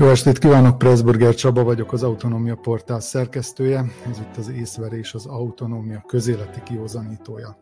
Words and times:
Jó 0.00 0.08
estét 0.08 0.38
kívánok, 0.38 0.78
Pressburger 0.78 1.34
Csaba 1.34 1.62
vagyok, 1.62 1.92
az 1.92 2.02
Autonómia 2.02 2.56
Portál 2.56 3.00
szerkesztője. 3.00 3.84
Ez 4.10 4.18
itt 4.18 4.36
az 4.36 4.48
észverés, 4.48 5.14
az 5.14 5.26
autonómia 5.26 6.04
közéleti 6.06 6.62
kihozanítója. 6.62 7.58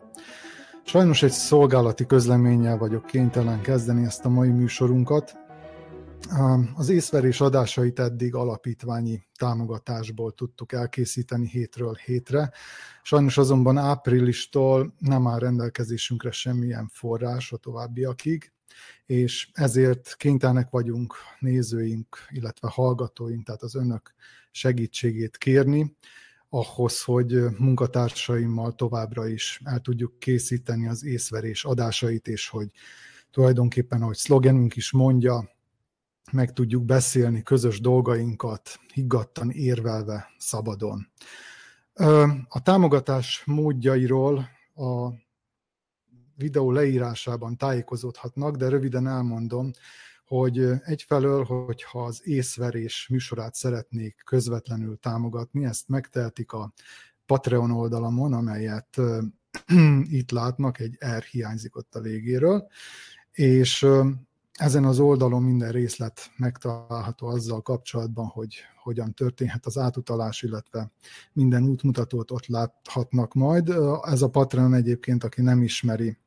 Sajnos 0.85 1.23
egy 1.23 1.31
szolgálati 1.31 2.07
közleménnyel 2.07 2.79
vagyok 2.79 3.07
kénytelen 3.07 3.61
kezdeni 3.61 4.05
ezt 4.05 4.25
a 4.25 4.29
mai 4.29 4.51
műsorunkat. 4.51 5.37
Az 6.75 6.89
észverés 6.89 7.41
adásait 7.41 7.99
eddig 7.99 8.35
alapítványi 8.35 9.27
támogatásból 9.39 10.33
tudtuk 10.33 10.73
elkészíteni 10.73 11.47
hétről 11.47 11.95
hétre. 12.05 12.51
Sajnos 13.03 13.39
azonban 13.39 13.79
áprilistól 13.79 14.95
nem 14.99 15.27
áll 15.27 15.39
rendelkezésünkre 15.39 16.31
semmilyen 16.31 16.89
forrás 16.93 17.53
a 17.53 17.57
továbbiakig, 17.57 18.53
és 19.07 19.49
ezért 19.53 20.15
kénytelenek 20.17 20.71
vagyunk 20.71 21.15
nézőink, 21.39 22.19
illetve 22.31 22.69
hallgatóink, 22.69 23.45
tehát 23.45 23.63
az 23.63 23.75
önök 23.75 24.15
segítségét 24.51 25.37
kérni, 25.37 25.97
ahhoz, 26.49 27.03
hogy 27.03 27.59
munkatársaimmal 27.59 28.75
továbbra 28.75 29.27
is 29.27 29.61
el 29.65 29.81
tudjuk 29.81 30.19
készíteni 30.19 30.89
az 30.89 31.05
észverés 31.05 31.65
adásait, 31.65 32.29
és 32.29 32.49
hogy 32.49 32.71
tulajdonképpen, 33.31 34.03
ahogy 34.03 34.17
szlogenünk 34.17 34.77
is 34.77 34.93
mondja, 34.93 35.57
meg 36.33 36.53
tudjuk 36.53 36.85
beszélni 36.85 37.43
közös 37.43 37.81
dolgainkat, 37.81 38.81
higgadtan 38.95 39.51
érvelve, 39.51 40.27
szabadon. 40.39 41.11
A 42.49 42.63
támogatás 42.63 43.43
módjairól 43.45 44.49
a 44.75 45.09
videó 46.39 46.71
leírásában 46.71 47.57
tájékozódhatnak, 47.57 48.57
de 48.57 48.69
röviden 48.69 49.07
elmondom, 49.07 49.71
hogy 50.27 50.59
egyfelől, 50.85 51.45
hogyha 51.45 52.05
az 52.05 52.21
észverés 52.25 53.09
műsorát 53.11 53.55
szeretnék 53.55 54.23
közvetlenül 54.25 54.97
támogatni, 54.97 55.65
ezt 55.65 55.89
megtehetik 55.89 56.53
a 56.53 56.73
Patreon 57.27 57.71
oldalamon, 57.71 58.33
amelyet 58.33 58.97
itt 60.21 60.31
látnak, 60.31 60.81
egy 60.81 60.99
R 61.17 61.23
hiányzik 61.23 61.77
ott 61.77 61.95
a 61.95 62.01
végéről, 62.01 62.67
és 63.33 63.87
ezen 64.53 64.85
az 64.85 64.99
oldalon 64.99 65.43
minden 65.43 65.73
részlet 65.73 66.31
megtalálható 66.37 67.27
azzal 67.27 67.63
kapcsolatban, 67.63 68.27
hogy 68.27 68.57
hogyan 68.83 69.15
történhet 69.15 69.67
az 69.67 69.79
átutalás, 69.79 70.43
illetve 70.43 70.91
minden 71.33 71.65
útmutatót 71.65 72.31
ott 72.31 72.47
láthatnak 72.47 73.35
majd. 73.35 73.75
Ez 74.03 74.23
a 74.23 74.29
Patreon 74.29 74.75
egyébként, 74.75 75.25
aki 75.25 75.43
nem 75.43 75.63
ismeri, 75.63 76.19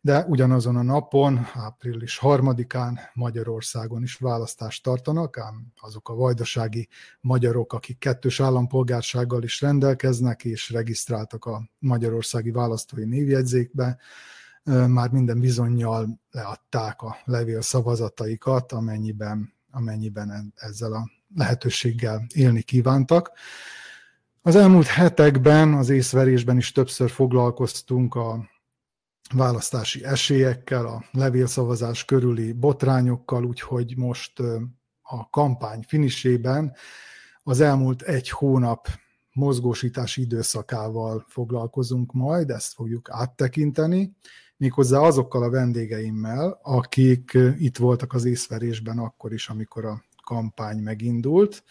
de 0.00 0.24
ugyanazon 0.24 0.76
a 0.76 0.82
napon, 0.82 1.46
április 1.54 2.18
harmadikán 2.18 2.98
Magyarországon 3.14 4.02
is 4.02 4.14
választást 4.14 4.82
tartanak, 4.82 5.38
ám 5.38 5.66
azok 5.80 6.08
a 6.08 6.14
vajdasági 6.14 6.88
magyarok, 7.20 7.72
akik 7.72 7.98
kettős 7.98 8.40
állampolgársággal 8.40 9.42
is 9.42 9.60
rendelkeznek, 9.60 10.44
és 10.44 10.70
regisztráltak 10.70 11.44
a 11.44 11.70
magyarországi 11.78 12.50
választói 12.50 13.04
névjegyzékbe, 13.04 13.98
már 14.86 15.10
minden 15.10 15.40
bizonyal 15.40 16.20
leadták 16.30 17.02
a 17.02 17.16
levél 17.24 17.60
szavazataikat, 17.60 18.72
amennyiben, 18.72 19.52
amennyiben 19.70 20.52
ezzel 20.56 20.92
a 20.92 21.10
lehetőséggel 21.34 22.26
élni 22.34 22.62
kívántak. 22.62 23.30
Az 24.46 24.56
elmúlt 24.56 24.86
hetekben 24.86 25.74
az 25.74 25.88
észverésben 25.88 26.56
is 26.56 26.72
többször 26.72 27.10
foglalkoztunk 27.10 28.14
a 28.14 28.48
választási 29.34 30.04
esélyekkel, 30.04 30.86
a 30.86 31.04
levélszavazás 31.12 32.04
körüli 32.04 32.52
botrányokkal, 32.52 33.44
úgyhogy 33.44 33.96
most 33.96 34.40
a 35.02 35.30
kampány 35.30 35.82
finisében 35.86 36.74
az 37.42 37.60
elmúlt 37.60 38.02
egy 38.02 38.30
hónap 38.30 38.88
mozgósítási 39.32 40.20
időszakával 40.20 41.24
foglalkozunk 41.28 42.12
majd, 42.12 42.50
ezt 42.50 42.74
fogjuk 42.74 43.10
áttekinteni, 43.10 44.16
méghozzá 44.56 44.98
azokkal 44.98 45.42
a 45.42 45.50
vendégeimmel, 45.50 46.60
akik 46.62 47.38
itt 47.58 47.76
voltak 47.76 48.12
az 48.12 48.24
észverésben 48.24 48.98
akkor 48.98 49.32
is, 49.32 49.48
amikor 49.48 49.84
a 49.84 50.04
kampány 50.24 50.78
megindult. 50.78 51.64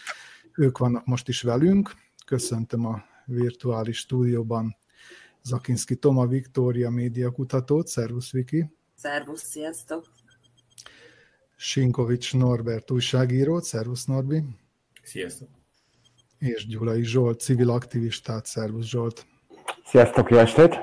Ők 0.55 0.77
vannak 0.77 1.05
most 1.05 1.27
is 1.27 1.41
velünk, 1.41 2.03
Köszöntöm 2.25 2.85
a 2.85 3.03
virtuális 3.25 3.97
stúdióban 3.97 4.77
Zakinski 5.41 5.95
Toma 5.95 6.27
Viktória 6.27 6.89
média 6.89 7.31
kutatót. 7.31 7.87
Szervusz, 7.87 8.31
Viki! 8.31 8.65
Szervusz, 8.95 9.43
sziasztok! 9.43 10.05
Sinkovics 11.55 12.33
Norbert 12.33 12.91
újságírót. 12.91 13.63
Szervusz, 13.63 14.05
Norbi! 14.05 14.43
Sziasztok! 15.03 15.49
És 16.39 16.67
Gyulai 16.67 17.03
Zsolt, 17.03 17.39
civil 17.39 17.69
aktivistát. 17.69 18.45
Szervusz, 18.45 18.85
Zsolt! 18.85 19.25
Sziasztok, 19.85 20.29
jó 20.29 20.37
estét! 20.37 20.75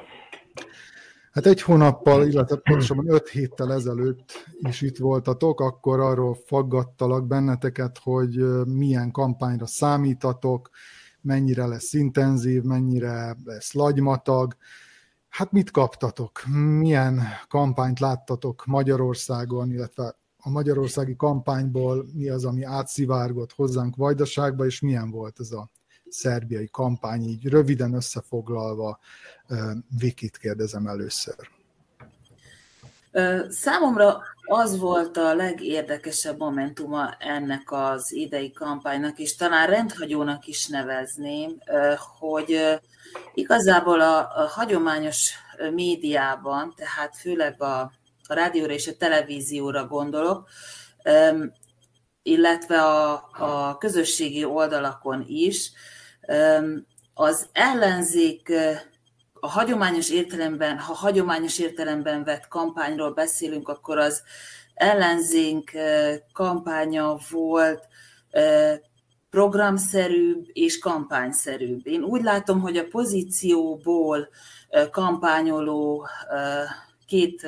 Hát 1.32 1.46
egy 1.46 1.62
hónappal, 1.62 2.26
illetve 2.26 2.56
pontosabban 2.56 3.10
öt 3.10 3.28
héttel 3.28 3.72
ezelőtt 3.72 4.48
is 4.58 4.80
itt 4.80 4.98
voltatok, 4.98 5.60
akkor 5.60 6.00
arról 6.00 6.34
faggattalak 6.46 7.26
benneteket, 7.26 7.98
hogy 8.02 8.64
milyen 8.66 9.10
kampányra 9.10 9.66
számítatok, 9.66 10.70
mennyire 11.22 11.66
lesz 11.66 11.92
intenzív, 11.92 12.62
mennyire 12.62 13.36
lesz 13.44 13.72
lagymatag. 13.72 14.56
Hát 15.28 15.52
mit 15.52 15.70
kaptatok? 15.70 16.42
Milyen 16.78 17.22
kampányt 17.48 18.00
láttatok 18.00 18.66
Magyarországon, 18.66 19.70
illetve 19.70 20.16
a 20.36 20.50
magyarországi 20.50 21.16
kampányból 21.16 22.06
mi 22.14 22.28
az, 22.28 22.44
ami 22.44 22.64
átszivárgott 22.64 23.52
hozzánk 23.52 23.96
Vajdaságba, 23.96 24.64
és 24.64 24.80
milyen 24.80 25.10
volt 25.10 25.40
ez 25.40 25.50
a 25.50 25.70
szerbiai 26.08 26.68
kampány, 26.70 27.22
így 27.22 27.48
röviden 27.48 27.94
összefoglalva, 27.94 28.98
Vikit 29.98 30.36
kérdezem 30.36 30.86
először. 30.86 31.36
Számomra 33.48 34.22
az 34.52 34.78
volt 34.78 35.16
a 35.16 35.34
legérdekesebb 35.34 36.38
momentuma 36.38 37.14
ennek 37.18 37.72
az 37.72 38.12
idei 38.12 38.52
kampánynak, 38.52 39.18
és 39.18 39.36
talán 39.36 39.66
rendhagyónak 39.66 40.46
is 40.46 40.66
nevezném, 40.66 41.58
hogy 42.18 42.80
igazából 43.34 44.00
a, 44.00 44.18
a 44.18 44.48
hagyományos 44.48 45.32
médiában, 45.74 46.74
tehát 46.76 47.16
főleg 47.16 47.62
a, 47.62 47.80
a 48.28 48.34
rádióra 48.34 48.72
és 48.72 48.88
a 48.88 48.96
televízióra 48.96 49.86
gondolok, 49.86 50.48
illetve 52.22 52.82
a, 52.82 53.28
a 53.32 53.78
közösségi 53.78 54.44
oldalakon 54.44 55.24
is, 55.26 55.72
az 57.14 57.48
ellenzék 57.52 58.52
a 59.44 59.48
hagyományos 59.48 60.10
értelemben, 60.10 60.78
ha 60.78 60.94
hagyományos 60.94 61.58
értelemben 61.58 62.24
vett 62.24 62.48
kampányról 62.48 63.10
beszélünk, 63.12 63.68
akkor 63.68 63.98
az 63.98 64.22
ellenzénk 64.74 65.70
kampánya 66.32 67.18
volt 67.30 67.86
programszerűbb 69.30 70.46
és 70.52 70.78
kampányszerűbb. 70.78 71.86
Én 71.86 72.02
úgy 72.02 72.22
látom, 72.22 72.60
hogy 72.60 72.76
a 72.76 72.86
pozícióból 72.86 74.28
kampányoló 74.90 76.06
két 77.06 77.46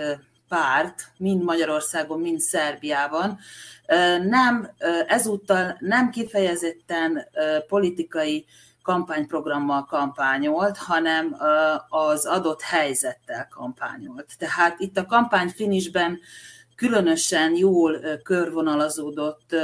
párt, 0.48 1.12
mind 1.16 1.42
Magyarországon, 1.42 2.20
mind 2.20 2.40
Szerbiában 2.40 3.38
nem, 4.22 4.70
ezúttal 5.06 5.76
nem 5.80 6.10
kifejezetten 6.10 7.28
politikai 7.68 8.46
kampányprogrammal 8.84 9.84
kampányolt, 9.84 10.76
hanem 10.76 11.36
az 11.88 12.26
adott 12.26 12.60
helyzettel 12.62 13.48
kampányolt. 13.48 14.32
Tehát 14.38 14.80
itt 14.80 14.96
a 14.96 15.06
kampány 15.06 15.48
finisben 15.48 16.20
különösen 16.74 17.56
jól 17.56 18.00
körvonalazódott 18.22 19.56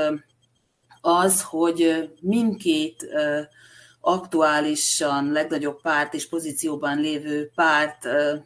az, 1.00 1.42
hogy 1.42 2.10
mindkét 2.20 3.06
aktuálisan 4.00 5.32
legnagyobb 5.32 5.80
párt 5.80 6.14
és 6.14 6.28
pozícióban 6.28 7.00
lévő 7.00 7.50
párt 7.54 8.04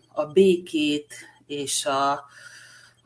a 0.09 0.27
békét 0.27 1.15
és 1.47 1.87
a 1.87 2.25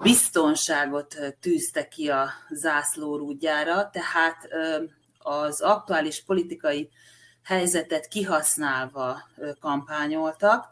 biztonságot 0.02 1.16
tűzte 1.40 1.88
ki 1.88 2.08
a 2.08 2.28
zászlórúdjára, 2.50 3.90
tehát 3.90 4.48
az 5.18 5.60
aktuális 5.60 6.24
politikai 6.24 6.90
helyzetet 7.48 8.08
kihasználva 8.08 9.28
kampányoltak, 9.60 10.68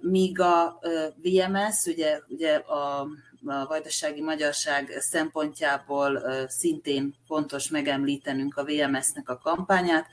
míg 0.00 0.40
a 0.40 0.80
VMS, 1.22 1.86
ugye, 1.86 2.20
ugye 2.28 2.54
a 2.54 3.06
a 3.46 3.66
vajdasági 3.66 4.20
magyarság 4.22 4.96
szempontjából 5.00 6.22
szintén 6.48 7.14
fontos 7.26 7.68
megemlítenünk 7.68 8.56
a 8.56 8.64
VMS-nek 8.64 9.28
a 9.28 9.38
kampányát. 9.38 10.06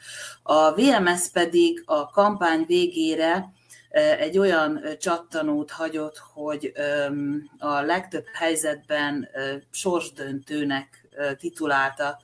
A 0.44 0.72
VMS 0.72 1.30
pedig 1.34 1.84
a 1.86 2.10
kampány 2.10 2.66
végére 2.68 3.52
egy 4.20 4.38
olyan 4.38 4.82
csattanót 5.00 5.72
hagyott, 5.72 6.18
hogy 6.34 6.72
a 7.58 7.82
legtöbb 7.82 8.26
helyzetben 8.34 9.30
sorsdöntőnek 9.70 11.08
titulálta, 11.38 12.20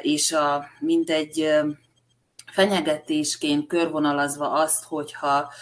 és 0.00 0.32
a, 0.32 0.64
mint 0.78 1.10
egy 1.10 1.60
fenyegetésként 2.50 3.66
körvonalazva 3.66 4.50
azt, 4.50 4.84
hogyha 4.84 5.52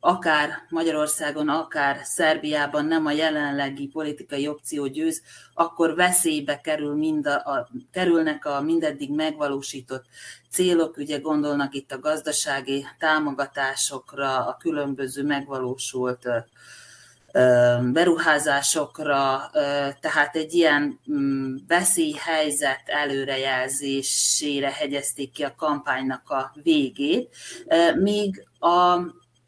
akár 0.00 0.50
Magyarországon, 0.68 1.48
akár 1.48 2.00
Szerbiában 2.04 2.84
nem 2.84 3.06
a 3.06 3.10
jelenlegi 3.10 3.86
politikai 3.86 4.48
opció 4.48 4.86
győz, 4.86 5.22
akkor 5.54 5.94
veszélybe 5.94 6.60
kerül 6.60 6.94
mind 6.94 7.26
a, 7.26 7.34
a, 7.34 7.68
kerülnek 7.92 8.44
a 8.44 8.60
mindeddig 8.60 9.14
megvalósított 9.14 10.04
célok, 10.50 10.96
ugye 10.96 11.18
gondolnak 11.18 11.74
itt 11.74 11.92
a 11.92 11.98
gazdasági 11.98 12.86
támogatásokra, 12.98 14.46
a 14.46 14.56
különböző 14.56 15.22
megvalósult 15.22 16.28
beruházásokra, 17.92 19.50
tehát 20.00 20.36
egy 20.36 20.54
ilyen 20.54 21.00
mm, 21.12 21.54
veszélyhelyzet 21.66 22.82
előrejelzésére 22.86 24.72
hegyezték 24.72 25.32
ki 25.32 25.44
a 25.44 25.54
kampánynak 25.56 26.30
a 26.30 26.52
végét, 26.62 27.36
míg 27.94 28.46
a 28.58 28.98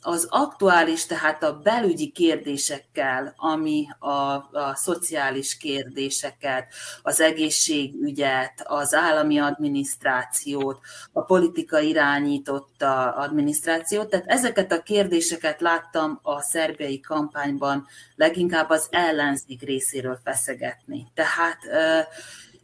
az 0.08 0.26
aktuális, 0.30 1.06
tehát 1.06 1.42
a 1.42 1.58
belügyi 1.58 2.10
kérdésekkel, 2.10 3.34
ami 3.36 3.86
a, 3.98 4.12
a 4.12 4.72
szociális 4.74 5.56
kérdéseket, 5.56 6.66
az 7.02 7.20
egészségügyet, 7.20 8.62
az 8.64 8.94
állami 8.94 9.38
adminisztrációt, 9.38 10.80
a 11.12 11.22
politika 11.22 11.78
irányította 11.78 13.10
adminisztrációt, 13.10 14.08
tehát 14.08 14.26
ezeket 14.26 14.72
a 14.72 14.82
kérdéseket 14.82 15.60
láttam 15.60 16.18
a 16.22 16.40
szerbiai 16.40 17.00
kampányban 17.00 17.86
leginkább 18.16 18.70
az 18.70 18.86
ellenzék 18.90 19.62
részéről 19.62 20.20
feszegetni. 20.24 21.06
Tehát 21.14 21.58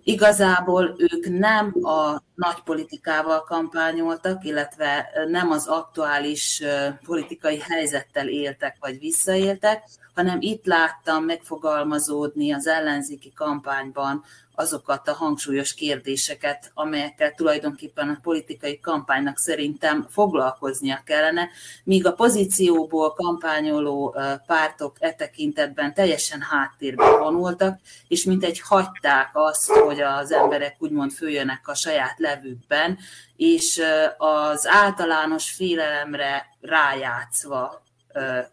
Igazából 0.06 0.94
ők 0.97 1.38
nem 1.38 1.75
a 1.82 2.23
nagy 2.34 2.60
politikával 2.64 3.42
kampányoltak, 3.42 4.44
illetve 4.44 5.10
nem 5.28 5.50
az 5.50 5.66
aktuális 5.66 6.62
politikai 7.06 7.58
helyzettel 7.58 8.28
éltek 8.28 8.76
vagy 8.81 8.98
visszaéltek, 8.98 9.82
hanem 10.14 10.40
itt 10.40 10.64
láttam 10.64 11.25
megfogalmazódni 11.25 12.52
az 12.52 12.66
ellenzéki 12.66 13.32
kampányban 13.32 14.25
azokat 14.54 15.08
a 15.08 15.12
hangsúlyos 15.12 15.75
kérdéseket, 15.75 16.70
amelyekkel 16.75 17.34
tulajdonképpen 17.34 18.08
a 18.08 18.19
politikai 18.22 18.80
kampánynak 18.80 19.38
szerintem 19.38 20.06
foglalkoznia 20.10 21.02
kellene, 21.04 21.48
míg 21.84 22.06
a 22.06 22.12
pozícióból 22.12 23.12
kampányoló 23.12 24.16
pártok 24.46 24.96
e 24.98 25.12
tekintetben 25.12 25.94
teljesen 25.94 26.40
háttérbe 26.40 27.16
vonultak, 27.19 27.80
és 28.08 28.25
mint 28.25 28.44
egy 28.44 28.60
hagyták 28.60 29.30
azt, 29.32 29.70
hogy 29.70 30.00
az 30.00 30.32
emberek 30.32 30.76
úgymond 30.78 31.12
följönnek 31.12 31.69
a 31.69 31.75
saját 31.75 32.19
levükben, 32.25 32.99
és 33.37 33.82
az 34.17 34.67
általános 34.67 35.50
félelemre 35.50 36.47
rájátszva 36.61 37.82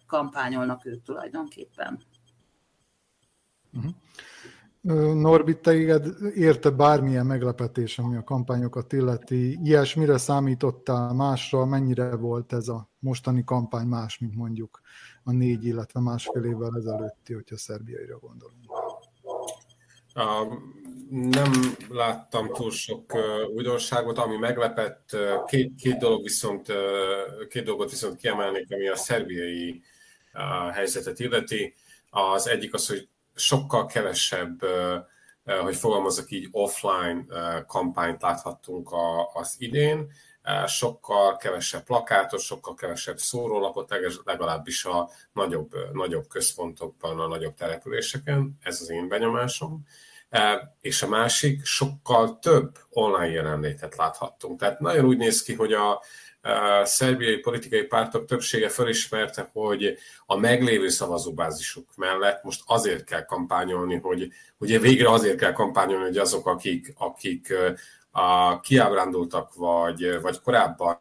kampányolnak 0.08 0.86
ők 0.86 1.04
tulajdonképpen. 1.04 2.04
Uh-huh. 3.74 3.92
Norbi, 5.14 5.60
téged 5.60 6.08
érte 6.36 6.70
bármilyen 6.70 7.26
meglepetés, 7.26 8.00
ami 8.00 8.16
a 8.16 8.24
kampányokat 8.24 8.94
illeti? 8.94 9.60
Ilyesmire 9.64 10.18
számítottál 10.18 11.14
másra? 11.14 11.66
Mennyire 11.66 12.16
volt 12.16 12.54
ez 12.54 12.68
a 12.68 12.90
mostani 13.00 13.44
kampány 13.44 13.88
más, 13.88 14.18
mint 14.18 14.36
mondjuk 14.36 14.82
a 15.24 15.32
négy, 15.32 15.66
illetve 15.66 16.00
másfél 16.00 16.44
évvel 16.44 16.78
ezelőtti, 16.78 17.34
hogyha 17.34 17.58
szerbiaira 17.58 18.18
gondolunk? 18.18 18.72
Nem 21.10 21.52
láttam 21.90 22.54
túl 22.54 22.72
sok 22.72 23.14
újdonságot, 23.56 24.18
ami 24.18 24.38
meglepett. 24.38 25.18
Két, 25.46 25.76
két, 25.76 25.98
dolog 25.98 26.24
viszont, 26.24 26.74
két 27.50 27.64
dolgot 27.64 27.90
viszont 27.90 28.18
kiemelnék, 28.18 28.68
ami 28.70 28.88
a 28.88 28.96
szerbiai 28.96 29.82
helyzetet 30.72 31.20
illeti. 31.20 31.76
Az 32.10 32.48
egyik 32.48 32.74
az, 32.74 32.88
hogy 32.88 33.08
sokkal 33.36 33.86
kevesebb, 33.86 34.66
hogy 35.62 35.76
fogalmazok 35.76 36.32
így, 36.32 36.48
offline 36.52 37.26
kampányt 37.68 38.22
láthattunk 38.22 38.90
az 39.34 39.56
idén, 39.58 40.12
sokkal 40.68 41.38
kevesebb 41.38 41.84
plakátot, 41.84 42.40
sokkal 42.40 42.74
kevesebb 42.74 43.18
szórólapot, 43.18 43.94
legalábbis 44.24 44.86
a 44.86 45.10
nagyobb, 45.34 45.72
nagyobb 45.94 46.28
központokban, 46.28 47.20
a 47.20 47.28
nagyobb 47.28 47.54
településeken, 47.54 48.58
ez 48.64 48.82
az 48.82 48.90
én 48.90 49.08
benyomásom. 49.08 49.86
És 50.82 51.02
a 51.02 51.08
másik, 51.08 51.66
sokkal 51.66 52.40
több 52.40 52.78
online 52.90 53.30
jelenlétet 53.30 53.96
láthattunk. 53.96 54.60
Tehát 54.60 54.80
nagyon 54.80 55.06
úgy 55.06 55.18
néz 55.18 55.44
ki, 55.44 55.54
hogy 55.54 55.74
a, 55.74 55.92
a 55.92 56.86
szerbiai 56.86 57.38
politikai 57.38 57.84
pártok 57.84 58.26
többsége 58.26 58.70
felismerte, 58.70 59.50
hogy 59.54 59.98
a 60.26 60.36
meglévő 60.36 60.90
szavazóbázisuk 60.90 61.96
mellett 61.96 62.44
most 62.44 62.62
azért 62.66 63.04
kell 63.04 63.26
kampányolni, 63.26 63.96
hogy 63.96 64.32
ugye 64.58 64.80
végre 64.80 65.10
azért 65.12 65.38
kell 65.38 65.54
kampányolni, 65.54 66.06
hogy 66.06 66.18
azok, 66.18 66.48
akik, 66.48 66.94
akik 66.98 67.54
a 68.12 68.60
kiábrándultak, 68.60 69.54
vagy, 69.56 70.22
vagy 70.22 70.42
korábban, 70.42 71.00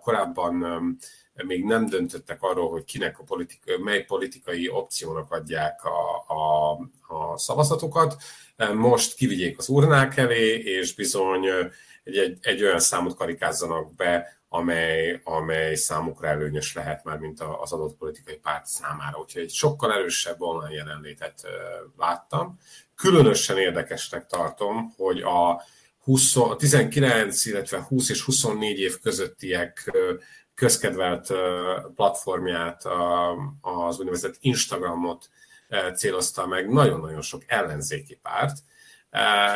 korábban 0.00 0.96
még 1.34 1.64
nem 1.64 1.86
döntöttek 1.86 2.42
arról, 2.42 2.70
hogy 2.70 2.84
kinek 2.84 3.18
a 3.18 3.24
politika, 3.24 3.78
mely 3.78 4.04
politikai 4.04 4.68
opciónak 4.68 5.32
adják 5.32 5.84
a, 5.84 6.24
a, 6.34 6.70
a 7.14 7.38
szavazatokat. 7.38 8.16
Most 8.74 9.14
kivigyék 9.14 9.58
az 9.58 9.68
urnák 9.68 10.16
elé, 10.16 10.58
és 10.58 10.94
bizony 10.94 11.46
egy, 12.04 12.16
egy, 12.16 12.38
egy 12.40 12.62
olyan 12.62 12.80
számot 12.80 13.14
karikázzanak 13.14 13.94
be, 13.94 14.40
amely, 14.48 15.20
amely 15.24 15.74
számukra 15.74 16.28
előnyös 16.28 16.74
lehet 16.74 17.04
már, 17.04 17.18
mint 17.18 17.40
az 17.60 17.72
adott 17.72 17.96
politikai 17.96 18.36
párt 18.36 18.66
számára. 18.66 19.18
Úgyhogy 19.18 19.42
egy 19.42 19.50
sokkal 19.50 19.92
erősebb 19.92 20.40
online 20.40 20.74
jelenlétet 20.74 21.42
láttam. 21.96 22.58
Különösen 22.94 23.58
érdekesnek 23.58 24.26
tartom, 24.26 24.92
hogy 24.96 25.20
a 25.20 25.62
20, 26.04 26.36
19, 26.58 27.46
illetve 27.46 27.80
20 27.80 28.08
és 28.10 28.22
24 28.22 28.78
év 28.78 28.98
közöttiek 28.98 29.90
közkedvelt 30.62 31.32
platformját, 31.94 32.82
az 33.60 33.98
úgynevezett 33.98 34.36
Instagramot 34.40 35.28
célozta 35.94 36.46
meg 36.46 36.68
nagyon-nagyon 36.68 37.20
sok 37.20 37.42
ellenzéki 37.46 38.14
párt, 38.14 38.58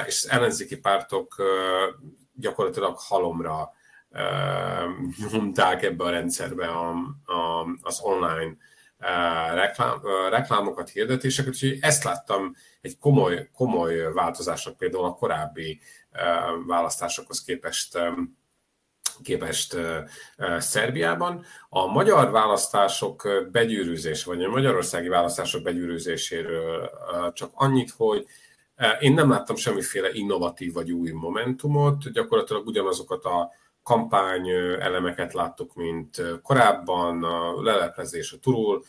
és 0.06 0.22
az 0.24 0.30
ellenzéki 0.30 0.76
pártok 0.76 1.42
gyakorlatilag 2.34 2.96
halomra 2.98 3.72
nyomták 5.32 5.82
ebbe 5.82 6.04
a 6.04 6.10
rendszerbe 6.10 6.68
az 7.82 8.00
online 8.00 8.56
reklám, 9.54 10.00
reklámokat, 10.30 10.88
hirdetéseket, 10.88 11.52
úgyhogy 11.52 11.78
ezt 11.80 12.04
láttam 12.04 12.54
egy 12.80 12.98
komoly, 12.98 13.48
komoly 13.52 14.12
változásnak 14.12 14.76
például 14.76 15.04
a 15.04 15.14
korábbi 15.14 15.80
választásokhoz 16.66 17.44
képest 17.44 17.98
képest 19.22 19.76
Szerbiában. 20.58 21.44
A 21.68 21.86
magyar 21.86 22.30
választások 22.30 23.28
begyűrűzés, 23.52 24.24
vagy 24.24 24.44
a 24.44 24.48
magyarországi 24.48 25.08
választások 25.08 25.62
begyűrűzéséről 25.62 26.90
csak 27.32 27.50
annyit, 27.54 27.90
hogy 27.96 28.26
én 29.00 29.14
nem 29.14 29.30
láttam 29.30 29.56
semmiféle 29.56 30.08
innovatív 30.12 30.72
vagy 30.72 30.92
új 30.92 31.10
momentumot, 31.10 32.12
gyakorlatilag 32.12 32.66
ugyanazokat 32.66 33.24
a 33.24 33.50
kampány 33.82 34.48
elemeket 34.80 35.32
láttuk, 35.32 35.74
mint 35.74 36.22
korábban, 36.42 37.24
a 37.24 37.62
leleplezés, 37.62 38.32
a 38.32 38.38
turul, 38.38 38.84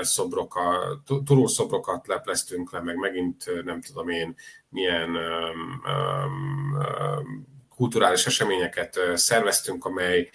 szobrokat, 0.00 1.00
turul 1.24 1.48
szobrokat 1.48 2.06
lepleztünk 2.06 2.72
le, 2.72 2.80
meg 2.80 2.96
megint 2.96 3.64
nem 3.64 3.80
tudom 3.80 4.08
én 4.08 4.34
milyen 4.68 5.08
um, 5.08 5.82
um, 5.84 7.55
kulturális 7.76 8.26
eseményeket 8.26 9.00
szerveztünk, 9.14 9.84
amely 9.84 10.30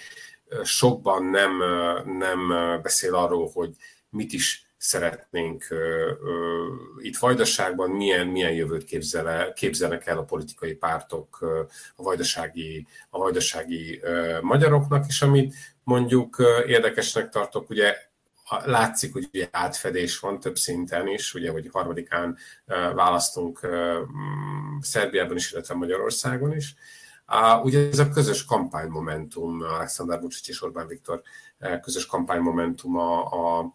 sokban 0.63 1.25
nem, 1.25 1.57
nem 2.17 2.47
beszél 2.81 3.15
arról, 3.15 3.49
hogy 3.53 3.69
mit 4.09 4.33
is 4.33 4.65
szeretnénk 4.77 5.67
itt 6.97 7.17
Vajdaságban, 7.17 7.89
milyen, 7.89 8.27
milyen 8.27 8.51
jövőt 8.51 8.83
képzele, 8.83 9.53
képzelnek 9.53 10.07
el 10.07 10.17
a 10.17 10.23
politikai 10.23 10.73
pártok 10.73 11.37
a 11.95 12.03
vajdasági, 12.03 12.87
a 13.09 13.17
vajdasági 13.17 14.01
magyaroknak, 14.41 15.05
és 15.07 15.21
amit 15.21 15.53
mondjuk 15.83 16.35
érdekesnek 16.67 17.29
tartok, 17.29 17.69
ugye 17.69 17.95
látszik, 18.65 19.13
hogy 19.13 19.29
ugye 19.33 19.47
átfedés 19.51 20.19
van 20.19 20.39
több 20.39 20.57
szinten 20.57 21.07
is, 21.07 21.33
ugye, 21.33 21.51
hogy 21.51 21.69
harmadikán 21.71 22.37
választunk 22.93 23.59
Szerbiában 24.81 25.35
is, 25.35 25.51
illetve 25.51 25.75
Magyarországon 25.75 26.55
is, 26.55 26.75
Ugye 27.63 27.87
ez 27.91 27.99
a 27.99 28.09
közös 28.09 28.45
kampánymomentum, 28.45 29.61
Alexander 29.61 30.19
Vucic 30.19 30.47
és 30.47 30.61
Orbán 30.61 30.87
Viktor 30.87 31.21
eh, 31.59 31.79
közös 31.79 32.05
kampánymomentum 32.05 32.97
a, 32.97 33.23
a, 33.23 33.73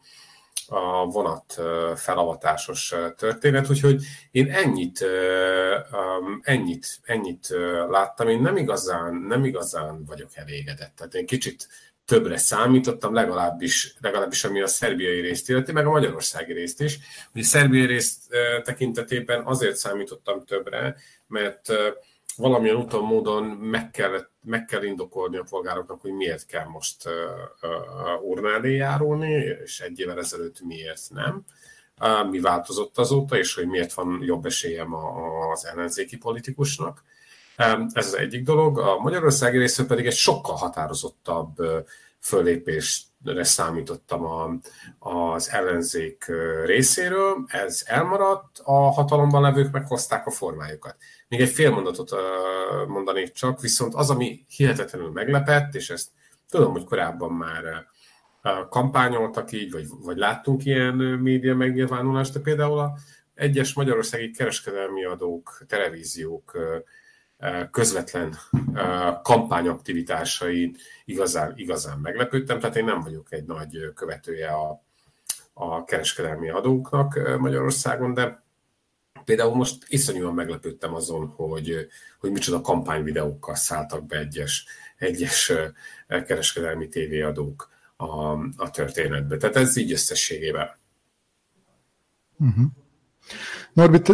a 0.66 1.06
vonat 1.06 1.54
eh, 1.58 1.96
felavatásos 1.96 2.92
eh, 2.92 3.10
történet, 3.16 3.70
úgyhogy 3.70 4.04
én 4.30 4.50
ennyit, 4.50 5.04
ennyit, 6.40 7.00
ennyit 7.02 7.48
láttam, 7.88 8.28
én 8.28 8.40
nem 8.40 8.56
igazán, 8.56 9.14
nem 9.14 9.44
igazán 9.44 10.04
vagyok 10.04 10.36
elégedett, 10.36 10.96
tehát 10.96 11.14
én 11.14 11.26
kicsit 11.26 11.68
többre 12.04 12.36
számítottam, 12.36 13.14
legalábbis, 13.14 13.96
legalábbis 14.00 14.44
ami 14.44 14.60
a 14.60 14.66
szerbiai 14.66 15.20
részt 15.20 15.48
illeti, 15.48 15.72
meg 15.72 15.86
a 15.86 15.90
magyarországi 15.90 16.52
részt 16.52 16.80
is. 16.80 16.98
Ugye 17.32 17.42
a 17.42 17.46
szerbiai 17.46 17.86
részt 17.86 18.22
tekintetében 18.62 19.42
azért 19.44 19.76
számítottam 19.76 20.44
többre, 20.44 20.96
mert 21.26 21.72
valamilyen 22.36 22.76
úton, 22.76 23.04
módon 23.04 23.44
meg 23.44 23.90
kell, 23.90 24.26
meg 24.42 24.64
kell 24.64 24.82
indokolni 24.82 25.36
a 25.36 25.44
polgároknak, 25.50 26.00
hogy 26.00 26.12
miért 26.12 26.46
kell 26.46 26.64
most 26.64 27.08
urnálé 28.22 28.74
járulni, 28.74 29.32
és 29.64 29.80
egy 29.80 30.00
évvel 30.00 30.18
ezelőtt 30.18 30.60
miért 30.60 31.02
nem. 31.08 31.44
Mi 32.30 32.40
változott 32.40 32.98
azóta, 32.98 33.38
és 33.38 33.54
hogy 33.54 33.66
miért 33.66 33.92
van 33.92 34.18
jobb 34.22 34.46
esélyem 34.46 34.94
az 35.52 35.66
ellenzéki 35.66 36.16
politikusnak. 36.16 37.02
Ez 37.92 38.06
az 38.06 38.16
egyik 38.16 38.42
dolog. 38.42 38.78
A 38.78 38.98
Magyarországi 38.98 39.58
részről 39.58 39.86
pedig 39.86 40.06
egy 40.06 40.14
sokkal 40.14 40.56
határozottabb 40.56 41.56
fölépésre 42.26 43.44
számítottam 43.44 44.24
a, 44.24 44.58
az 44.98 45.50
ellenzék 45.50 46.32
részéről. 46.64 47.44
Ez 47.46 47.82
elmaradt, 47.86 48.60
a 48.64 48.72
hatalomban 48.72 49.42
levők 49.42 49.72
meghozták 49.72 50.26
a 50.26 50.30
formájukat. 50.30 50.96
Még 51.28 51.40
egy 51.40 51.48
fél 51.48 51.70
mondatot 51.70 52.10
mondanék 52.86 53.32
csak, 53.32 53.60
viszont 53.60 53.94
az, 53.94 54.10
ami 54.10 54.44
hihetetlenül 54.48 55.10
meglepett, 55.10 55.74
és 55.74 55.90
ezt 55.90 56.08
tudom, 56.48 56.72
hogy 56.72 56.84
korábban 56.84 57.32
már 57.32 57.86
kampányoltak 58.68 59.52
így, 59.52 59.72
vagy, 59.72 59.86
vagy 60.02 60.16
láttunk 60.16 60.64
ilyen 60.64 60.94
média 60.94 61.54
megnyilvánulást, 61.54 62.32
de 62.32 62.40
például 62.40 62.78
a 62.78 62.92
egyes 63.34 63.74
magyarországi 63.74 64.30
kereskedelmi 64.30 65.04
adók, 65.04 65.64
televíziók 65.66 66.58
közvetlen 67.70 68.36
kampányaktivitásai 69.22 70.74
igazán, 71.04 71.52
igazán 71.56 71.98
meglepődtem, 71.98 72.60
tehát 72.60 72.76
én 72.76 72.84
nem 72.84 73.00
vagyok 73.00 73.32
egy 73.32 73.44
nagy 73.44 73.92
követője 73.94 74.48
a, 74.48 74.82
a 75.52 75.84
kereskedelmi 75.84 76.50
adóknak 76.50 77.38
Magyarországon, 77.38 78.14
de 78.14 78.44
Például 79.26 79.54
most 79.54 79.84
iszonyúan 79.88 80.34
meglepődtem 80.34 80.94
azon, 80.94 81.26
hogy, 81.26 81.86
hogy 82.18 82.30
micsoda 82.30 82.60
kampányvideókkal 82.60 83.54
szálltak 83.54 84.06
be 84.06 84.18
egyes, 84.18 84.66
egyes 84.96 85.52
kereskedelmi 86.06 86.88
tévéadók 86.88 87.70
a, 87.96 88.32
a 88.56 88.70
történetbe. 88.72 89.36
Tehát 89.36 89.56
ez 89.56 89.76
így 89.76 89.92
összességében. 89.92 90.68
Uh-huh. 92.38 92.64
Norbit, 93.72 94.08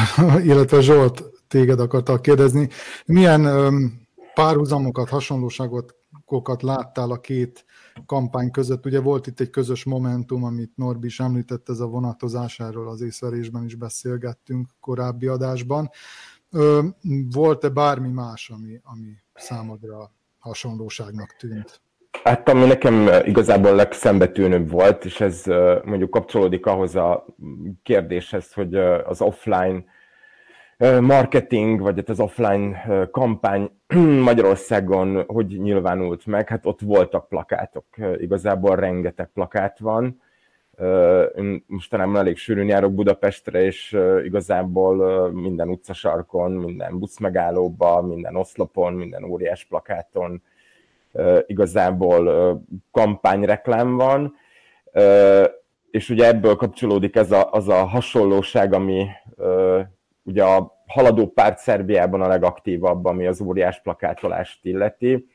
illetve 0.50 0.80
Zsolt, 0.80 1.22
téged 1.48 1.80
akartak 1.80 2.22
kérdezni, 2.22 2.68
milyen 3.06 3.46
párhuzamokat, 4.34 5.08
hasonlóságokat 5.08 6.62
láttál 6.62 7.10
a 7.10 7.20
két 7.20 7.64
kampány 8.06 8.50
között. 8.50 8.86
Ugye 8.86 9.00
volt 9.00 9.26
itt 9.26 9.40
egy 9.40 9.50
közös 9.50 9.84
momentum, 9.84 10.44
amit 10.44 10.72
Norbi 10.76 11.06
is 11.06 11.20
említett, 11.20 11.68
ez 11.68 11.80
a 11.80 11.86
vonatozásáról 11.86 12.88
az 12.88 13.00
észverésben 13.00 13.64
is 13.64 13.74
beszélgettünk 13.74 14.68
korábbi 14.80 15.26
adásban. 15.26 15.90
Volt-e 17.30 17.68
bármi 17.68 18.08
más, 18.08 18.50
ami, 18.50 18.80
ami 18.82 19.16
számodra 19.34 20.12
hasonlóságnak 20.38 21.36
tűnt? 21.38 21.80
Hát 22.24 22.48
ami 22.48 22.66
nekem 22.66 23.08
igazából 23.24 23.74
legszembetűnőbb 23.74 24.70
volt, 24.70 25.04
és 25.04 25.20
ez 25.20 25.42
mondjuk 25.84 26.10
kapcsolódik 26.10 26.66
ahhoz 26.66 26.94
a 26.94 27.26
kérdéshez, 27.82 28.52
hogy 28.52 28.74
az 29.04 29.20
offline 29.20 29.84
marketing, 31.00 31.80
vagy 31.80 31.96
hát 31.96 32.08
az 32.08 32.20
offline 32.20 32.82
kampány 33.10 33.70
Magyarországon 34.30 35.24
hogy 35.26 35.46
nyilvánult 35.46 36.26
meg? 36.26 36.48
Hát 36.48 36.66
ott 36.66 36.80
voltak 36.80 37.28
plakátok, 37.28 37.84
igazából 38.16 38.76
rengeteg 38.76 39.30
plakát 39.34 39.78
van. 39.78 40.20
Én 41.36 41.64
mostanában 41.66 42.16
elég 42.16 42.36
sűrűn 42.36 42.68
járok 42.68 42.92
Budapestre, 42.94 43.64
és 43.64 43.98
igazából 44.24 45.28
minden 45.30 45.68
utcasarkon, 45.68 46.52
minden 46.52 46.98
buszmegállóban, 46.98 48.04
minden 48.04 48.36
oszlopon, 48.36 48.92
minden 48.92 49.24
óriás 49.24 49.64
plakáton 49.64 50.42
igazából 51.46 52.62
kampányreklám 52.90 53.96
van. 53.96 54.34
És 55.90 56.10
ugye 56.10 56.26
ebből 56.26 56.56
kapcsolódik 56.56 57.16
ez 57.16 57.32
a, 57.32 57.52
az 57.52 57.68
a 57.68 57.84
hasonlóság, 57.84 58.72
ami 58.72 59.06
ugye 60.28 60.44
a 60.44 60.82
haladó 60.86 61.26
párt 61.26 61.58
Szerbiában 61.58 62.20
a 62.20 62.28
legaktívabb, 62.28 63.04
ami 63.04 63.26
az 63.26 63.40
óriás 63.40 63.80
plakátolást 63.80 64.64
illeti, 64.64 65.28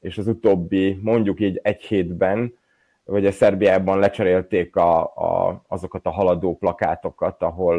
és 0.00 0.18
az 0.18 0.26
utóbbi 0.26 0.98
mondjuk 1.02 1.40
így 1.40 1.60
egy 1.62 1.82
hétben, 1.82 2.58
vagy 3.04 3.26
a 3.26 3.32
Szerbiában 3.32 3.98
lecserélték 3.98 4.76
a, 4.76 5.00
a, 5.02 5.62
azokat 5.68 6.06
a 6.06 6.10
haladó 6.10 6.56
plakátokat, 6.56 7.42
ahol 7.42 7.78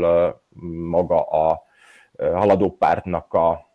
maga 0.89 1.22
a 1.22 1.63
haladó 2.17 2.72
pártnak 2.72 3.34
a 3.34 3.70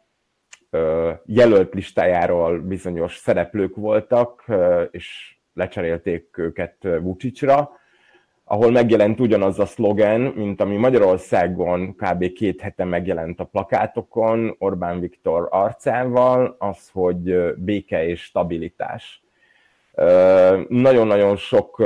uh, 0.71 1.11
jelölt 1.25 1.75
listájáról 1.75 2.61
bizonyos 2.61 3.17
szereplők 3.17 3.77
voltak, 3.77 4.45
és 4.91 5.37
lecserélték 5.55 6.39
őket 6.39 6.77
Vucicra, 6.81 7.71
ahol 8.49 8.71
megjelent 8.71 9.21
ugyanaz 9.21 9.59
a 9.59 9.67
szlogen, 9.67 10.21
mint 10.21 10.61
ami 10.61 10.77
Magyarországon 10.77 11.97
kb. 11.97 12.33
két 12.33 12.61
hete 12.61 12.85
megjelent 12.85 13.41
a 13.41 13.45
plakátokon 13.45 14.55
Orbán 14.59 15.01
Viktor 15.01 15.49
arcával, 15.51 16.57
az, 16.59 16.91
hogy 16.93 17.55
béke 17.55 18.07
és 18.07 18.23
stabilitás. 18.23 19.23
Nagyon-nagyon 20.69 21.37
sok 21.37 21.83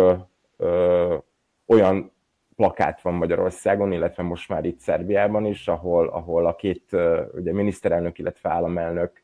olyan 1.67 2.13
plakát 2.57 3.03
van 3.03 3.15
Magyarországon, 3.15 3.93
illetve 3.93 4.23
most 4.23 4.49
már 4.49 4.65
itt 4.65 4.79
Szerbiában 4.79 5.47
is, 5.47 5.69
ahol, 5.69 6.09
ahol 6.09 6.47
a 6.47 6.55
két 6.55 6.97
ugye, 7.35 7.53
miniszterelnök, 7.53 8.19
illetve 8.19 8.51
államelnök 8.51 9.22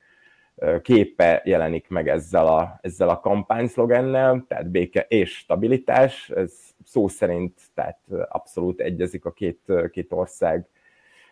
képe 0.83 1.43
jelenik 1.45 1.88
meg 1.88 2.09
ezzel 2.09 2.47
a, 2.47 2.79
ezzel 2.83 3.09
a 3.09 3.21
kampányszlogennel, 3.21 4.45
tehát 4.49 4.71
béke 4.71 5.07
és 5.09 5.37
stabilitás, 5.37 6.31
ez 6.31 6.53
szó 6.85 7.09
szerint, 7.09 7.61
tehát 7.75 7.99
abszolút 8.29 8.81
egyezik 8.81 9.25
a 9.25 9.33
két, 9.33 9.73
két 9.91 10.12
ország 10.12 10.69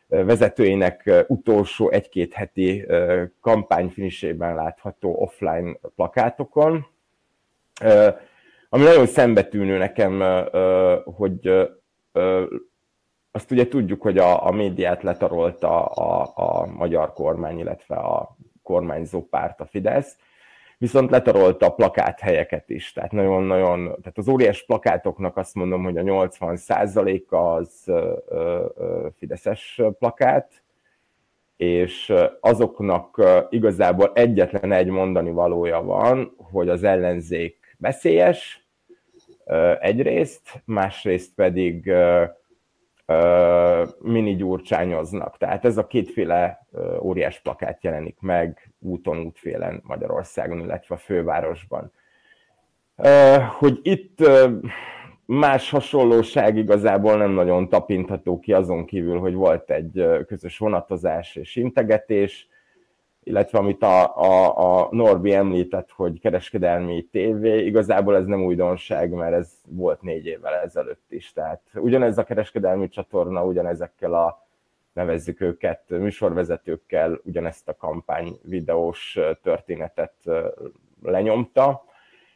vezetőinek 0.08 1.24
utolsó 1.26 1.90
egy-két 1.90 2.34
heti 2.34 2.86
kampányfinisében 3.40 4.54
látható 4.54 5.14
offline 5.14 5.76
plakátokon. 5.96 6.86
Ami 8.68 8.84
nagyon 8.84 9.06
szembetűnő 9.06 9.78
nekem, 9.78 10.44
hogy 11.04 11.68
azt 13.30 13.50
ugye 13.50 13.68
tudjuk, 13.68 14.02
hogy 14.02 14.18
a, 14.18 14.46
a 14.46 14.50
médiát 14.50 15.02
letarolta 15.02 15.84
a, 15.84 16.32
a 16.34 16.66
magyar 16.66 17.12
kormány, 17.12 17.58
illetve 17.58 17.94
a 17.94 18.36
kormányzó 18.66 19.22
párt, 19.22 19.60
a 19.60 19.66
Fidesz, 19.66 20.18
viszont 20.78 21.10
letarolta 21.10 21.66
a 21.66 21.74
plakáthelyeket 21.74 22.70
is. 22.70 22.92
Tehát 22.92 23.12
nagyon-nagyon, 23.12 23.84
tehát 23.84 24.18
az 24.18 24.28
óriás 24.28 24.64
plakátoknak 24.64 25.36
azt 25.36 25.54
mondom, 25.54 25.82
hogy 25.82 25.98
a 25.98 26.02
80%-a 26.02 27.36
az 27.36 27.92
Fideszes 29.18 29.80
plakát, 29.98 30.62
és 31.56 32.12
azoknak 32.40 33.22
igazából 33.50 34.12
egyetlen 34.14 34.72
egy 34.72 34.88
mondani 34.88 35.30
valója 35.30 35.82
van, 35.82 36.34
hogy 36.36 36.68
az 36.68 36.84
ellenzék 36.84 37.76
veszélyes 37.78 38.66
egyrészt, 39.80 40.62
másrészt 40.64 41.34
pedig 41.34 41.92
mini 43.98 44.36
gyurcsányoznak. 44.36 45.36
Tehát 45.36 45.64
ez 45.64 45.78
a 45.78 45.86
kétféle 45.86 46.66
óriás 47.00 47.40
plakát 47.40 47.84
jelenik 47.84 48.16
meg 48.20 48.72
úton, 48.78 49.18
útfélen 49.18 49.80
Magyarországon, 49.84 50.60
illetve 50.60 50.94
a 50.94 50.98
fővárosban. 50.98 51.92
Hogy 53.58 53.78
itt 53.82 54.18
más 55.24 55.70
hasonlóság 55.70 56.56
igazából 56.56 57.16
nem 57.16 57.30
nagyon 57.30 57.68
tapintható 57.68 58.38
ki 58.38 58.52
azon 58.52 58.84
kívül, 58.84 59.18
hogy 59.18 59.34
volt 59.34 59.70
egy 59.70 60.06
közös 60.26 60.58
vonatozás 60.58 61.36
és 61.36 61.56
integetés, 61.56 62.48
illetve 63.26 63.58
amit 63.58 63.82
a, 63.82 64.16
a, 64.16 64.58
a 64.80 64.88
Norbi 64.90 65.34
említett, 65.34 65.90
hogy 65.90 66.20
kereskedelmi 66.20 67.02
tévé, 67.02 67.64
igazából 67.64 68.16
ez 68.16 68.24
nem 68.24 68.44
újdonság, 68.44 69.10
mert 69.10 69.34
ez 69.34 69.52
volt 69.68 70.02
négy 70.02 70.26
évvel 70.26 70.54
ezelőtt 70.54 71.04
is. 71.08 71.32
Tehát 71.32 71.60
ugyanez 71.74 72.18
a 72.18 72.24
kereskedelmi 72.24 72.88
csatorna, 72.88 73.44
ugyanezekkel 73.44 74.14
a 74.14 74.46
nevezzük 74.92 75.40
őket 75.40 75.82
műsorvezetőkkel, 75.88 77.20
ugyanezt 77.24 77.68
a 77.68 77.76
kampány 77.76 78.38
videós 78.42 79.18
történetet 79.42 80.14
lenyomta. 81.02 81.84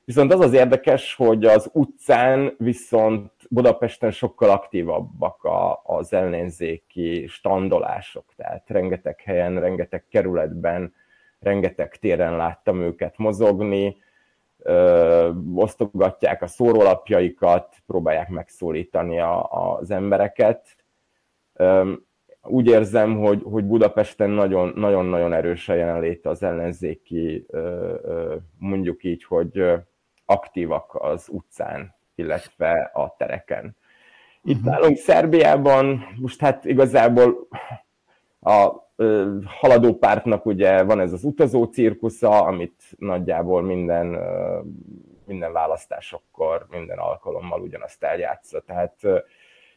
Viszont 0.04 0.32
az 0.32 0.40
az 0.40 0.52
érdekes, 0.52 1.14
hogy 1.14 1.44
az 1.44 1.70
utcán 1.72 2.54
viszont 2.58 3.32
Budapesten 3.48 4.10
sokkal 4.10 4.50
aktívabbak 4.50 5.44
a, 5.44 5.80
az 5.84 6.12
ellenzéki 6.12 7.26
standolások, 7.26 8.24
tehát 8.36 8.68
rengeteg 8.68 9.20
helyen, 9.20 9.60
rengeteg 9.60 10.04
kerületben, 10.08 10.94
rengeteg 11.40 11.96
téren 11.96 12.36
láttam 12.36 12.80
őket 12.80 13.18
mozogni, 13.18 13.96
ö, 14.58 15.30
osztogatják 15.54 16.42
a 16.42 16.46
szórólapjaikat, 16.46 17.76
próbálják 17.86 18.28
megszólítani 18.28 19.20
a, 19.20 19.48
az 19.50 19.90
embereket. 19.90 20.76
Ö, 21.54 21.92
úgy 22.42 22.66
érzem, 22.66 23.18
hogy, 23.18 23.42
hogy 23.44 23.64
Budapesten 23.64 24.30
nagyon-nagyon 24.30 25.32
erős 25.32 25.68
a 25.68 25.74
jelenléte 25.74 26.28
az 26.28 26.42
ellenzéki, 26.42 27.46
mondjuk 28.58 29.04
így, 29.04 29.24
hogy 29.24 29.64
aktívak 30.30 30.94
az 30.94 31.28
utcán, 31.28 31.94
illetve 32.14 32.90
a 32.94 33.14
tereken. 33.18 33.76
Itt 34.42 34.56
uh-huh. 34.56 34.72
nálunk 34.72 34.96
Szerbiában 34.96 36.06
most 36.16 36.40
hát 36.40 36.64
igazából 36.64 37.48
a 38.40 38.88
haladó 39.44 39.94
pártnak 39.94 40.46
ugye 40.46 40.82
van 40.82 41.00
ez 41.00 41.12
az 41.12 41.24
utazó 41.24 41.64
cirkusza, 41.64 42.42
amit 42.42 42.82
nagyjából 42.98 43.62
minden, 43.62 44.06
minden 45.26 45.52
választásokkor, 45.52 46.66
minden 46.70 46.98
alkalommal 46.98 47.60
ugyanazt 47.60 48.02
eljátsza. 48.02 48.60
Tehát 48.60 48.94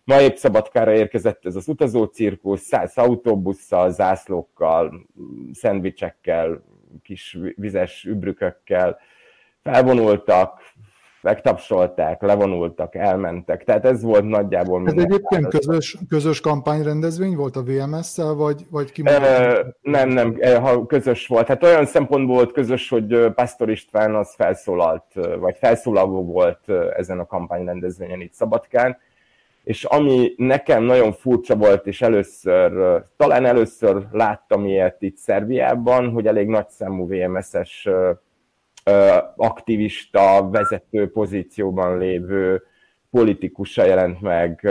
ma 0.03 0.21
épp 0.21 0.35
Szabadkára 0.35 0.93
érkezett 0.93 1.45
ez 1.45 1.55
az 1.55 1.67
utazó 1.67 2.03
cirkusz, 2.03 2.61
száz 2.61 2.97
autóbusszal, 2.97 3.91
zászlókkal, 3.91 5.07
szendvicsekkel, 5.53 6.63
kis 7.01 7.37
vizes 7.55 8.03
übrükökkel, 8.03 8.99
felvonultak, 9.63 10.61
megtapsolták, 11.21 12.21
levonultak, 12.21 12.95
elmentek. 12.95 13.63
Tehát 13.63 13.85
ez 13.85 14.03
volt 14.03 14.23
nagyjából 14.23 14.79
minden. 14.79 14.97
Ez 14.97 15.03
egyébként 15.03 15.47
közös, 15.47 15.97
közös 16.09 16.41
kampányrendezvény 16.41 17.35
volt 17.35 17.55
a 17.55 17.63
VMS-szel, 17.63 18.33
vagy, 18.33 18.65
vagy 18.69 18.91
ki? 18.91 19.01
E, 19.05 19.65
nem, 19.81 20.09
nem, 20.09 20.37
ha 20.61 20.85
közös 20.85 21.27
volt. 21.27 21.47
Hát 21.47 21.63
olyan 21.63 21.85
szempontból 21.85 22.35
volt 22.35 22.51
közös, 22.51 22.89
hogy 22.89 23.31
Pastor 23.35 23.69
István 23.69 24.15
az 24.15 24.33
felszólalt, 24.35 25.05
vagy 25.39 25.57
felszólaló 25.57 26.25
volt 26.25 26.69
ezen 26.95 27.19
a 27.19 27.25
kampányrendezvényen 27.25 28.21
itt 28.21 28.33
Szabadkán, 28.33 28.97
és 29.63 29.83
ami 29.83 30.33
nekem 30.37 30.83
nagyon 30.83 31.13
furcsa 31.13 31.55
volt, 31.55 31.87
és 31.87 32.01
először, 32.01 33.01
talán 33.17 33.45
először 33.45 34.07
láttam 34.11 34.65
ilyet 34.65 35.01
itt 35.01 35.17
Szerbiában, 35.17 36.09
hogy 36.09 36.27
elég 36.27 36.47
nagyszámú 36.47 37.07
VMS-es 37.07 37.89
aktivista, 39.35 40.49
vezető 40.51 41.11
pozícióban 41.11 41.97
lévő 41.97 42.63
politikusa 43.11 43.83
jelent 43.83 44.21
meg 44.21 44.67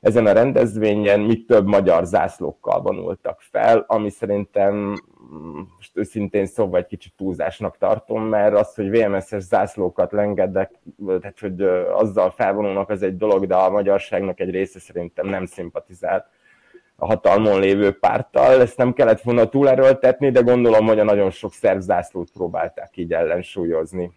ezen 0.00 0.26
a 0.26 0.32
rendezvényen, 0.32 1.20
mit 1.20 1.46
több 1.46 1.66
magyar 1.66 2.04
zászlókkal 2.04 2.80
vonultak 2.80 3.40
fel, 3.40 3.84
ami 3.86 4.10
szerintem 4.10 4.74
most 5.76 5.96
őszintén 5.96 6.46
szóval 6.46 6.80
egy 6.80 6.86
kicsit 6.86 7.12
túlzásnak 7.16 7.78
tartom, 7.78 8.22
mert 8.22 8.54
az, 8.54 8.74
hogy 8.74 8.90
VMS-es 8.90 9.42
zászlókat 9.42 10.12
lengedek, 10.12 10.70
tehát 11.06 11.38
hogy 11.40 11.62
azzal 11.92 12.30
felvonulnak, 12.30 12.90
az 12.90 13.02
egy 13.02 13.16
dolog, 13.16 13.46
de 13.46 13.54
a 13.54 13.70
magyarságnak 13.70 14.40
egy 14.40 14.50
része 14.50 14.78
szerintem 14.78 15.26
nem 15.26 15.46
szimpatizál 15.46 16.30
a 17.00 17.06
hatalmon 17.06 17.60
lévő 17.60 17.98
párttal. 17.98 18.60
Ezt 18.60 18.76
nem 18.76 18.92
kellett 18.92 19.20
volna 19.20 19.48
túlerőltetni, 19.48 20.30
de 20.30 20.40
gondolom, 20.40 20.86
hogy 20.86 20.98
a 20.98 21.04
nagyon 21.04 21.30
sok 21.30 21.52
szervzászlót 21.52 22.30
próbálták 22.30 22.96
így 22.96 23.12
ellensúlyozni 23.12 24.12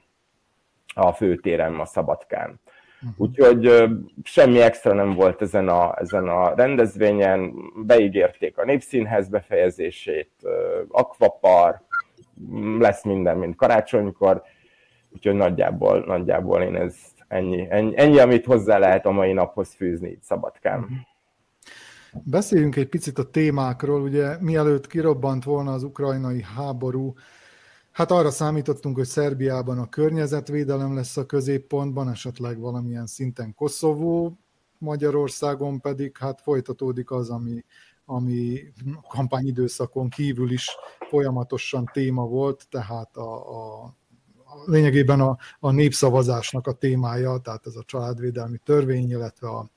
a 0.94 1.12
főtéren, 1.12 1.76
a 1.76 1.86
Szabadkán. 1.86 2.60
Uh-huh. 3.02 3.28
Úgyhogy 3.28 3.90
semmi 4.24 4.62
extra 4.62 4.94
nem 4.94 5.14
volt 5.14 5.42
ezen 5.42 5.68
a, 5.68 6.00
ezen 6.00 6.28
a 6.28 6.56
rendezvényen, 6.56 7.54
beígérték 7.86 8.58
a 8.58 8.66
Népszínhez 8.66 9.30
befejezését, 9.30 10.32
akvapar, 10.88 11.82
lesz 12.80 13.04
minden, 13.04 13.38
mint 13.38 13.56
karácsonykor, 13.56 14.44
úgyhogy 15.10 15.36
nagyjából, 15.36 16.04
nagyjából 16.06 16.62
én 16.62 16.76
ez 16.76 16.96
ennyi, 17.28 17.68
ennyi, 17.70 17.94
ennyi, 17.96 18.20
amit 18.20 18.46
hozzá 18.46 18.78
lehet 18.78 19.06
a 19.06 19.12
mai 19.12 19.34
naphoz 19.34 19.74
fűzni 19.74 20.10
itt 20.10 20.24
Szabadkán. 20.24 21.08
Beszéljünk 22.14 22.76
egy 22.76 22.90
picit 22.90 23.18
a 23.18 23.30
témákról, 23.30 24.02
ugye 24.02 24.38
mielőtt 24.40 24.88
kirobbant 24.88 25.44
volna 25.44 25.74
az 25.74 25.84
ukrajnai 25.84 26.42
háború, 26.42 27.14
hát 27.92 28.12
arra 28.12 28.32
számítottunk, 28.32 28.96
hogy 28.96 29.06
Szerbiában 29.06 29.80
a 29.80 29.90
környezetvédelem 29.90 30.96
lesz 30.96 31.18
a 31.18 31.26
középpontban, 31.26 32.10
esetleg 32.10 32.60
valamilyen 32.60 33.08
szinten 33.08 33.54
Koszovó, 33.54 34.38
Magyarországon 34.78 35.80
pedig 35.80 36.18
hát 36.18 36.42
folytatódik 36.42 37.12
az, 37.12 37.30
ami, 37.30 37.66
ami 38.06 38.60
kampányidőszakon 39.08 40.10
kívül 40.10 40.52
is 40.52 40.70
folyamatosan 41.10 41.90
téma 41.94 42.26
volt, 42.26 42.66
tehát 42.70 43.18
a, 43.18 43.50
a, 43.50 43.84
a 44.36 44.64
lényegében 44.66 45.20
a, 45.20 45.38
a 45.60 45.72
népszavazásnak 45.72 46.68
a 46.68 46.74
témája, 46.74 47.38
tehát 47.38 47.66
ez 47.66 47.76
a 47.76 47.84
családvédelmi 47.86 48.58
törvény, 48.58 49.10
illetve 49.10 49.48
a, 49.48 49.70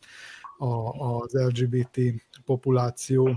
a, 0.58 0.88
az 1.20 1.32
LGBT 1.32 2.00
populáció 2.44 3.30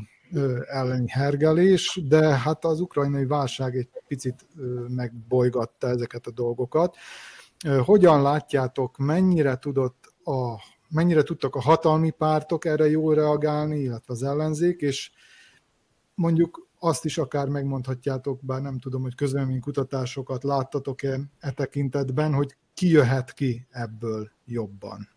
elleni 0.68 1.10
hergelés, 1.10 2.02
de 2.08 2.38
hát 2.38 2.66
az 2.66 2.80
ukrajnai 2.80 3.26
válság 3.26 3.76
egy 3.76 3.90
picit 4.08 4.46
megbolygatta 4.88 5.88
ezeket 5.88 6.28
a 6.28 6.32
dolgokat. 6.32 6.96
Hogyan 7.86 8.22
látjátok, 8.22 8.98
mennyire 8.98 9.58
tudott 9.58 10.14
a 10.24 10.56
mennyire 10.90 11.24
tudtak 11.24 11.56
a 11.56 11.62
hatalmi 11.62 12.10
pártok 12.10 12.66
erre 12.66 12.90
jól 12.90 13.16
reagálni, 13.16 13.80
illetve 13.80 14.14
az 14.14 14.24
ellenzék, 14.24 14.82
és 14.82 15.12
mondjuk 16.16 16.68
azt 16.80 17.06
is 17.06 17.18
akár 17.18 17.48
megmondhatjátok, 17.48 18.40
bár 18.44 18.62
nem 18.62 18.80
tudom, 18.80 19.02
hogy 19.02 19.16
közleménykutatásokat 19.16 20.44
láttatok-e 20.44 21.20
e 21.40 21.52
tekintetben, 21.52 22.34
hogy 22.34 22.56
ki 22.74 22.90
jöhet 22.90 23.34
ki 23.34 23.68
ebből 23.70 24.32
jobban. 24.46 25.17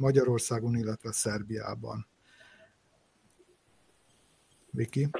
Magyarországon, 0.00 0.76
illetve 0.76 1.12
Szerbiában. 1.12 2.06
Viki? 4.70 5.10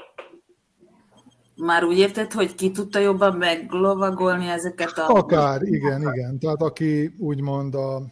Már 1.56 1.84
úgy 1.84 1.98
érted, 1.98 2.32
hogy 2.32 2.54
ki 2.54 2.70
tudta 2.70 2.98
jobban 2.98 3.36
meglovagolni 3.36 4.48
ezeket 4.48 4.98
a... 4.98 5.06
Akár, 5.08 5.62
igen, 5.62 6.00
igen. 6.00 6.38
Tehát 6.38 6.62
aki 6.62 7.14
úgymond 7.18 7.74
a 7.74 8.02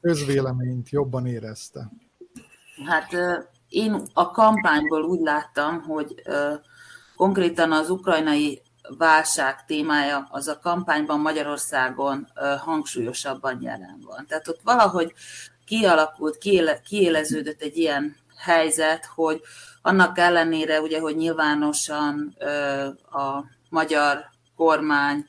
közvéleményt 0.00 0.90
jobban 0.90 1.26
érezte. 1.26 1.90
Hát 2.86 3.10
én 3.68 4.02
a 4.12 4.30
kampányból 4.30 5.02
úgy 5.02 5.20
láttam, 5.20 5.82
hogy 5.82 6.22
konkrétan 7.16 7.72
az 7.72 7.90
ukrajnai 7.90 8.62
válság 8.88 9.64
témája 9.64 10.28
az 10.30 10.48
a 10.48 10.58
kampányban 10.58 11.20
Magyarországon 11.20 12.28
hangsúlyosabban 12.58 13.62
jelen 13.62 14.00
van. 14.06 14.26
Tehát 14.28 14.48
ott 14.48 14.60
valahogy 14.64 15.12
kialakult, 15.64 16.38
kiéle, 16.38 16.80
kiéleződött 16.80 17.60
egy 17.60 17.76
ilyen 17.76 18.16
helyzet, 18.36 19.04
hogy 19.14 19.40
annak 19.82 20.18
ellenére, 20.18 20.80
ugye, 20.80 21.00
hogy 21.00 21.16
nyilvánosan 21.16 22.36
a 23.10 23.44
magyar 23.68 24.24
kormány 24.56 25.26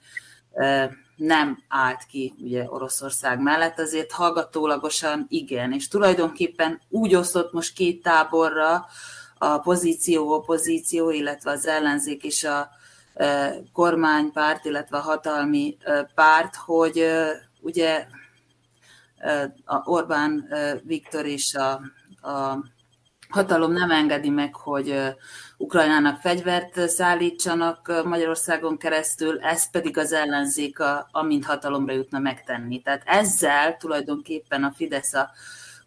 nem 1.15 1.63
állt 1.67 2.05
ki 2.05 2.33
ugye 2.39 2.65
Oroszország 2.69 3.39
mellett, 3.39 3.79
azért 3.79 4.11
hallgatólagosan 4.11 5.25
igen, 5.29 5.71
és 5.71 5.87
tulajdonképpen 5.87 6.81
úgy 6.89 7.15
osztott 7.15 7.53
most 7.53 7.73
két 7.73 8.01
táborra 8.01 8.85
a 9.37 9.59
pozíció, 9.59 10.33
opozíció, 10.33 11.09
illetve 11.09 11.51
az 11.51 11.67
ellenzék 11.67 12.23
és 12.23 12.43
a 12.43 12.69
kormánypárt, 13.73 14.65
illetve 14.65 14.97
a 14.97 15.01
hatalmi 15.01 15.77
párt, 16.15 16.55
hogy 16.55 17.05
ugye 17.61 18.05
a 19.65 19.89
Orbán 19.89 20.47
Viktor 20.83 21.25
és 21.25 21.55
a, 21.55 21.71
a 22.29 22.57
hatalom 23.29 23.71
nem 23.71 23.91
engedi 23.91 24.29
meg, 24.29 24.55
hogy 24.55 25.15
Ukrajnának 25.57 26.19
fegyvert 26.19 26.89
szállítsanak 26.89 28.03
Magyarországon 28.05 28.77
keresztül, 28.77 29.39
ezt 29.39 29.71
pedig 29.71 29.97
az 29.97 30.11
ellenzék, 30.11 30.77
amint 31.11 31.45
hatalomra 31.45 31.93
jutna 31.93 32.19
megtenni. 32.19 32.81
Tehát 32.81 33.03
ezzel 33.05 33.77
tulajdonképpen 33.77 34.63
a 34.63 34.73
Fidesz 34.75 35.13
a 35.13 35.29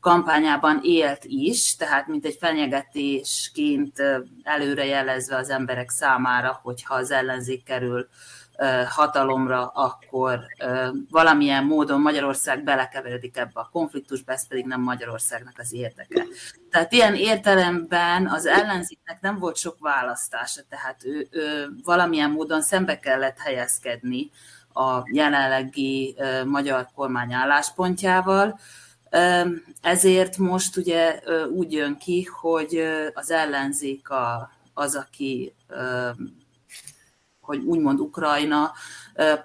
kampányában 0.06 0.80
élt 0.82 1.24
is, 1.24 1.76
tehát 1.76 2.06
mint 2.06 2.24
egy 2.24 2.36
fenyegetésként 2.40 4.02
előrejelezve 4.42 5.36
az 5.36 5.50
emberek 5.50 5.90
számára, 5.90 6.60
hogyha 6.62 6.94
az 6.94 7.10
ellenzék 7.10 7.64
kerül 7.64 8.08
hatalomra, 8.88 9.66
akkor 9.66 10.40
valamilyen 11.10 11.64
módon 11.64 12.00
Magyarország 12.00 12.64
belekeveredik 12.64 13.36
ebbe 13.36 13.60
a 13.60 13.68
konfliktusba, 13.72 14.32
ez 14.32 14.48
pedig 14.48 14.66
nem 14.66 14.80
Magyarországnak 14.80 15.58
az 15.58 15.72
érdeke. 15.72 16.24
Tehát 16.70 16.92
ilyen 16.92 17.14
értelemben 17.14 18.26
az 18.26 18.46
ellenzéknek 18.46 19.20
nem 19.20 19.38
volt 19.38 19.56
sok 19.56 19.76
választása, 19.80 20.60
tehát 20.68 21.04
ő, 21.04 21.28
ő 21.30 21.68
valamilyen 21.84 22.30
módon 22.30 22.62
szembe 22.62 22.98
kellett 22.98 23.38
helyezkedni 23.38 24.30
a 24.72 25.00
jelenlegi 25.12 26.16
magyar 26.44 26.88
kormány 26.94 27.32
álláspontjával, 27.32 28.58
ezért 29.80 30.36
most 30.36 30.76
ugye 30.76 31.20
úgy 31.52 31.72
jön 31.72 31.96
ki, 31.96 32.22
hogy 32.40 32.82
az 33.14 33.30
ellenzék 33.30 34.08
az, 34.74 34.94
aki 34.94 35.54
hogy 37.46 37.64
úgymond 37.64 38.00
Ukrajna 38.00 38.72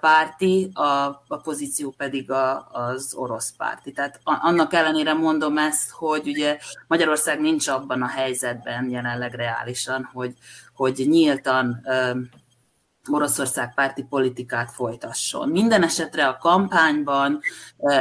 párti, 0.00 0.70
a, 0.72 0.82
a 1.28 1.36
pozíció 1.42 1.90
pedig 1.90 2.30
a, 2.30 2.68
az 2.72 3.14
orosz 3.14 3.54
párti. 3.56 3.92
Tehát 3.92 4.20
annak 4.22 4.72
ellenére 4.72 5.12
mondom 5.12 5.58
ezt, 5.58 5.90
hogy 5.90 6.28
ugye 6.28 6.58
Magyarország 6.86 7.40
nincs 7.40 7.68
abban 7.68 8.02
a 8.02 8.06
helyzetben 8.06 8.90
jelenleg 8.90 9.34
reálisan, 9.34 10.10
hogy, 10.12 10.34
hogy 10.74 11.04
nyíltan 11.08 11.86
Oroszország 13.10 13.74
párti 13.74 14.02
politikát 14.02 14.70
folytasson. 14.70 15.48
Minden 15.48 15.82
esetre 15.82 16.26
a 16.26 16.36
kampányban 16.36 17.40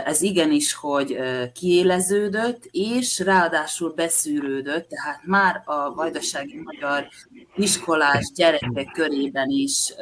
ez 0.05 0.21
igenis, 0.21 0.73
hogy 0.73 1.17
kiéleződött, 1.53 2.65
és 2.71 3.19
ráadásul 3.19 3.93
beszűrődött, 3.93 4.89
tehát 4.89 5.19
már 5.25 5.61
a 5.65 5.93
vajdasági 5.93 6.61
magyar 6.63 7.07
iskolás 7.55 8.31
gyerekek 8.35 8.91
körében 8.93 9.49
is 9.49 9.93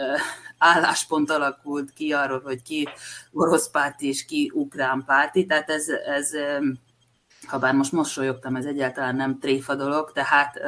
álláspont 0.57 1.31
alakult 1.31 1.91
ki 1.93 2.13
arról, 2.13 2.41
hogy 2.41 2.61
ki 2.61 2.87
orosz 3.31 3.69
párti 3.69 4.07
és 4.07 4.25
ki 4.25 4.51
ukrán 4.53 5.03
párti, 5.05 5.45
tehát 5.45 5.69
ez, 5.69 5.87
ez 5.89 6.31
ha 7.47 7.59
bár 7.59 7.73
most 7.73 7.91
mosolyogtam, 7.91 8.55
ez 8.55 8.65
egyáltalán 8.65 9.15
nem 9.15 9.39
tréfa 9.39 9.75
dolog, 9.75 10.11
tehát 10.11 10.59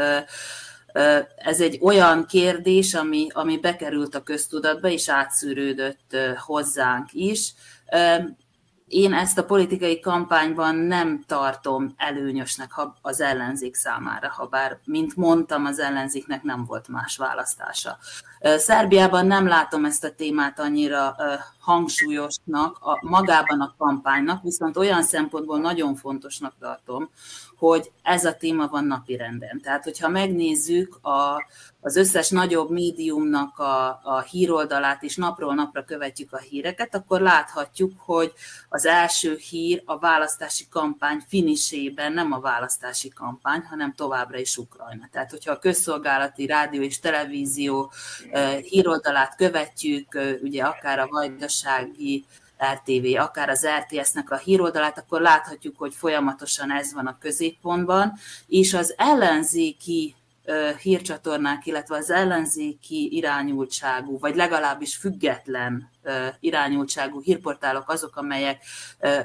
ez 1.35 1.61
egy 1.61 1.79
olyan 1.81 2.25
kérdés, 2.25 2.93
ami, 2.93 3.27
ami 3.33 3.57
bekerült 3.57 4.15
a 4.15 4.23
köztudatba, 4.23 4.87
és 4.87 5.09
átszűrődött 5.09 6.17
hozzánk 6.45 7.07
is. 7.11 7.53
Én 8.87 9.13
ezt 9.13 9.37
a 9.37 9.45
politikai 9.45 9.99
kampányban 9.99 10.75
nem 10.75 11.23
tartom 11.27 11.93
előnyösnek 11.97 12.71
az 13.01 13.21
ellenzék 13.21 13.75
számára, 13.75 14.29
ha 14.29 14.45
bár, 14.45 14.79
mint 14.85 15.15
mondtam, 15.15 15.65
az 15.65 15.79
ellenzéknek 15.79 16.43
nem 16.43 16.65
volt 16.65 16.87
más 16.87 17.17
választása. 17.17 17.97
Szerbiában 18.41 19.25
nem 19.25 19.47
látom 19.47 19.85
ezt 19.85 20.03
a 20.03 20.11
témát 20.11 20.59
annyira 20.59 21.15
hangsúlyosnak 21.59 22.77
a, 22.79 22.99
magában 23.01 23.61
a 23.61 23.75
kampánynak, 23.77 24.43
viszont 24.43 24.77
olyan 24.77 25.03
szempontból 25.03 25.59
nagyon 25.59 25.95
fontosnak 25.95 26.53
tartom, 26.59 27.09
hogy 27.61 27.91
ez 28.03 28.25
a 28.25 28.33
téma 28.33 28.67
van 28.67 28.85
napirenden. 28.85 29.61
Tehát, 29.61 29.83
hogyha 29.83 30.09
megnézzük 30.09 30.99
a, 31.01 31.45
az 31.81 31.95
összes 31.95 32.29
nagyobb 32.29 32.69
médiumnak 32.69 33.59
a, 33.59 33.87
a 34.03 34.21
híroldalát, 34.29 35.03
és 35.03 35.15
napról 35.15 35.53
napra 35.53 35.83
követjük 35.83 36.33
a 36.33 36.37
híreket, 36.37 36.95
akkor 36.95 37.21
láthatjuk, 37.21 37.93
hogy 37.97 38.33
az 38.69 38.85
első 38.85 39.35
hír 39.49 39.81
a 39.85 39.99
választási 39.99 40.67
kampány 40.69 41.23
finisében 41.27 42.13
nem 42.13 42.31
a 42.31 42.39
választási 42.39 43.09
kampány, 43.09 43.61
hanem 43.69 43.93
továbbra 43.93 44.37
is 44.37 44.57
Ukrajna. 44.57 45.09
Tehát, 45.11 45.31
hogyha 45.31 45.51
a 45.51 45.59
közszolgálati 45.59 46.45
rádió 46.45 46.81
és 46.81 46.99
televízió 46.99 47.91
híroldalát 48.61 49.35
követjük, 49.35 50.19
ugye 50.41 50.63
akár 50.63 50.99
a 50.99 51.07
vajdasági 51.07 52.25
RTV, 52.73 53.19
akár 53.19 53.49
az 53.49 53.67
RTS-nek 53.67 54.31
a 54.31 54.37
híroldalát, 54.37 54.97
akkor 54.97 55.21
láthatjuk, 55.21 55.77
hogy 55.77 55.93
folyamatosan 55.93 56.71
ez 56.71 56.93
van 56.93 57.07
a 57.07 57.17
középpontban, 57.17 58.13
és 58.47 58.73
az 58.73 58.93
ellenzéki 58.97 60.15
hírcsatornák, 60.81 61.65
illetve 61.65 61.95
az 61.95 62.11
ellenzéki 62.11 63.15
irányultságú, 63.15 64.19
vagy 64.19 64.35
legalábbis 64.35 64.95
független 64.95 65.89
irányultságú 66.39 67.21
hírportálok 67.21 67.89
azok, 67.89 68.15
amelyek 68.15 68.63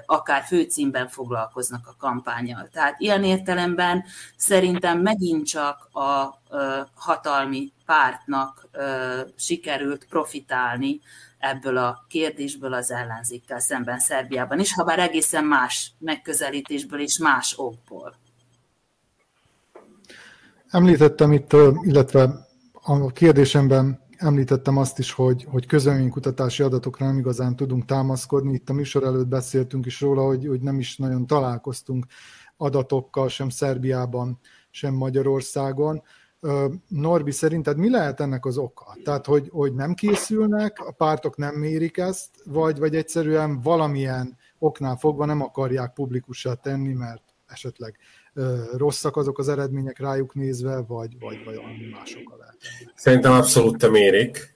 akár 0.07 0.43
főcímben 0.43 1.09
foglalkoznak 1.09 1.87
a 1.87 1.97
kampányal. 1.99 2.69
Tehát 2.73 2.95
ilyen 2.99 3.25
értelemben 3.25 4.05
szerintem 4.37 4.99
megint 4.99 5.47
csak 5.47 5.89
a 5.93 6.41
hatalmi 6.95 7.73
pártnak 7.87 8.69
sikerült 9.37 10.07
profitálni 10.09 11.01
ebből 11.51 11.77
a 11.77 12.05
kérdésből 12.09 12.73
az 12.73 12.91
ellenzékkel 12.91 13.61
szemben 13.61 13.99
Szerbiában 13.99 14.61
is, 14.61 14.75
ha 14.75 14.85
bár 14.85 14.99
egészen 14.99 15.45
más 15.45 15.93
megközelítésből 15.99 17.01
és 17.01 17.19
más 17.19 17.55
okból. 17.59 18.17
Említettem 20.69 21.33
itt, 21.33 21.53
illetve 21.83 22.47
a 22.83 23.13
kérdésemben 23.13 24.05
említettem 24.17 24.77
azt 24.77 24.99
is, 24.99 25.13
hogy, 25.13 25.47
hogy 25.51 25.67
közölménykutatási 25.67 26.63
adatokra 26.63 27.07
nem 27.07 27.19
igazán 27.19 27.57
tudunk 27.57 27.85
támaszkodni. 27.85 28.53
Itt 28.53 28.69
a 28.69 28.73
műsor 28.73 29.05
előtt 29.05 29.27
beszéltünk 29.27 29.87
is 29.87 30.01
róla, 30.01 30.23
hogy, 30.23 30.47
hogy 30.47 30.61
nem 30.61 30.79
is 30.79 30.97
nagyon 30.97 31.27
találkoztunk 31.27 32.07
adatokkal 32.57 33.29
sem 33.29 33.49
Szerbiában, 33.49 34.39
sem 34.71 34.95
Magyarországon. 34.95 36.03
Norbi, 36.89 37.31
szerinted 37.31 37.77
mi 37.77 37.91
lehet 37.91 38.21
ennek 38.21 38.45
az 38.45 38.59
oka? 38.59 38.97
Tehát, 39.05 39.27
hogy, 39.27 39.49
hogy 39.51 39.75
nem 39.75 39.95
készülnek, 39.95 40.79
a 40.79 40.93
pártok 40.93 41.37
nem 41.37 41.55
mérik 41.55 41.97
ezt, 41.97 42.31
vagy, 42.45 42.79
vagy 42.79 42.97
egyszerűen 42.97 43.61
valamilyen 43.61 44.37
oknál 44.59 44.97
fogva 44.97 45.25
nem 45.25 45.43
akarják 45.43 45.93
publikussá 45.93 46.55
tenni, 46.55 46.93
mert 46.93 47.23
esetleg 47.47 47.99
rosszak 48.77 49.17
azok 49.17 49.39
az 49.39 49.49
eredmények 49.49 49.99
rájuk 49.99 50.35
nézve, 50.35 50.77
vagy, 50.77 51.19
vagy, 51.19 51.45
vagy 51.45 51.55
valami 51.55 51.89
másokkal 51.93 52.39
lehet. 52.39 52.57
Szerintem 52.95 53.33
abszolút 53.33 53.79
te 53.79 53.89
mérik, 53.89 54.55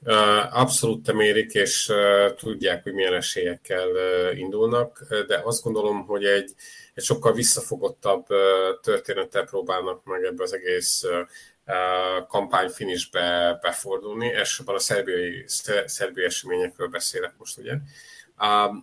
abszolút 0.51 1.03
te 1.03 1.13
mérik, 1.13 1.53
és 1.55 1.93
tudják, 2.37 2.83
hogy 2.83 2.93
milyen 2.93 3.15
esélyekkel 3.15 3.89
indulnak, 4.35 5.07
de 5.27 5.41
azt 5.45 5.63
gondolom, 5.63 6.07
hogy 6.07 6.25
egy, 6.25 6.55
egy 6.95 7.05
sokkal 7.05 7.33
visszafogottabb 7.33 8.27
történettel 8.83 9.45
próbálnak 9.45 10.05
meg 10.05 10.25
ebbe 10.25 10.43
az 10.43 10.55
egész 10.55 11.05
kampány 12.29 12.69
finisbe 12.69 13.59
befordulni, 13.63 14.33
elsősorban 14.33 14.75
a 14.75 14.79
szerbiai, 14.79 15.45
szerbiai 15.87 16.27
eseményekről 16.27 16.89
beszélek 16.89 17.35
most, 17.39 17.59
ugye. 17.59 17.73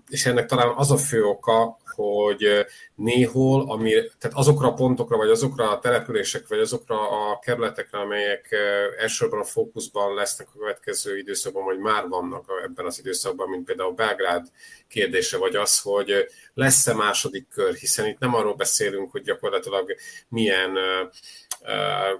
És 0.10 0.26
ennek 0.26 0.45
talán 0.45 0.73
az 0.76 0.91
a 0.91 0.97
fő 0.97 1.23
oka, 1.23 1.78
hogy 1.95 2.65
néhol, 2.95 3.71
ami, 3.71 3.91
tehát 3.91 4.38
azokra 4.38 4.67
a 4.67 4.73
pontokra, 4.73 5.17
vagy 5.17 5.30
azokra 5.30 5.71
a 5.71 5.80
települések, 5.80 6.47
vagy 6.47 6.60
azokra 6.60 7.30
a 7.30 7.39
kerületekre, 7.39 8.00
amelyek 8.00 8.56
elsősorban 9.00 9.39
a 9.39 9.43
fókuszban 9.43 10.13
lesznek 10.13 10.47
a 10.54 10.58
következő 10.58 11.17
időszakban, 11.17 11.63
vagy 11.63 11.78
már 11.78 12.08
vannak 12.08 12.45
ebben 12.63 12.86
az 12.86 13.00
időszakban, 13.00 13.50
mint 13.50 13.65
például 13.65 13.93
Belgrád 13.93 14.47
kérdése, 14.88 15.38
vagy 15.38 15.56
az, 15.56 15.80
hogy 15.80 16.28
lesz-e 16.54 16.93
második 16.93 17.47
kör, 17.47 17.73
hiszen 17.73 18.06
itt 18.06 18.19
nem 18.19 18.36
arról 18.36 18.56
beszélünk, 18.56 19.12
hogy 19.12 19.21
gyakorlatilag 19.21 19.95
milyen 20.30 20.71
uh, 20.71 21.12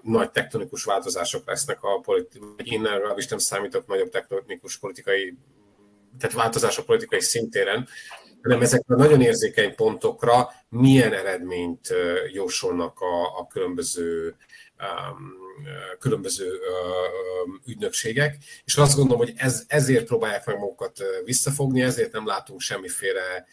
nagy 0.02 0.32
tektonikus 0.32 0.84
változások 0.84 1.48
lesznek 1.48 1.84
a 1.84 2.00
politikai, 2.00 2.50
én 2.64 2.82
legalábbis 2.82 3.28
nem 3.28 3.38
számítok 3.38 3.88
nagyobb 3.88 4.10
tektonikus 4.10 4.78
politikai, 4.78 5.38
tehát 6.20 6.36
változások 6.36 6.86
politikai 6.86 7.22
szintéren, 7.22 7.88
hanem 8.42 8.62
ezekre 8.62 8.96
a 8.96 8.98
nagyon 8.98 9.22
érzékeny 9.22 9.76
pontokra 9.76 10.50
milyen 10.70 11.14
eredményt 11.14 11.94
jósolnak 12.34 13.00
a, 13.00 13.40
a 13.40 13.48
különböző 13.48 14.36
különböző 16.00 16.60
ügynökségek, 17.66 18.38
és 18.66 18.76
azt 18.78 18.96
gondolom, 18.96 19.26
hogy 19.26 19.34
ez, 19.38 19.64
ezért 19.68 20.06
próbálják 20.06 20.46
meg 20.46 20.58
magukat 20.58 21.04
visszafogni, 21.24 21.82
ezért 21.82 22.12
nem 22.12 22.26
látunk 22.26 22.60
semmiféle 22.60 23.46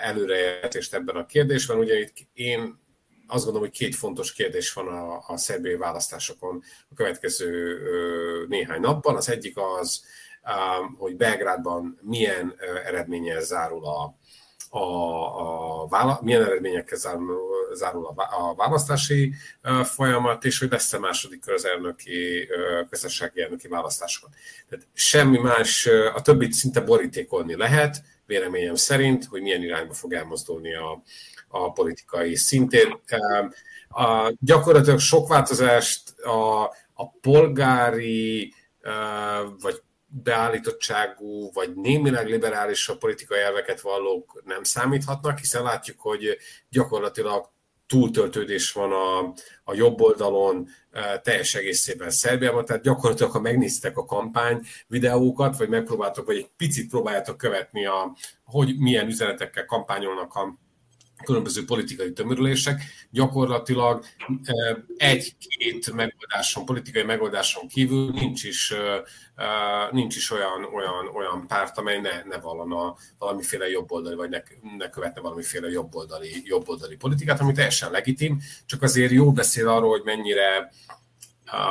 előrejelzést 0.00 0.94
ebben 0.94 1.16
a 1.16 1.26
kérdésben. 1.26 1.78
Ugye 1.78 1.98
itt 1.98 2.16
én 2.32 2.82
azt 3.26 3.44
gondolom, 3.44 3.68
hogy 3.68 3.78
két 3.78 3.94
fontos 3.94 4.32
kérdés 4.32 4.72
van 4.72 4.88
a, 4.88 5.24
a 5.26 5.36
szerbiai 5.36 5.76
választásokon 5.76 6.62
a 6.90 6.94
következő 6.94 7.78
néhány 8.48 8.80
napban. 8.80 9.16
Az 9.16 9.28
egyik 9.28 9.56
az, 9.56 10.04
hogy 10.98 11.16
Belgrádban 11.16 11.98
milyen 12.02 12.54
eredménye 12.84 13.40
zárul 13.40 13.84
a, 13.86 14.16
a, 14.78 15.82
a 15.82 15.88
vála, 15.88 16.18
milyen 16.22 16.44
eredményekkel 16.44 16.98
zárul, 16.98 17.38
zárul 17.74 18.06
a, 18.06 18.22
a 18.22 18.54
választási 18.54 19.34
folyamat, 19.82 20.44
és 20.44 20.58
hogy 20.58 20.70
lesz-e 20.70 20.98
második 20.98 21.40
kör 21.40 21.54
az 21.54 21.64
elnöki, 21.64 22.48
közösségi 22.90 23.42
elnöki 23.42 23.68
választásokon. 23.68 24.30
Tehát 24.68 24.86
semmi 24.92 25.38
más, 25.38 25.86
a 26.14 26.22
többit 26.22 26.52
szinte 26.52 26.80
borítékolni 26.80 27.56
lehet, 27.56 28.02
véleményem 28.26 28.74
szerint, 28.74 29.24
hogy 29.24 29.42
milyen 29.42 29.62
irányba 29.62 29.92
fog 29.92 30.12
elmozdulni 30.12 30.74
a, 30.74 31.02
a 31.54 31.72
politikai 31.72 32.34
szintén. 32.36 33.00
A, 33.88 34.32
gyakorlatilag 34.40 34.98
sok 34.98 35.28
változást 35.28 36.18
a, 36.20 36.62
a 36.94 37.10
polgári 37.20 38.54
vagy 39.60 39.82
beállítottságú, 40.06 41.52
vagy 41.52 41.74
némileg 41.74 42.28
liberális 42.28 42.88
a 42.88 42.96
politikai 42.96 43.40
elveket 43.40 43.80
vallók 43.80 44.42
nem 44.44 44.62
számíthatnak, 44.62 45.38
hiszen 45.38 45.62
látjuk, 45.62 46.00
hogy 46.00 46.36
gyakorlatilag 46.68 47.52
túltöltődés 47.86 48.72
van 48.72 48.92
a, 48.92 49.18
a 49.64 49.74
jobb 49.74 50.00
oldalon 50.00 50.68
e, 50.90 51.18
teljes 51.18 51.54
egészében 51.54 52.10
Szerbiában, 52.10 52.64
tehát 52.64 52.82
gyakorlatilag, 52.82 53.32
ha 53.32 53.40
megnéztek 53.40 53.96
a 53.96 54.04
kampány 54.04 54.60
videókat, 54.86 55.56
vagy 55.56 55.68
megpróbáltok, 55.68 56.26
vagy 56.26 56.36
egy 56.36 56.50
picit 56.56 56.90
próbáljátok 56.90 57.36
követni, 57.36 57.86
a, 57.86 58.16
hogy 58.44 58.78
milyen 58.78 59.06
üzenetekkel 59.06 59.64
kampányolnak 59.64 60.34
a 60.34 60.54
különböző 61.24 61.64
politikai 61.64 62.12
tömörülések, 62.12 62.82
gyakorlatilag 63.10 64.04
egy-két 64.96 65.92
megoldáson, 65.92 66.64
politikai 66.64 67.02
megoldáson 67.02 67.68
kívül 67.68 68.10
nincs 68.10 68.44
is, 68.44 68.74
nincs 69.90 70.16
is 70.16 70.30
olyan, 70.30 70.64
olyan, 70.64 71.06
olyan 71.14 71.46
párt, 71.46 71.78
amely 71.78 72.00
ne, 72.00 72.22
ne 72.24 72.38
vallana 72.38 72.96
valamiféle 73.18 73.68
jobboldali, 73.68 74.14
vagy 74.14 74.30
ne, 74.30 74.42
ne 74.78 74.90
követne 74.90 75.20
valamiféle 75.20 75.68
jobboldali, 75.68 76.42
jobboldali 76.44 76.96
politikát, 76.96 77.40
ami 77.40 77.52
teljesen 77.52 77.90
legitim, 77.90 78.40
csak 78.66 78.82
azért 78.82 79.12
jó 79.12 79.32
beszél 79.32 79.68
arról, 79.68 79.90
hogy 79.90 80.04
mennyire, 80.04 80.72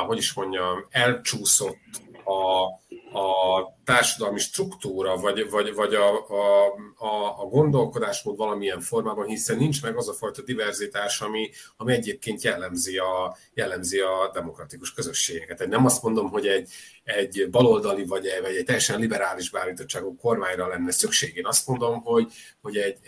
hogy 0.06 0.18
is 0.18 0.32
mondjam, 0.32 0.86
elcsúszott 0.90 1.78
a, 2.24 2.66
a 3.14 3.76
társadalmi 3.84 4.38
struktúra, 4.38 5.16
vagy, 5.16 5.50
vagy, 5.50 5.74
vagy 5.74 5.94
a, 5.94 6.28
a, 6.28 6.74
a, 6.96 7.42
a 7.42 7.46
gondolkodásmód 7.46 8.36
valamilyen 8.36 8.80
formában, 8.80 9.26
hiszen 9.26 9.56
nincs 9.56 9.82
meg 9.82 9.96
az 9.96 10.08
a 10.08 10.12
fajta 10.12 10.42
diverzitás, 10.42 11.20
ami, 11.20 11.50
ami 11.76 11.92
egyébként 11.92 12.42
jellemzi 12.42 12.98
a, 12.98 13.36
jellemzi 13.54 13.98
a 13.98 14.30
demokratikus 14.32 14.92
közösségeket. 14.92 15.60
Egy 15.60 15.68
nem 15.68 15.84
azt 15.84 16.02
mondom, 16.02 16.28
hogy 16.28 16.46
egy, 16.46 16.70
egy 17.04 17.48
baloldali 17.50 18.04
vagy 18.04 18.28
vagy 18.42 18.56
egy 18.56 18.64
teljesen 18.64 19.00
liberális 19.00 19.50
beállítottságú 19.50 20.16
kormányra 20.16 20.68
lenne 20.68 20.90
szükség. 20.90 21.36
Én 21.36 21.46
azt 21.46 21.66
mondom, 21.66 22.02
hogy, 22.02 22.32
hogy 22.62 22.76
egy, 22.76 22.98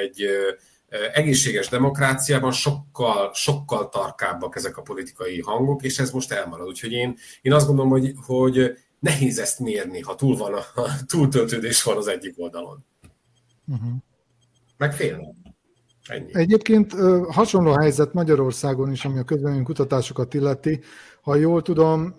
egy 0.00 0.28
egészséges 1.12 1.68
demokráciában 1.68 2.52
sokkal, 2.52 3.30
sokkal 3.34 3.88
tarkábbak 3.88 4.56
ezek 4.56 4.76
a 4.76 4.82
politikai 4.82 5.40
hangok, 5.40 5.82
és 5.82 5.98
ez 5.98 6.10
most 6.10 6.32
elmarad. 6.32 6.66
Úgyhogy 6.66 6.92
én, 6.92 7.18
én 7.42 7.52
azt 7.52 7.66
gondolom, 7.66 7.90
hogy, 7.90 8.12
hogy 8.26 8.76
nehéz 8.98 9.38
ezt 9.38 9.58
mérni, 9.58 10.00
ha 10.00 10.14
túl 10.14 10.36
van 10.36 10.54
a, 10.54 10.80
a 10.80 10.90
túltöltődés 11.06 11.82
van 11.82 11.96
az 11.96 12.06
egyik 12.06 12.34
oldalon. 12.36 12.84
Uh-huh. 13.66 13.92
Meg 14.76 14.94
fél. 14.94 15.34
Ennyi. 16.06 16.34
Egyébként 16.34 16.92
hasonló 17.28 17.72
helyzet 17.72 18.12
Magyarországon 18.12 18.90
is, 18.90 19.04
ami 19.04 19.18
a 19.18 19.24
közvélemény 19.24 19.62
kutatásokat 19.62 20.34
illeti. 20.34 20.80
Ha 21.22 21.34
jól 21.34 21.62
tudom, 21.62 22.14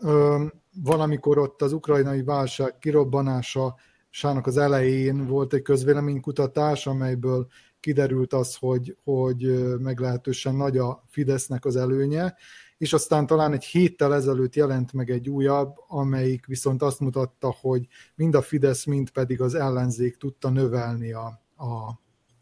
valamikor 0.84 1.38
ott 1.38 1.62
az 1.62 1.74
ukrajnai 1.74 2.24
válság 2.24 2.78
kirobbanása 2.80 3.76
sának 4.10 4.48
az 4.48 4.58
elején 4.58 5.28
volt 5.28 5.54
egy 5.54 5.62
közvéleménykutatás, 5.62 6.88
amelyből 6.88 7.48
kiderült 7.80 8.34
az, 8.34 8.56
hogy, 8.56 8.98
hogy 9.04 9.64
meglehetősen 9.80 10.56
nagy 10.56 10.78
a 10.78 11.04
Fidesznek 11.08 11.66
az 11.66 11.76
előnye, 11.76 12.36
és 12.80 12.94
aztán 12.94 13.26
talán 13.26 13.54
egy 13.54 13.64
héttel 13.64 14.14
ezelőtt 14.14 14.56
jelent 14.56 14.94
meg 14.94 15.10
egy 15.10 15.30
újabb, 15.30 15.76
amelyik 15.88 16.46
viszont 16.46 16.82
azt 16.82 17.00
mutatta, 17.00 17.56
hogy 17.62 17.88
mind 18.16 18.36
a 18.36 18.42
Fidesz, 18.42 18.86
mind 18.86 19.10
pedig 19.10 19.42
az 19.42 19.54
ellenzék 19.54 20.18
tudta 20.18 20.50
növelni 20.50 21.12
a, 21.12 21.26
a 21.58 22.00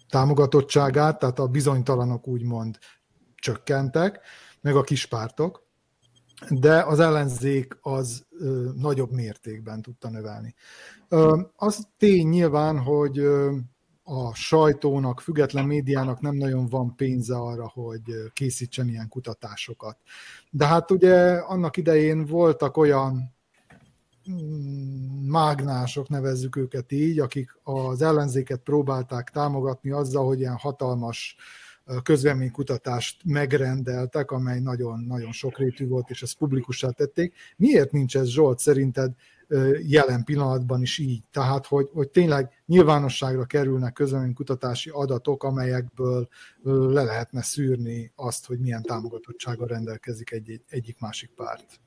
támogatottságát, 0.10 1.20
tehát 1.20 1.40
a 1.40 1.48
bizonytalanok 1.48 2.28
úgymond 2.28 2.78
csökkentek, 3.36 4.20
meg 4.62 4.76
a 4.76 4.82
kispártok, 4.82 5.66
de 6.50 6.84
az 6.84 7.00
ellenzék 7.00 7.78
az 7.82 8.26
ö, 8.40 8.70
nagyobb 8.76 9.12
mértékben 9.12 9.82
tudta 9.82 10.10
növelni. 10.10 10.56
Ö, 11.10 11.42
az 11.56 11.88
tény 11.98 12.28
nyilván, 12.28 12.80
hogy 12.80 13.20
ö, 13.20 13.56
a 14.10 14.34
sajtónak, 14.34 15.22
független 15.22 15.66
médiának 15.66 16.22
nem 16.22 16.36
nagyon 16.36 16.68
van 16.68 16.96
pénze 16.96 17.36
arra, 17.36 17.72
hogy 17.74 18.02
készítsen 18.34 18.88
ilyen 18.88 19.08
kutatásokat. 19.10 19.98
De 20.50 20.66
hát 20.66 20.92
ugye 20.92 21.32
annak 21.32 21.78
idején 21.78 22.26
voltak 22.26 22.78
olyan 22.78 23.34
mm, 24.32 25.30
mágnások, 25.30 26.10
nevezzük 26.10 26.56
őket 26.56 26.92
így, 26.92 27.20
akik 27.20 27.60
az 27.64 28.02
ellenzéket 28.02 28.60
próbálták 28.60 29.30
támogatni 29.30 29.92
azzal, 29.92 30.26
hogy 30.26 30.40
ilyen 30.40 30.58
hatalmas 30.58 31.36
közvéleménykutatást 32.04 33.22
megrendeltek, 33.26 34.32
amely 34.32 34.60
nagyon-nagyon 34.60 35.32
sokrétű 35.32 35.88
volt, 35.88 36.10
és 36.10 36.22
ezt 36.22 36.38
publikussá 36.38 36.90
tették. 36.90 37.34
Miért 37.58 37.92
nincs 37.92 38.18
ez, 38.18 38.28
Zsolt, 38.28 38.60
szerinted 38.60 39.12
jelen 39.88 40.24
pillanatban 40.24 40.82
is 40.82 40.98
így. 40.98 41.24
Tehát, 41.32 41.66
hogy, 41.66 41.90
hogy 41.94 42.10
tényleg 42.10 42.50
nyilvánosságra 42.66 43.46
kerülnek 43.46 43.94
közönkutatási 43.94 44.90
adatok, 44.94 45.44
amelyekből 45.44 46.28
le 46.64 47.04
lehetne 47.04 47.42
szűrni 47.42 48.12
azt, 48.16 48.48
hogy 48.48 48.60
milyen 48.60 48.82
támogatottsággal 48.82 49.68
rendelkezik 49.68 50.32
egy, 50.32 50.62
egyik 50.70 51.00
másik 51.00 51.30
párt. 51.36 51.80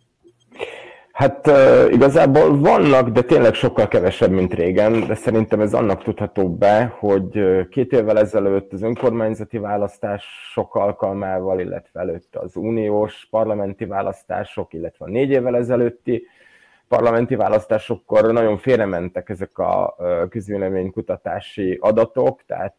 Hát 1.12 1.46
igazából 1.90 2.59
vannak, 2.59 3.09
de 3.09 3.23
tényleg 3.23 3.55
sokkal 3.55 3.88
kevesebb, 3.88 4.31
mint 4.31 4.55
régen, 4.55 5.07
de 5.07 5.14
szerintem 5.14 5.61
ez 5.61 5.75
annak 5.75 6.03
tudható 6.03 6.55
be, 6.55 6.96
hogy 6.99 7.40
két 7.68 7.92
évvel 7.92 8.18
ezelőtt 8.18 8.73
az 8.73 8.83
önkormányzati 8.83 9.59
választások 9.59 10.75
alkalmával, 10.75 11.61
illetve 11.61 12.01
előtt 12.01 12.37
az 12.37 12.57
uniós 12.57 13.27
parlamenti 13.31 13.85
választások, 13.85 14.73
illetve 14.73 15.05
a 15.05 15.09
négy 15.09 15.31
évvel 15.31 15.57
ezelőtti 15.57 16.27
parlamenti 16.90 17.35
választásokkor 17.35 18.33
nagyon 18.33 18.59
félrementek 18.59 19.29
ezek 19.29 19.59
a 19.59 19.96
közvéleménykutatási 20.29 21.79
adatok, 21.81 22.42
tehát 22.46 22.76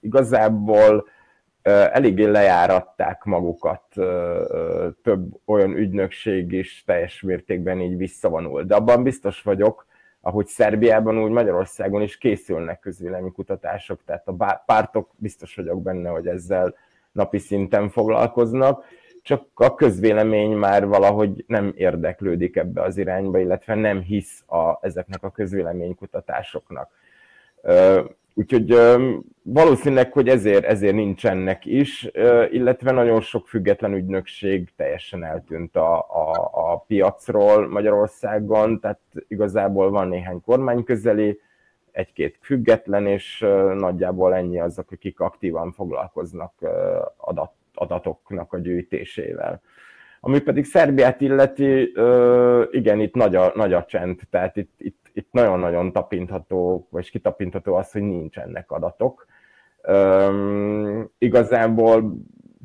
igazából 0.00 1.08
eléggé 1.62 2.24
lejáratták 2.24 3.24
magukat, 3.24 3.82
több 5.02 5.40
olyan 5.44 5.76
ügynökség 5.76 6.52
is 6.52 6.82
teljes 6.86 7.22
mértékben 7.22 7.80
így 7.80 7.96
visszavonul. 7.96 8.62
De 8.62 8.74
abban 8.74 9.02
biztos 9.02 9.42
vagyok, 9.42 9.86
ahogy 10.20 10.46
Szerbiában, 10.46 11.22
úgy 11.22 11.30
Magyarországon 11.30 12.02
is 12.02 12.18
készülnek 12.18 12.80
közvéleménykutatások, 12.80 14.00
tehát 14.04 14.28
a 14.28 14.62
pártok 14.66 15.10
biztos 15.16 15.56
vagyok 15.56 15.82
benne, 15.82 16.08
hogy 16.08 16.26
ezzel 16.26 16.74
napi 17.12 17.38
szinten 17.38 17.88
foglalkoznak, 17.88 18.84
csak 19.24 19.46
a 19.54 19.74
közvélemény 19.74 20.50
már 20.50 20.86
valahogy 20.86 21.44
nem 21.46 21.72
érdeklődik 21.76 22.56
ebbe 22.56 22.82
az 22.82 22.96
irányba, 22.96 23.38
illetve 23.38 23.74
nem 23.74 24.00
hisz 24.00 24.42
a, 24.46 24.78
ezeknek 24.80 25.22
a 25.22 25.30
közvéleménykutatásoknak. 25.30 26.90
Úgyhogy 28.34 28.78
valószínűleg, 29.42 30.12
hogy 30.12 30.28
ezért, 30.28 30.64
ezért 30.64 30.94
nincsenek 30.94 31.66
is, 31.66 32.08
illetve 32.50 32.90
nagyon 32.90 33.20
sok 33.20 33.48
független 33.48 33.94
ügynökség 33.94 34.68
teljesen 34.76 35.24
eltűnt 35.24 35.76
a, 35.76 35.98
a, 35.98 36.50
a 36.52 36.78
piacról 36.86 37.68
Magyarországon, 37.68 38.80
tehát 38.80 39.00
igazából 39.28 39.90
van 39.90 40.08
néhány 40.08 40.40
kormányközeli, 40.40 41.40
egy-két 41.92 42.38
független, 42.40 43.06
és 43.06 43.46
nagyjából 43.74 44.34
ennyi 44.34 44.60
azok, 44.60 44.90
akik 44.90 45.20
aktívan 45.20 45.72
foglalkoznak 45.72 46.52
adat 47.16 47.52
adatoknak 47.74 48.52
a 48.52 48.58
gyűjtésével. 48.58 49.60
Ami 50.20 50.40
pedig 50.40 50.64
Szerbiát 50.64 51.20
illeti, 51.20 51.92
igen, 52.70 53.00
itt 53.00 53.14
nagy 53.14 53.36
a, 53.36 53.52
nagy 53.54 53.72
a 53.72 53.84
csend, 53.84 54.20
tehát 54.30 54.56
itt, 54.56 54.74
itt 54.78 55.04
itt 55.14 55.32
nagyon-nagyon 55.32 55.92
tapintható, 55.92 56.86
vagy 56.90 57.10
kitapintható 57.10 57.74
az, 57.74 57.92
hogy 57.92 58.02
nincsenek 58.02 58.70
adatok. 58.70 59.26
Üm, 59.88 61.10
igazából 61.18 62.14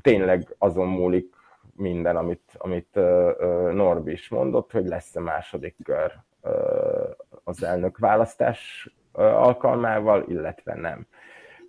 tényleg 0.02 0.56
azon 0.58 0.88
múlik 0.88 1.34
minden, 1.76 2.15
amit, 2.15 2.56
amit 2.58 3.00
Norbi 3.74 4.12
is 4.12 4.30
mondott, 4.30 4.72
hogy 4.72 4.88
lesz-e 4.88 5.19
második 5.19 5.76
kör 5.84 6.12
az 7.43 7.63
elnök 7.63 7.98
választás 7.98 8.89
alkalmával, 9.12 10.26
illetve 10.28 10.76
nem. 10.76 11.08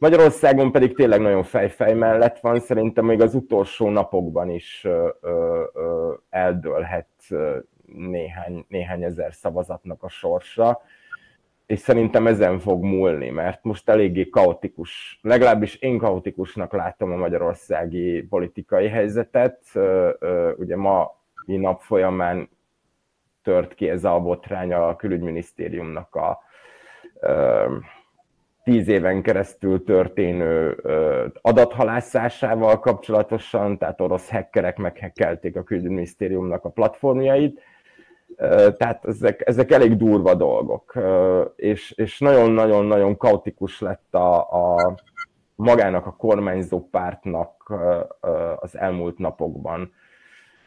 Magyarországon 0.01 0.73
pedig 0.73 0.95
tényleg 0.95 1.21
nagyon 1.21 1.43
fejfej 1.43 1.95
mellett 1.95 2.39
van, 2.39 2.61
szerintem 2.61 3.05
még 3.05 3.21
az 3.21 3.35
utolsó 3.35 3.89
napokban 3.89 4.51
is 4.51 4.87
eldőlhet 6.31 7.09
néhány, 7.87 8.65
néhány 8.69 9.03
ezer 9.03 9.35
szavazatnak 9.35 10.03
a 10.03 10.09
sorsa, 10.09 10.83
és 11.67 11.79
szerintem 11.79 12.27
ezen 12.27 12.59
fog 12.59 12.83
múlni, 12.83 13.31
mert 13.31 13.65
most 13.65 13.89
eléggé 13.89 14.29
kaotikus, 14.29 15.19
legalábbis 15.23 15.75
én 15.75 15.99
kaotikusnak 15.99 16.73
látom 16.73 17.13
a 17.13 17.17
magyarországi 17.17 18.23
politikai 18.23 18.89
helyzetet. 18.89 19.63
Ugye 20.57 20.77
ma 20.77 21.19
nap 21.45 21.81
folyamán 21.81 22.51
tört 23.43 23.75
ki 23.75 23.89
ez 23.89 24.05
a 24.05 24.21
botrány 24.21 24.73
a 24.73 24.97
külügyminisztériumnak 24.97 26.15
a 26.15 26.39
tíz 28.65 28.89
éven 28.89 29.23
keresztül 29.23 29.85
történő 29.85 30.77
adathalászásával 31.41 32.79
kapcsolatosan, 32.79 33.79
tehát 33.79 34.01
orosz 34.01 34.31
hackerek 34.31 34.77
meghekkelték 34.77 35.57
a 35.57 35.63
külügyminisztériumnak 35.63 36.65
a 36.65 36.69
platformjait, 36.69 37.61
tehát 38.77 39.05
ezek, 39.05 39.43
ezek 39.47 39.71
elég 39.71 39.97
durva 39.97 40.35
dolgok, 40.35 40.95
és, 41.57 41.91
és 41.91 42.19
nagyon-nagyon-nagyon 42.19 43.17
kaotikus 43.17 43.81
lett 43.81 44.15
a, 44.15 44.37
a 44.39 44.95
magának 45.55 46.07
a 46.07 46.17
kormányzó 46.17 46.89
pártnak 46.91 47.73
az 48.57 48.79
elmúlt 48.79 49.19
napokban 49.19 49.93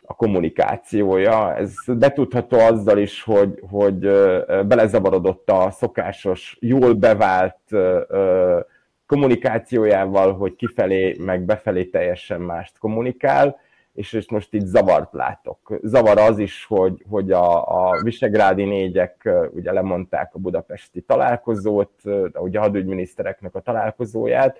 a 0.05 0.13
kommunikációja. 0.13 1.55
Ez 1.55 1.73
betudható 1.85 2.59
azzal 2.59 2.97
is, 2.97 3.23
hogy, 3.23 3.59
hogy 3.69 3.99
belezavarodott 4.67 5.49
a 5.49 5.71
szokásos, 5.71 6.57
jól 6.59 6.93
bevált 6.93 7.59
kommunikációjával, 9.05 10.33
hogy 10.33 10.55
kifelé, 10.55 11.15
meg 11.19 11.41
befelé 11.41 11.83
teljesen 11.83 12.41
mást 12.41 12.77
kommunikál, 12.77 13.59
és, 13.93 14.13
és 14.13 14.29
most 14.29 14.53
itt 14.53 14.65
zavart 14.65 15.13
látok. 15.13 15.79
Zavar 15.81 16.17
az 16.17 16.39
is, 16.39 16.65
hogy, 16.65 17.03
hogy 17.09 17.31
a, 17.31 17.67
a 17.87 18.01
visegrádi 18.03 18.63
négyek 18.63 19.29
ugye 19.51 19.71
lemondták 19.71 20.29
a 20.33 20.39
budapesti 20.39 21.01
találkozót, 21.01 21.91
ugye 22.33 22.59
a 22.59 22.61
hadügyminisztereknek 22.61 23.55
a 23.55 23.59
találkozóját, 23.59 24.57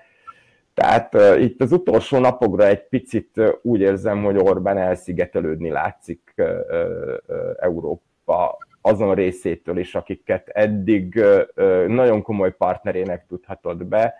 tehát 0.73 1.15
uh, 1.15 1.41
itt 1.41 1.61
az 1.61 1.71
utolsó 1.71 2.19
napokra 2.19 2.67
egy 2.67 2.87
picit 2.87 3.37
uh, 3.37 3.49
úgy 3.61 3.79
érzem, 3.79 4.23
hogy 4.23 4.37
Orbán 4.37 4.77
elszigetelődni 4.77 5.69
látszik 5.69 6.33
uh, 6.37 6.47
uh, 6.47 7.35
Európa 7.59 8.57
azon 8.81 9.15
részétől 9.15 9.77
is, 9.77 9.95
akiket 9.95 10.47
eddig 10.47 11.15
uh, 11.55 11.85
nagyon 11.85 12.21
komoly 12.21 12.55
partnerének 12.55 13.25
tudhatott 13.27 13.85
be, 13.85 14.13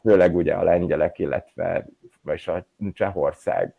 főleg 0.00 0.36
ugye 0.36 0.54
a 0.54 0.62
lengyelek, 0.62 1.18
illetve 1.18 1.86
vagy 2.22 2.42
a 2.46 2.66
Csehország. 2.92 3.74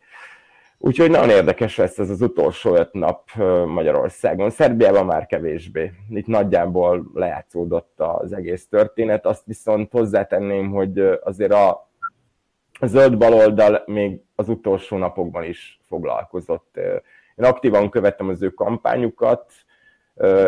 Úgyhogy 0.82 1.10
nagyon 1.10 1.30
érdekes 1.30 1.76
lesz 1.76 1.98
ez 1.98 2.10
az 2.10 2.22
utolsó 2.22 2.74
öt 2.74 2.92
nap 2.92 3.30
Magyarországon. 3.66 4.50
Szerbiában 4.50 5.06
már 5.06 5.26
kevésbé. 5.26 5.92
Itt 6.08 6.26
nagyjából 6.26 7.10
lejátszódott 7.14 7.92
az 7.96 8.32
egész 8.32 8.68
történet. 8.68 9.26
Azt 9.26 9.46
viszont 9.46 9.92
hozzátenném, 9.92 10.70
hogy 10.70 10.98
azért 11.22 11.52
a 11.52 11.89
zöld 12.86 13.18
baloldal 13.18 13.82
még 13.86 14.20
az 14.34 14.48
utolsó 14.48 14.96
napokban 14.96 15.44
is 15.44 15.80
foglalkozott. 15.88 16.76
Én 17.36 17.44
aktívan 17.44 17.90
követtem 17.90 18.28
az 18.28 18.42
ő 18.42 18.48
kampányukat, 18.48 19.52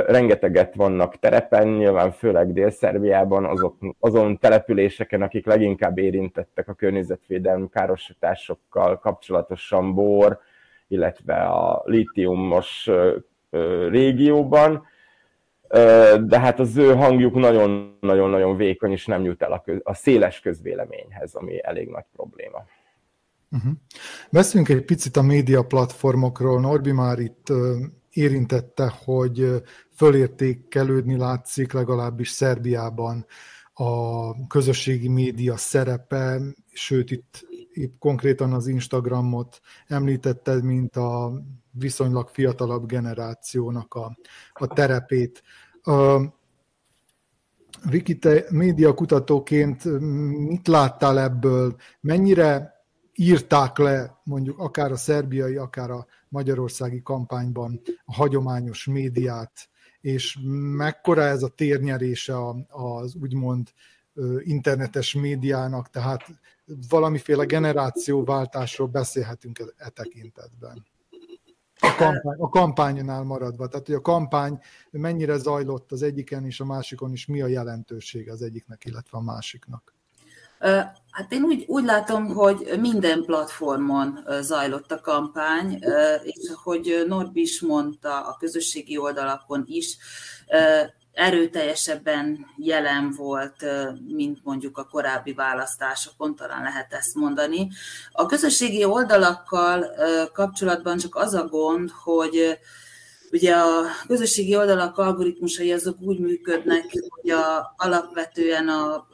rengeteget 0.07 0.75
vannak 0.75 1.19
terepen, 1.19 1.69
nyilván 1.69 2.11
főleg 2.11 2.53
Dél-Szerbiában, 2.53 3.45
azok, 3.45 3.77
azon 3.99 4.39
településeken, 4.39 5.23
akik 5.23 5.47
leginkább 5.47 5.99
érintettek 5.99 6.69
a 6.69 6.75
környezetvédelmi 6.75 7.69
károsításokkal 7.69 8.99
kapcsolatosan 8.99 9.95
bor, 9.95 10.41
illetve 10.89 11.35
a 11.35 11.83
lítiumos 11.85 12.91
régióban, 13.89 14.87
de 16.25 16.41
hát 16.41 16.61
az 16.61 16.77
ő 16.77 16.95
hangjuk 16.95 17.35
nagyon-nagyon-nagyon 17.35 18.57
vékony, 18.57 18.91
és 18.91 19.07
nem 19.07 19.25
jut 19.25 19.43
el 19.43 19.53
a, 19.53 19.61
köz, 19.61 19.81
a 19.83 19.95
széles 19.95 20.41
közvéleményhez, 20.41 21.35
ami 21.35 21.65
elég 21.65 21.89
nagy 21.89 22.05
probléma. 22.13 22.65
Uh-huh. 23.51 23.73
Beszéljünk 24.31 24.73
egy 24.73 24.85
picit 24.85 25.17
a 25.17 25.23
média 25.23 25.63
platformokról. 25.63 26.61
Norbi 26.61 26.93
már 26.93 27.19
itt 27.19 27.53
érintette, 28.11 28.93
hogy 29.05 29.63
fölértékelődni 29.95 31.17
látszik 31.17 31.73
legalábbis 31.73 32.29
Szerbiában 32.29 33.27
a 33.75 34.47
közösségi 34.47 35.09
média 35.09 35.57
szerepe, 35.57 36.41
sőt 36.73 37.11
itt, 37.11 37.47
itt 37.73 37.99
konkrétan 37.99 38.53
az 38.53 38.67
Instagramot 38.67 39.61
említetted, 39.87 40.65
mint 40.65 40.97
a 40.97 41.33
viszonylag 41.71 42.29
fiatalabb 42.29 42.87
generációnak 42.87 43.95
a, 43.95 44.17
a 44.53 44.67
terepét. 44.67 45.43
Média 48.51 48.95
kutatóként 48.95 49.85
mit 50.49 50.69
láttál 50.69 51.21
ebből? 51.21 51.77
Mennyire 52.01 52.73
írták 53.15 53.79
le 53.79 54.21
mondjuk 54.25 54.59
akár 54.59 54.93
a 54.93 54.97
szerbiai, 54.97 55.57
akár 55.57 55.91
a 55.91 56.07
magyarországi 56.29 57.03
kampányban 57.03 57.81
a 58.05 58.15
hagyományos 58.15 58.87
médiát, 58.87 59.69
és 60.01 60.39
mekkora 60.77 61.23
ez 61.23 61.43
a 61.43 61.49
térnyerése 61.49 62.35
az 62.69 63.15
úgymond 63.15 63.69
internetes 64.45 65.15
médiának, 65.15 65.91
tehát 65.91 66.25
valamiféle 66.89 67.45
generációváltásról 67.45 68.87
beszélhetünk 68.87 69.59
e, 69.59 69.65
e 69.77 69.89
tekintetben. 69.89 70.87
A, 71.81 71.95
kampány, 71.97 72.39
a 72.39 72.49
kampánynál 72.49 73.23
maradva, 73.23 73.69
tehát 73.69 73.87
hogy 73.87 73.95
a 73.95 74.01
kampány 74.01 74.61
mennyire 74.91 75.37
zajlott 75.37 75.93
az 75.93 76.03
egyiken 76.03 76.45
és 76.45 76.61
a 76.61 76.65
másikon 76.65 77.13
is, 77.13 77.27
mi 77.27 77.43
a 77.43 77.47
jelentősége 77.47 78.33
az 78.33 78.43
egyiknek, 78.43 78.85
illetve 78.85 79.19
a 79.19 79.23
másiknak. 79.23 79.95
Hát 81.11 81.33
én 81.33 81.43
úgy, 81.43 81.65
úgy 81.67 81.85
látom, 81.85 82.27
hogy 82.27 82.79
minden 82.81 83.23
platformon 83.25 84.19
zajlott 84.41 84.93
a 84.93 85.01
kampány, 85.01 85.79
és 86.23 86.51
hogy 86.63 87.05
Norbi 87.07 87.41
is 87.41 87.61
mondta 87.61 88.27
a 88.27 88.37
közösségi 88.37 88.99
oldalakon 88.99 89.65
is, 89.67 89.97
erőteljesebben 91.13 92.47
jelen 92.57 93.11
volt, 93.17 93.65
mint 94.07 94.39
mondjuk 94.43 94.79
a 94.79 94.89
korábbi 94.91 95.33
választásokon, 95.33 96.37
talán 96.37 96.63
lehet 96.63 96.93
ezt 96.93 97.15
mondani. 97.15 97.69
A 98.13 98.27
közösségi 98.27 98.85
oldalakkal 98.85 99.87
kapcsolatban 100.33 100.99
csak 100.99 101.15
az 101.15 101.35
a 101.35 101.47
gond, 101.47 101.91
hogy 101.91 102.59
Ugye 103.33 103.55
a 103.55 103.85
közösségi 104.07 104.57
oldalak 104.57 104.99
algoritmusai 104.99 105.73
azok 105.73 106.01
úgy 106.01 106.19
működnek, 106.19 106.85
hogy 107.09 107.31
a, 107.31 107.75
alapvetően 107.77 108.69
a, 108.69 108.95
a 108.95 109.07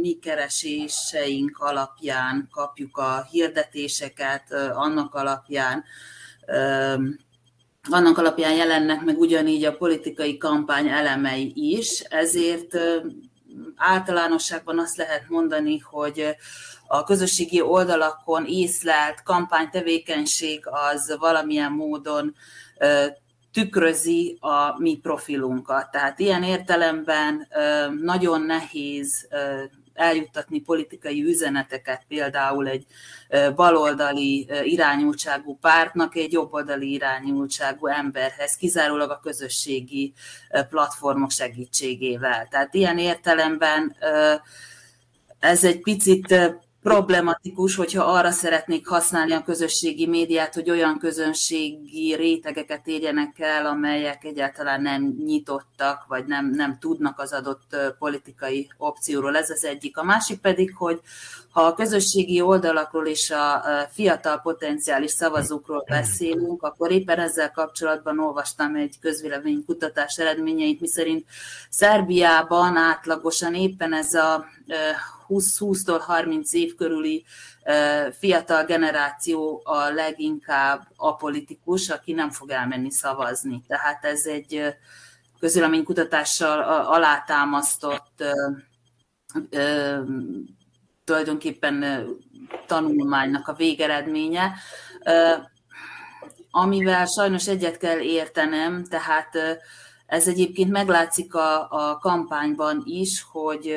mi 0.00 0.18
kereséseink 0.18 1.58
alapján 1.58 2.48
kapjuk 2.52 2.96
a 2.96 3.26
hirdetéseket, 3.30 4.52
annak 4.72 5.14
alapján 5.14 5.84
annak 7.90 8.18
alapján 8.18 8.54
jelennek 8.54 9.04
meg 9.04 9.18
ugyanígy 9.18 9.64
a 9.64 9.76
politikai 9.76 10.36
kampány 10.36 10.88
elemei 10.88 11.52
is, 11.54 12.00
ezért 12.00 12.78
általánosságban 13.76 14.78
azt 14.78 14.96
lehet 14.96 15.28
mondani, 15.28 15.78
hogy 15.78 16.36
a 16.86 17.04
közösségi 17.04 17.60
oldalakon 17.60 18.44
észlelt 18.46 19.22
kampánytevékenység 19.22 20.60
az 20.64 21.16
valamilyen 21.18 21.72
módon 21.72 22.34
tükrözi 23.52 24.38
a 24.40 24.78
mi 24.78 24.98
profilunkat. 25.02 25.90
Tehát 25.90 26.18
ilyen 26.18 26.42
értelemben 26.42 27.48
nagyon 28.02 28.42
nehéz 28.42 29.28
eljuttatni 29.96 30.60
politikai 30.60 31.24
üzeneteket 31.24 32.02
például 32.08 32.68
egy 32.68 32.86
baloldali 33.54 34.48
irányultságú 34.62 35.58
pártnak 35.60 36.16
egy 36.16 36.32
jobboldali 36.32 36.92
irányultságú 36.92 37.86
emberhez, 37.86 38.56
kizárólag 38.56 39.10
a 39.10 39.20
közösségi 39.22 40.12
platformok 40.68 41.30
segítségével. 41.30 42.46
Tehát 42.50 42.74
ilyen 42.74 42.98
értelemben 42.98 43.96
ez 45.38 45.64
egy 45.64 45.80
picit 45.80 46.34
problematikus, 46.86 47.76
hogyha 47.76 48.04
arra 48.04 48.30
szeretnék 48.30 48.86
használni 48.86 49.32
a 49.32 49.42
közösségi 49.42 50.06
médiát, 50.06 50.54
hogy 50.54 50.70
olyan 50.70 50.98
közönségi 50.98 52.14
rétegeket 52.14 52.86
érjenek 52.86 53.38
el, 53.38 53.66
amelyek 53.66 54.24
egyáltalán 54.24 54.82
nem 54.82 55.16
nyitottak, 55.24 56.04
vagy 56.08 56.26
nem, 56.26 56.50
nem 56.50 56.78
tudnak 56.78 57.18
az 57.18 57.32
adott 57.32 57.76
politikai 57.98 58.68
opcióról. 58.76 59.36
Ez 59.36 59.50
az 59.50 59.64
egyik. 59.64 59.96
A 59.96 60.02
másik 60.02 60.40
pedig, 60.40 60.76
hogy 60.76 61.00
ha 61.56 61.62
a 61.62 61.74
közösségi 61.74 62.40
oldalakról 62.40 63.06
és 63.06 63.30
a 63.30 63.62
fiatal 63.90 64.40
potenciális 64.40 65.10
szavazókról 65.10 65.84
beszélünk, 65.88 66.62
akkor 66.62 66.90
éppen 66.90 67.18
ezzel 67.18 67.50
kapcsolatban 67.50 68.18
olvastam 68.18 68.74
egy 68.74 68.98
közvéleménykutatás 69.00 70.18
eredményeit, 70.18 70.80
miszerint 70.80 71.26
Szerbiában 71.70 72.76
átlagosan 72.76 73.54
éppen 73.54 73.92
ez 73.94 74.14
a 74.14 74.44
20-tól 75.28 76.00
30 76.00 76.52
év 76.52 76.74
körüli 76.74 77.24
fiatal 78.18 78.64
generáció 78.64 79.62
a 79.64 79.88
leginkább 79.88 80.86
apolitikus, 80.96 81.90
aki 81.90 82.12
nem 82.12 82.30
fog 82.30 82.50
elmenni 82.50 82.90
szavazni. 82.90 83.62
Tehát 83.68 84.04
ez 84.04 84.24
egy 84.24 84.74
közvéleménykutatással 85.40 86.60
alátámasztott 86.82 88.24
tulajdonképpen 91.06 92.04
tanulmánynak 92.66 93.48
a 93.48 93.54
végeredménye, 93.54 94.54
amivel 96.50 97.06
sajnos 97.06 97.48
egyet 97.48 97.76
kell 97.76 97.98
értenem, 97.98 98.84
tehát 98.84 99.30
ez 100.06 100.28
egyébként 100.28 100.70
meglátszik 100.70 101.34
a, 101.34 101.70
a 101.70 101.98
kampányban 101.98 102.82
is, 102.84 103.26
hogy 103.30 103.76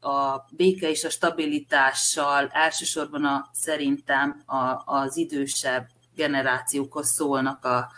a 0.00 0.46
béke 0.50 0.90
és 0.90 1.04
a 1.04 1.10
stabilitással 1.10 2.48
elsősorban 2.52 3.24
a, 3.24 3.48
szerintem 3.52 4.42
a, 4.46 4.82
az 4.84 5.16
idősebb 5.16 5.86
generációkhoz 6.14 7.12
szólnak 7.12 7.64
a, 7.64 7.90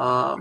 a, 0.00 0.32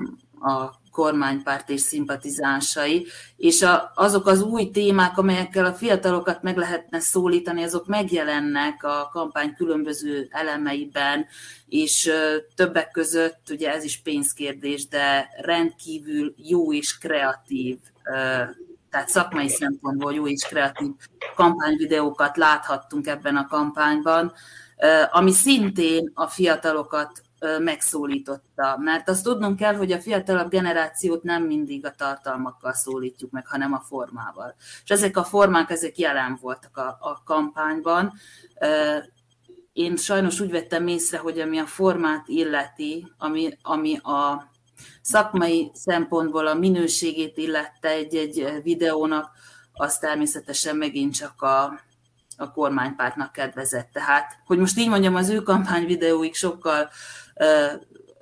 a 0.49 0.80
kormánypárt 0.91 1.69
és 1.69 1.81
szimpatizánsai, 1.81 3.07
és 3.37 3.61
a, 3.61 3.91
azok 3.95 4.27
az 4.27 4.41
új 4.41 4.69
témák, 4.69 5.17
amelyekkel 5.17 5.65
a 5.65 5.73
fiatalokat 5.73 6.41
meg 6.41 6.57
lehetne 6.57 6.99
szólítani, 6.99 7.63
azok 7.63 7.87
megjelennek 7.87 8.83
a 8.83 9.09
kampány 9.11 9.53
különböző 9.53 10.27
elemeiben, 10.29 11.25
és 11.67 12.11
többek 12.55 12.91
között, 12.91 13.47
ugye 13.49 13.71
ez 13.71 13.83
is 13.83 14.01
pénzkérdés, 14.01 14.87
de 14.87 15.29
rendkívül 15.41 16.33
jó 16.37 16.73
és 16.73 16.97
kreatív 16.97 17.77
tehát 18.91 19.09
szakmai 19.09 19.49
szempontból 19.49 20.13
jó 20.13 20.27
és 20.27 20.43
kreatív 20.43 20.91
kampányvideókat 21.35 22.37
láthattunk 22.37 23.07
ebben 23.07 23.35
a 23.35 23.47
kampányban, 23.47 24.33
ami 25.11 25.31
szintén 25.31 26.11
a 26.13 26.27
fiatalokat 26.27 27.21
megszólította. 27.59 28.77
Mert 28.77 29.09
azt 29.09 29.23
tudnunk 29.23 29.57
kell, 29.57 29.75
hogy 29.75 29.91
a 29.91 30.01
fiatalabb 30.01 30.49
generációt 30.49 31.23
nem 31.23 31.43
mindig 31.43 31.85
a 31.85 31.95
tartalmakkal 31.95 32.73
szólítjuk 32.73 33.31
meg, 33.31 33.47
hanem 33.47 33.73
a 33.73 33.79
formával. 33.79 34.55
És 34.83 34.89
ezek 34.89 35.17
a 35.17 35.23
formák, 35.23 35.69
ezek 35.69 35.97
jelen 35.97 36.37
voltak 36.41 36.77
a, 36.77 36.97
a 36.99 37.21
kampányban. 37.25 38.13
Én 39.73 39.95
sajnos 39.95 40.39
úgy 40.39 40.51
vettem 40.51 40.87
észre, 40.87 41.17
hogy 41.17 41.39
ami 41.39 41.57
a 41.57 41.65
formát 41.65 42.27
illeti, 42.27 43.07
ami, 43.17 43.57
ami 43.61 43.97
a 43.97 44.49
szakmai 45.01 45.71
szempontból 45.73 46.47
a 46.47 46.53
minőségét 46.53 47.37
illette 47.37 47.89
egy-egy 47.89 48.61
videónak, 48.63 49.31
az 49.73 49.97
természetesen 49.97 50.75
megint 50.75 51.15
csak 51.15 51.41
a, 51.41 51.79
a 52.37 52.51
kormánypártnak 52.51 53.31
kedvezett. 53.31 53.89
Tehát, 53.91 54.39
hogy 54.45 54.57
most 54.57 54.77
így 54.77 54.89
mondjam, 54.89 55.15
az 55.15 55.29
ő 55.29 55.41
kampány 55.41 55.85
videóik 55.85 56.35
sokkal 56.35 56.89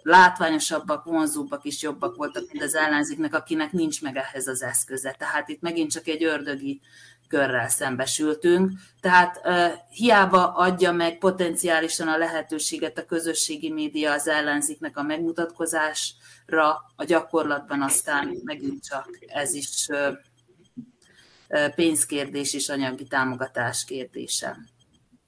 látványosabbak, 0.02 1.04
vonzóbbak 1.04 1.66
is 1.66 1.82
jobbak 1.82 2.16
voltak, 2.16 2.52
mint 2.52 2.64
az 2.64 2.76
ellenzéknek, 2.76 3.34
akinek 3.34 3.72
nincs 3.72 4.02
meg 4.02 4.18
ehhez 4.18 4.48
az 4.48 4.64
eszköze. 4.64 5.16
Tehát 5.18 5.50
itt 5.50 5.62
megint 5.62 5.92
csak 5.92 6.08
egy 6.08 6.24
ördögi 6.24 6.82
körrel 7.28 7.68
szembesültünk. 7.68 8.72
Tehát 9.02 9.42
uh, 9.44 9.72
hiába 9.90 10.54
adja 10.54 10.92
meg 10.92 11.18
potenciálisan 11.18 12.08
a 12.08 12.18
lehetőséget 12.18 12.98
a 12.98 13.06
közösségi 13.06 13.72
média 13.72 14.12
az 14.12 14.28
ellenzéknek 14.28 14.98
a 14.98 15.04
megmutatkozásra, 15.04 16.86
a 16.96 17.04
gyakorlatban 17.04 17.82
aztán 17.82 18.38
megint 18.44 18.84
csak 18.84 19.10
ez 19.28 19.54
is 19.54 19.88
uh, 19.88 20.16
pénzkérdés 21.76 22.54
és 22.54 22.70
anyagi 22.70 23.04
támogatás 23.04 23.86
kérdése. 23.86 24.58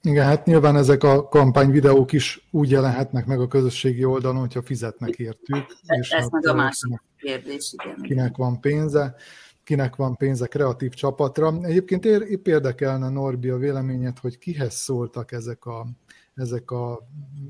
Igen, 0.04 0.26
hát 0.26 0.46
nyilván 0.46 0.76
ezek 0.76 1.04
a 1.04 1.28
kampányvideók 1.28 2.12
is 2.12 2.48
úgy 2.52 2.70
jelenhetnek 2.70 3.26
meg 3.26 3.40
a 3.40 3.48
közösségi 3.48 4.04
oldalon, 4.04 4.40
hogyha 4.40 4.62
fizetnek 4.62 5.20
értük. 5.20 5.66
És 5.88 6.10
Ez 6.10 6.22
hát, 6.22 6.32
meg 6.32 6.48
a 6.48 6.54
másik 6.54 7.02
kérdés, 7.18 7.76
igen. 7.84 8.02
Kinek 8.02 8.38
van 8.38 8.60
pénze, 8.60 9.16
kinek 9.64 9.96
van 9.96 10.16
pénze 10.16 10.48
kreatív 10.48 10.94
csapatra. 10.94 11.58
Egyébként 11.62 12.06
épp 12.06 12.48
érdekelne 12.48 13.10
Norbi 13.10 13.50
a 13.50 13.58
véleményet, 13.58 14.20
hogy 14.20 14.38
kihez 14.38 14.74
szóltak 14.74 15.32
ezek 15.32 15.66
a, 15.66 15.88
ezek 16.34 16.72
a 16.72 17.08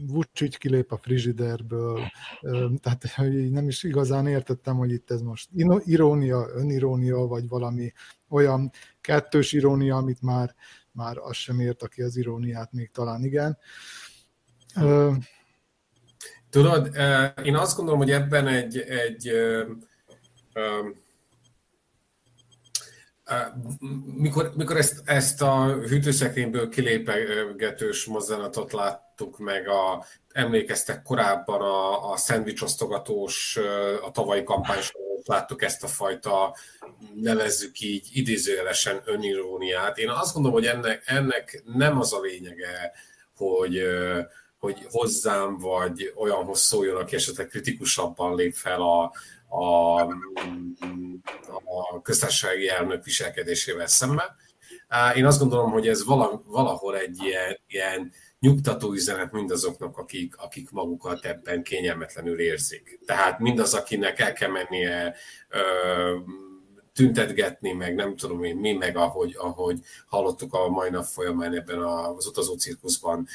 Vucic 0.07 0.57
kilép 0.57 0.91
a 0.91 0.97
frigiderből, 0.97 2.01
tehát 2.81 3.03
nem 3.51 3.67
is 3.67 3.83
igazán 3.83 4.27
értettem, 4.27 4.75
hogy 4.75 4.91
itt 4.91 5.11
ez 5.11 5.21
most 5.21 5.49
irónia, 5.85 6.47
önirónia, 6.55 7.17
vagy 7.17 7.47
valami 7.47 7.93
olyan 8.29 8.71
kettős 9.01 9.53
irónia, 9.53 9.95
amit 9.95 10.21
már 10.21 10.55
már 10.91 11.17
az 11.17 11.35
sem 11.35 11.59
ért, 11.59 11.83
aki 11.83 12.01
az 12.01 12.15
iróniát 12.15 12.71
még 12.71 12.91
talán 12.91 13.23
igen. 13.23 13.57
Tudod, 16.49 16.95
én 17.43 17.55
azt 17.55 17.75
gondolom, 17.75 17.99
hogy 17.99 18.11
ebben 18.11 18.47
egy, 18.47 18.77
egy 18.77 19.31
mikor, 24.15 24.51
mikor 24.55 24.77
ezt, 24.77 25.01
ezt 25.05 25.41
a 25.41 25.65
hűtőszekrényből 25.65 26.69
kilépegetős 26.69 28.05
mozzanatot 28.05 28.71
láttuk 28.71 29.39
meg, 29.39 29.67
a, 29.67 30.05
emlékeztek 30.31 31.01
korábban 31.01 31.61
a, 31.61 32.11
a 32.11 32.17
szendvicsosztogatós, 32.17 33.59
a 34.01 34.11
tavalyi 34.11 34.43
kampány 34.43 34.81
láttuk 35.25 35.61
ezt 35.61 35.83
a 35.83 35.87
fajta, 35.87 36.55
nevezzük 37.15 37.79
így, 37.79 38.09
idézőjelesen 38.13 39.01
öniróniát. 39.05 39.97
Én 39.97 40.09
azt 40.09 40.33
gondolom, 40.33 40.57
hogy 40.57 40.67
ennek, 40.67 41.03
ennek 41.05 41.63
nem 41.65 41.99
az 41.99 42.13
a 42.13 42.19
lényege, 42.19 42.91
hogy, 43.35 43.81
hogy 44.59 44.85
hozzám 44.89 45.57
vagy 45.57 46.13
olyanhoz 46.15 46.59
szóljon, 46.59 46.95
aki 46.95 47.15
esetleg 47.15 47.47
kritikusabban 47.47 48.35
lép 48.35 48.53
fel 48.53 48.81
a, 48.81 49.13
a, 49.47 50.01
a 51.65 52.01
köztársasági 52.01 52.69
elnök 52.69 53.03
viselkedésével 53.03 53.87
szemben. 53.87 54.35
Én 55.15 55.25
azt 55.25 55.39
gondolom, 55.39 55.71
hogy 55.71 55.87
ez 55.87 56.05
valahol 56.45 56.97
egy 56.97 57.23
ilyen, 57.23 57.59
ilyen 57.67 58.11
nyugtató 58.41 58.93
üzenet 58.93 59.31
mindazoknak, 59.31 59.97
akik, 59.97 60.37
akik 60.37 60.71
magukat 60.71 61.25
ebben 61.25 61.63
kényelmetlenül 61.63 62.39
érzik. 62.39 62.99
Tehát 63.05 63.39
mindaz, 63.39 63.73
akinek 63.73 64.19
el 64.19 64.33
kell 64.33 64.49
mennie 64.49 65.15
ö, 65.49 66.17
tüntetgetni, 66.93 67.71
meg 67.71 67.95
nem 67.95 68.15
tudom 68.15 68.43
én 68.43 68.55
mi, 68.55 68.73
meg 68.73 68.97
ahogy, 68.97 69.35
ahogy 69.37 69.79
hallottuk 70.07 70.53
a 70.53 70.69
mai 70.69 70.89
nap 70.89 71.03
folyamán 71.03 71.55
ebben 71.55 71.81
az 71.81 72.27
utazó 72.27 72.55
cirkuszban 72.55 73.27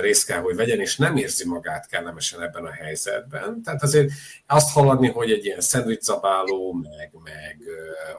részt 0.00 0.26
kell, 0.26 0.40
hogy 0.40 0.56
vegyen, 0.56 0.80
és 0.80 0.96
nem 0.96 1.16
érzi 1.16 1.48
magát 1.48 1.86
kellemesen 1.86 2.42
ebben 2.42 2.64
a 2.64 2.70
helyzetben. 2.70 3.62
Tehát 3.62 3.82
azért 3.82 4.10
azt 4.46 4.72
hallani, 4.72 5.08
hogy 5.08 5.30
egy 5.30 5.44
ilyen 5.44 5.60
szendvicszabáló, 5.60 6.72
meg, 6.72 7.10
meg 7.22 7.58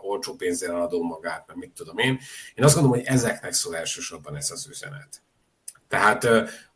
olcsó 0.02 0.36
pénzzel 0.36 0.82
adó 0.82 1.04
magát, 1.04 1.48
meg 1.48 1.58
mit 1.58 1.72
tudom 1.72 1.98
én, 1.98 2.20
én 2.56 2.64
azt 2.64 2.74
gondolom, 2.74 3.00
hogy 3.00 3.08
ezeknek 3.08 3.54
szól 3.54 3.76
elsősorban 3.76 4.36
ez 4.36 4.52
az 4.52 4.68
üzenet. 4.68 5.22
Tehát 5.94 6.28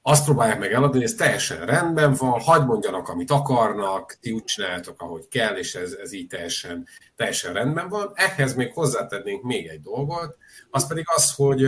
azt 0.01 0.26
próbálják 0.26 0.59
meg 0.59 0.74
eladni, 0.74 0.95
hogy 0.95 1.05
ez 1.05 1.13
teljesen 1.13 1.65
rendben 1.65 2.13
van, 2.13 2.39
hagyd 2.39 2.65
mondjanak, 2.65 3.09
amit 3.09 3.32
akarnak, 3.32 4.18
ti 4.22 4.32
úgy 4.32 4.43
csináljátok, 4.43 5.01
ahogy 5.01 5.28
kell, 5.28 5.55
és 5.55 5.76
ez, 5.76 5.91
ez 5.91 6.11
így 6.11 6.28
teljesen, 6.28 6.88
teljesen 7.15 7.53
rendben 7.53 7.89
van. 7.89 8.11
Ehhez 8.13 8.55
még 8.55 8.74
hozzátennénk 8.74 9.43
még 9.43 9.68
egy 9.68 9.82
dolgot, 9.82 10.38
az 10.70 10.88
pedig 10.88 11.03
az, 11.15 11.34
hogy 11.36 11.63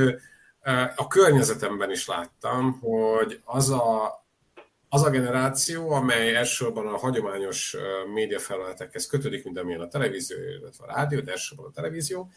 a 0.96 1.08
környezetemben 1.08 1.92
is 1.92 2.08
láttam, 2.08 2.80
hogy 2.80 3.42
az 3.44 3.70
a, 3.70 4.14
az 4.90 5.04
a 5.04 5.10
generáció, 5.10 5.92
amely 5.92 6.36
elsősorban 6.36 6.88
a 6.88 6.98
hagyományos 6.98 7.76
médiafelületekhez 8.14 9.08
kötődik, 9.08 9.44
mint 9.44 9.58
amilyen 9.58 9.82
a 9.82 9.88
televízió, 9.88 10.38
illetve 10.60 10.86
a 10.86 10.94
rádió, 10.96 11.20
de 11.20 11.32
elsősorban 11.32 11.66
a 11.66 11.74
televízió, 11.74 12.32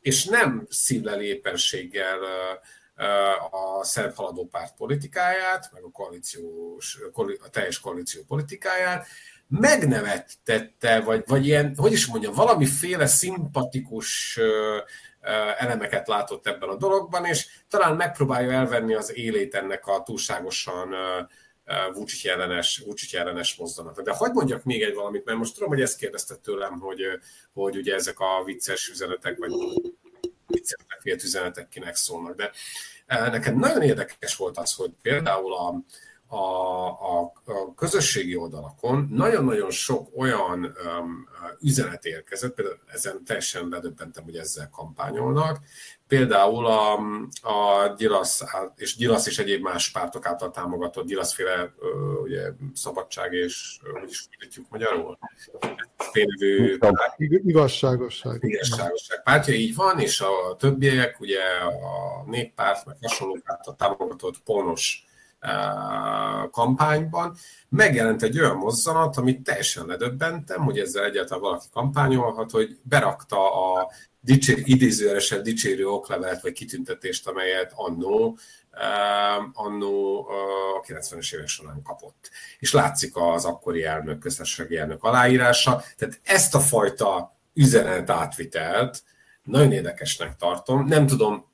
és 0.00 0.24
nem 0.24 0.66
szívleli 0.68 1.26
éppenséggel 1.26 2.18
a 3.50 3.84
szerb 3.84 4.14
haladó 4.14 4.46
párt 4.46 4.76
politikáját, 4.76 5.70
meg 5.72 5.82
a, 5.82 5.90
koalíciós, 5.90 6.98
a 7.44 7.48
teljes 7.50 7.80
koalíció 7.80 8.22
politikáját, 8.26 9.06
megnevettette, 9.48 11.00
vagy, 11.00 11.22
vagy 11.26 11.46
ilyen, 11.46 11.74
hogy 11.76 11.92
is 11.92 12.06
mondjam, 12.06 12.34
valamiféle 12.34 13.06
szimpatikus 13.06 14.38
elemeket 15.58 16.08
látott 16.08 16.46
ebben 16.46 16.68
a 16.68 16.76
dologban, 16.76 17.24
és 17.24 17.46
talán 17.68 17.96
megpróbálja 17.96 18.50
elvenni 18.50 18.94
az 18.94 19.16
élét 19.16 19.54
ennek 19.54 19.86
a 19.86 20.02
túlságosan 20.02 20.94
Vucic 21.92 22.24
ellenes, 22.24 22.82
Vucic 22.86 23.14
ellenes 23.14 23.54
mozzanat. 23.54 24.02
De 24.02 24.12
hagyd 24.12 24.34
mondjak 24.34 24.64
még 24.64 24.82
egy 24.82 24.94
valamit, 24.94 25.24
mert 25.24 25.38
most 25.38 25.54
tudom, 25.54 25.68
hogy 25.68 25.80
ezt 25.80 25.98
kérdezte 25.98 26.34
tőlem, 26.34 26.80
hogy, 26.80 27.02
hogy 27.52 27.76
ugye 27.76 27.94
ezek 27.94 28.20
a 28.20 28.42
vicces 28.44 28.88
üzenetek, 28.88 29.38
vagy 29.38 29.50
viccesnek 30.52 31.02
vélt 31.02 31.22
üzenetek 31.22 31.68
kinek 31.68 31.94
szólnak, 31.94 32.36
de 32.36 32.50
nekem 33.06 33.58
nagyon 33.58 33.82
érdekes 33.82 34.36
volt 34.36 34.58
az, 34.58 34.72
hogy 34.74 34.90
például 35.02 35.54
a, 35.54 35.74
a, 36.32 36.86
a, 36.86 37.32
a 37.44 37.74
közösségi 37.76 38.36
oldalakon 38.36 39.08
nagyon-nagyon 39.10 39.70
sok 39.70 40.08
olyan 40.16 40.76
um, 40.98 41.28
üzenet 41.60 42.04
érkezett, 42.04 42.54
például 42.54 42.78
ezen 42.86 43.24
teljesen 43.24 43.68
ledöbbentem, 43.68 44.24
hogy 44.24 44.36
ezzel 44.36 44.68
kampányolnak, 44.70 45.58
például 46.06 46.66
a, 46.66 46.92
a 47.42 47.88
Gyilasz 47.96 48.42
és 48.76 48.96
Gyilasz 48.96 49.26
és 49.26 49.38
egyéb 49.38 49.62
más 49.62 49.90
pártok 49.90 50.26
által 50.26 50.50
támogatott 50.50 51.06
Gyilaszféle 51.06 51.74
ugye, 52.22 52.48
szabadság 52.74 53.32
és 53.32 53.78
hogy 54.00 54.10
is 54.10 54.28
fordítjuk 54.30 54.66
magyarul? 54.70 55.18
Félvő 55.96 56.78
igazságosság. 57.18 58.38
Igazságosság 58.42 59.22
pártja, 59.22 59.54
így 59.54 59.74
van, 59.74 60.00
és 60.00 60.20
a 60.20 60.56
többiek, 60.58 61.20
ugye 61.20 61.40
a 61.64 62.24
néppárt, 62.26 62.86
meg 62.86 62.96
hasonló 63.00 63.38
pártot 63.44 63.76
támogatott 63.76 64.42
Pónos 64.42 65.10
kampányban 66.50 67.36
megjelent 67.68 68.22
egy 68.22 68.40
olyan 68.40 68.56
mozzanat, 68.56 69.16
amit 69.16 69.42
teljesen 69.42 69.86
ledöbbentem, 69.86 70.60
hogy 70.60 70.78
ezzel 70.78 71.04
egyáltalán 71.04 71.42
valaki 71.42 71.66
kampányolhat, 71.72 72.50
hogy 72.50 72.78
berakta 72.82 73.72
a 73.74 73.90
dicsér, 74.20 74.62
idézőjelesen 74.64 75.42
dicsérő 75.42 75.88
oklevelet 75.88 76.42
vagy 76.42 76.52
kitüntetést, 76.52 77.28
amelyet 77.28 77.72
annó, 77.74 78.38
annó 79.52 80.26
a 80.76 80.80
90-es 80.86 81.34
évek 81.34 81.48
során 81.48 81.82
kapott. 81.82 82.30
És 82.58 82.72
látszik 82.72 83.16
az 83.16 83.44
akkori 83.44 83.84
elnök, 83.84 84.18
köztársasági 84.18 84.76
elnök 84.76 85.04
aláírása. 85.04 85.82
Tehát 85.96 86.20
ezt 86.22 86.54
a 86.54 86.60
fajta 86.60 87.36
üzenet 87.54 88.10
átvitelt 88.10 89.02
nagyon 89.42 89.72
érdekesnek 89.72 90.36
tartom. 90.36 90.86
Nem 90.86 91.06
tudom, 91.06 91.51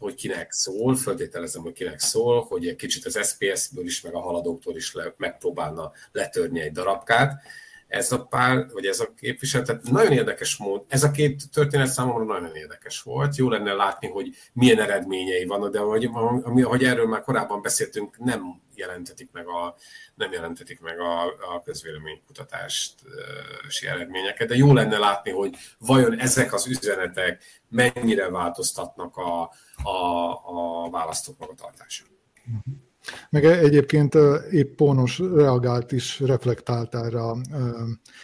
hogy 0.00 0.14
kinek 0.14 0.52
szól, 0.52 0.96
föltételezem, 0.96 1.62
hogy 1.62 1.72
kinek 1.72 1.98
szól, 1.98 2.44
hogy 2.44 2.66
egy 2.66 2.76
kicsit 2.76 3.04
az 3.04 3.28
SPS-ből 3.28 3.84
is, 3.84 4.00
meg 4.00 4.14
a 4.14 4.20
haladóktól 4.20 4.76
is 4.76 4.94
le, 4.94 5.14
megpróbálna 5.16 5.92
letörni 6.12 6.60
egy 6.60 6.72
darabkát. 6.72 7.42
Ez 7.88 8.12
a 8.12 8.24
pár, 8.24 8.66
vagy 8.72 8.86
ez 8.86 9.00
a 9.00 9.12
képviselő, 9.16 9.64
tehát 9.64 9.82
nagyon 9.82 10.12
érdekes 10.12 10.56
mód. 10.56 10.84
Ez 10.88 11.02
a 11.02 11.10
két 11.10 11.50
történet 11.52 11.86
számomra 11.86 12.24
nagyon 12.24 12.56
érdekes 12.56 13.02
volt. 13.02 13.36
Jó 13.36 13.48
lenne 13.48 13.72
látni, 13.72 14.08
hogy 14.08 14.34
milyen 14.52 14.80
eredményei 14.80 15.44
vannak, 15.44 15.72
de 15.72 15.78
ahogy, 15.78 16.10
ahogy 16.62 16.84
erről 16.84 17.06
már 17.06 17.22
korábban 17.22 17.62
beszéltünk, 17.62 18.18
nem 18.18 18.60
jelentetik 18.74 19.28
meg 19.32 19.48
a, 19.48 19.74
nem 20.14 20.32
jelentetik 20.32 20.80
meg 20.80 21.00
a, 21.00 21.22
a 21.24 21.62
közvéleménykutatási 21.64 23.86
eredményeket, 23.86 24.48
de 24.48 24.56
jó 24.56 24.72
lenne 24.72 24.98
látni, 24.98 25.30
hogy 25.30 25.56
vajon 25.78 26.18
ezek 26.18 26.52
az 26.52 26.66
üzenetek 26.66 27.42
mennyire 27.68 28.30
változtatnak 28.30 29.16
a, 29.16 29.52
a, 29.82 30.30
a 30.84 30.90
választók 30.90 31.38
magatartásán. 31.38 32.06
Meg 33.30 33.44
egyébként 33.44 34.14
épp 34.50 34.76
Pónos 34.76 35.18
reagált 35.18 35.92
is, 35.92 36.20
reflektált 36.20 36.94
erre 36.94 37.20
a 37.20 37.36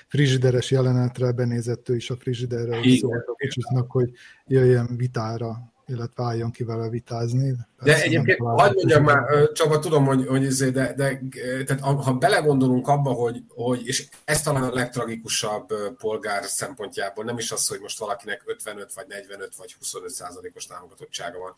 frizsideres 0.09 0.71
jelenetre, 0.71 1.33
benézett 1.33 1.89
ő 1.89 1.97
is 1.97 2.11
a 2.11 2.17
frizsiderre, 2.17 2.81
és 2.81 2.99
szólt 2.99 3.27
a 3.27 3.35
kicsiknak, 3.35 3.91
hogy 3.91 4.11
jöjjön 4.47 4.97
vitára 4.97 5.75
illetve 5.87 6.25
álljon 6.25 6.51
ki 6.51 6.65
vele 6.65 6.89
vitázni. 6.89 7.55
De 7.83 8.03
egyébként, 8.03 8.39
hagyd 8.39 8.75
mondjam 8.75 9.05
már, 9.05 9.53
Csaba, 9.53 9.79
tudom, 9.79 10.05
hogy, 10.05 10.27
hogy 10.27 10.43
izé, 10.43 10.71
de, 10.71 10.93
de 10.97 11.21
tehát, 11.65 11.81
ha 11.81 12.15
belegondolunk 12.15 12.89
abba, 12.89 13.11
hogy, 13.11 13.43
hogy, 13.49 13.87
és 13.87 14.09
ez 14.25 14.43
talán 14.43 14.63
a 14.63 14.75
legtragikusabb 14.75 15.67
polgár 15.99 16.45
szempontjából, 16.45 17.25
nem 17.25 17.39
is 17.39 17.51
az, 17.51 17.69
hogy 17.69 17.81
most 17.81 17.99
valakinek 17.99 18.43
55 18.47 18.95
vagy 18.95 19.07
45 19.09 19.57
vagy 19.57 19.75
25 19.79 20.11
százalékos 20.11 20.67
támogatottsága 20.67 21.39
van, 21.39 21.55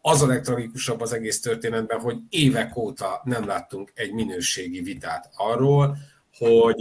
az 0.00 0.22
a 0.22 0.26
legtragikusabb 0.26 1.00
az 1.00 1.12
egész 1.12 1.40
történetben, 1.40 2.00
hogy 2.00 2.16
évek 2.28 2.76
óta 2.76 3.20
nem 3.24 3.46
láttunk 3.46 3.92
egy 3.94 4.12
minőségi 4.12 4.80
vitát 4.80 5.30
arról, 5.36 5.96
hogy 6.38 6.76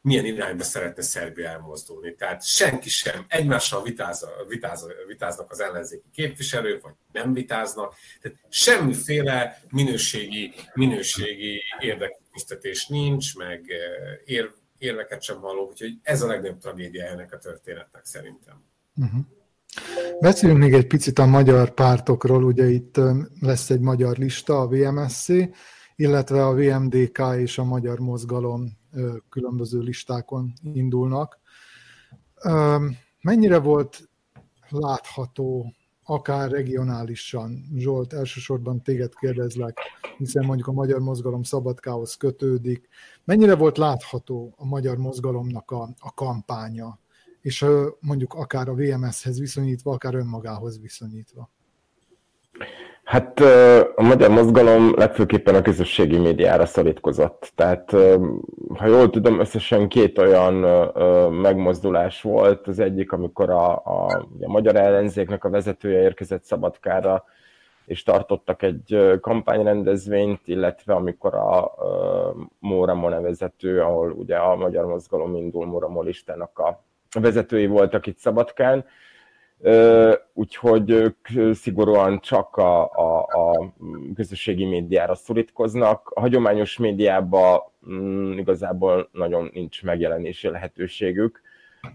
milyen 0.00 0.24
irányba 0.24 0.62
szeretne 0.62 1.02
Szerbia 1.02 1.48
elmozdulni. 1.48 2.14
Tehát 2.14 2.44
senki 2.44 2.88
sem 2.88 3.24
egymással 3.28 3.82
vitáz, 3.82 4.26
vitáz, 4.48 4.86
vitáznak 5.06 5.50
az 5.50 5.60
ellenzéki 5.60 6.08
képviselők, 6.12 6.82
vagy 6.82 6.92
nem 7.12 7.32
vitáznak. 7.32 7.94
Tehát 8.20 8.38
semmiféle 8.48 9.62
minőségi, 9.70 10.52
minőségi 10.74 11.62
érdeküztetés 11.78 12.86
nincs, 12.86 13.36
meg 13.36 13.64
ér, 14.24 14.50
érveket 14.78 15.22
sem 15.22 15.40
halló, 15.40 15.68
úgyhogy 15.68 15.98
ez 16.02 16.22
a 16.22 16.26
legnagyobb 16.26 16.58
tragédia 16.58 17.04
ennek 17.04 17.32
a 17.32 17.38
történetnek 17.38 18.04
szerintem. 18.04 18.64
Uh-huh. 18.96 19.20
Beszéljünk 20.20 20.62
még 20.62 20.72
egy 20.72 20.86
picit 20.86 21.18
a 21.18 21.26
magyar 21.26 21.74
pártokról, 21.74 22.44
ugye 22.44 22.68
itt 22.68 23.00
lesz 23.40 23.70
egy 23.70 23.80
magyar 23.80 24.16
lista, 24.16 24.60
a 24.60 24.68
VMSC, 24.68 25.28
illetve 25.96 26.46
a 26.46 26.54
VMDK 26.54 27.22
és 27.38 27.58
a 27.58 27.64
Magyar 27.64 27.98
Mozgalom 27.98 28.79
különböző 29.28 29.80
listákon 29.80 30.52
indulnak. 30.62 31.38
Mennyire 33.20 33.58
volt 33.58 34.08
látható, 34.68 35.74
akár 36.04 36.50
regionálisan, 36.50 37.64
Zsolt, 37.76 38.12
elsősorban 38.12 38.82
téged 38.82 39.14
kérdezlek, 39.14 39.78
hiszen 40.18 40.44
mondjuk 40.44 40.68
a 40.68 40.72
Magyar 40.72 41.00
Mozgalom 41.00 41.42
Szabadkához 41.42 42.14
kötődik, 42.14 42.88
mennyire 43.24 43.54
volt 43.54 43.78
látható 43.78 44.54
a 44.56 44.64
Magyar 44.64 44.96
Mozgalomnak 44.96 45.70
a, 45.70 45.88
a 45.98 46.14
kampánya, 46.14 46.98
és 47.40 47.66
mondjuk 48.00 48.34
akár 48.34 48.68
a 48.68 48.74
VMS-hez 48.74 49.38
viszonyítva, 49.38 49.92
akár 49.92 50.14
önmagához 50.14 50.80
viszonyítva? 50.80 51.50
Hát 53.10 53.40
a 53.94 54.02
magyar 54.02 54.30
mozgalom 54.30 54.94
legfőképpen 54.96 55.54
a 55.54 55.62
közösségi 55.62 56.18
médiára 56.18 56.66
szorítkozott. 56.66 57.52
Tehát, 57.54 57.90
ha 58.74 58.86
jól 58.86 59.10
tudom, 59.10 59.40
összesen 59.40 59.88
két 59.88 60.18
olyan 60.18 60.54
megmozdulás 61.32 62.22
volt. 62.22 62.66
Az 62.66 62.78
egyik, 62.78 63.12
amikor 63.12 63.50
a, 63.50 63.70
a, 63.70 64.26
a 64.40 64.48
magyar 64.48 64.76
ellenzéknek 64.76 65.44
a 65.44 65.50
vezetője 65.50 66.00
érkezett 66.00 66.42
Szabadkára, 66.42 67.24
és 67.86 68.02
tartottak 68.02 68.62
egy 68.62 69.18
kampányrendezvényt, 69.20 70.40
illetve 70.44 70.94
amikor 70.94 71.34
a, 71.34 71.74
Móramo 72.58 73.08
nevezető, 73.08 73.80
ahol 73.80 74.10
ugye 74.10 74.36
a 74.36 74.56
magyar 74.56 74.86
mozgalom 74.86 75.34
indul, 75.34 75.66
Móramo 75.66 76.02
listának 76.02 76.58
a 76.58 76.80
vezetői 77.20 77.66
voltak 77.66 78.06
itt 78.06 78.18
Szabadkán, 78.18 78.84
úgyhogy 80.32 80.90
ők 80.90 81.28
szigorúan 81.52 82.20
csak 82.20 82.56
a, 82.56 82.82
a, 82.82 83.18
a 83.18 83.72
közösségi 84.14 84.64
médiára 84.64 85.14
szorítkoznak. 85.14 86.10
A 86.14 86.20
hagyományos 86.20 86.78
médiában 86.78 87.60
mm, 87.90 88.38
igazából 88.38 89.08
nagyon 89.12 89.50
nincs 89.52 89.82
megjelenési 89.82 90.48
lehetőségük. 90.48 91.40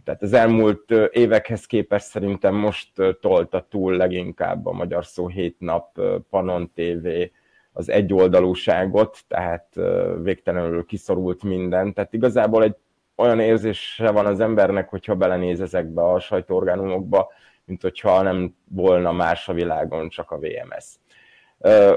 Tehát 0.03 0.21
az 0.21 0.33
elmúlt 0.33 0.91
évekhez 1.11 1.65
képest 1.65 2.05
szerintem 2.05 2.55
most 2.55 2.91
tolta 3.21 3.67
túl 3.69 3.95
leginkább 3.95 4.65
a 4.65 4.71
Magyar 4.71 5.05
Szó 5.05 5.27
7 5.27 5.55
nap, 5.59 6.01
Panon 6.29 6.71
TV, 6.75 7.07
az 7.71 7.89
egyoldalúságot, 7.89 9.17
tehát 9.27 9.75
végtelenül 10.21 10.85
kiszorult 10.85 11.43
minden. 11.43 11.93
Tehát 11.93 12.13
igazából 12.13 12.63
egy 12.63 12.75
olyan 13.15 13.39
érzése 13.39 14.11
van 14.11 14.25
az 14.25 14.39
embernek, 14.39 14.89
hogyha 14.89 15.15
belenéz 15.15 15.61
ezekbe 15.61 16.01
a 16.01 16.19
sajtóorgánumokba, 16.19 17.31
mint 17.65 17.81
hogyha 17.81 18.21
nem 18.21 18.55
volna 18.67 19.11
más 19.11 19.49
a 19.49 19.53
világon, 19.53 20.09
csak 20.09 20.31
a 20.31 20.39
VMS. 20.39 20.85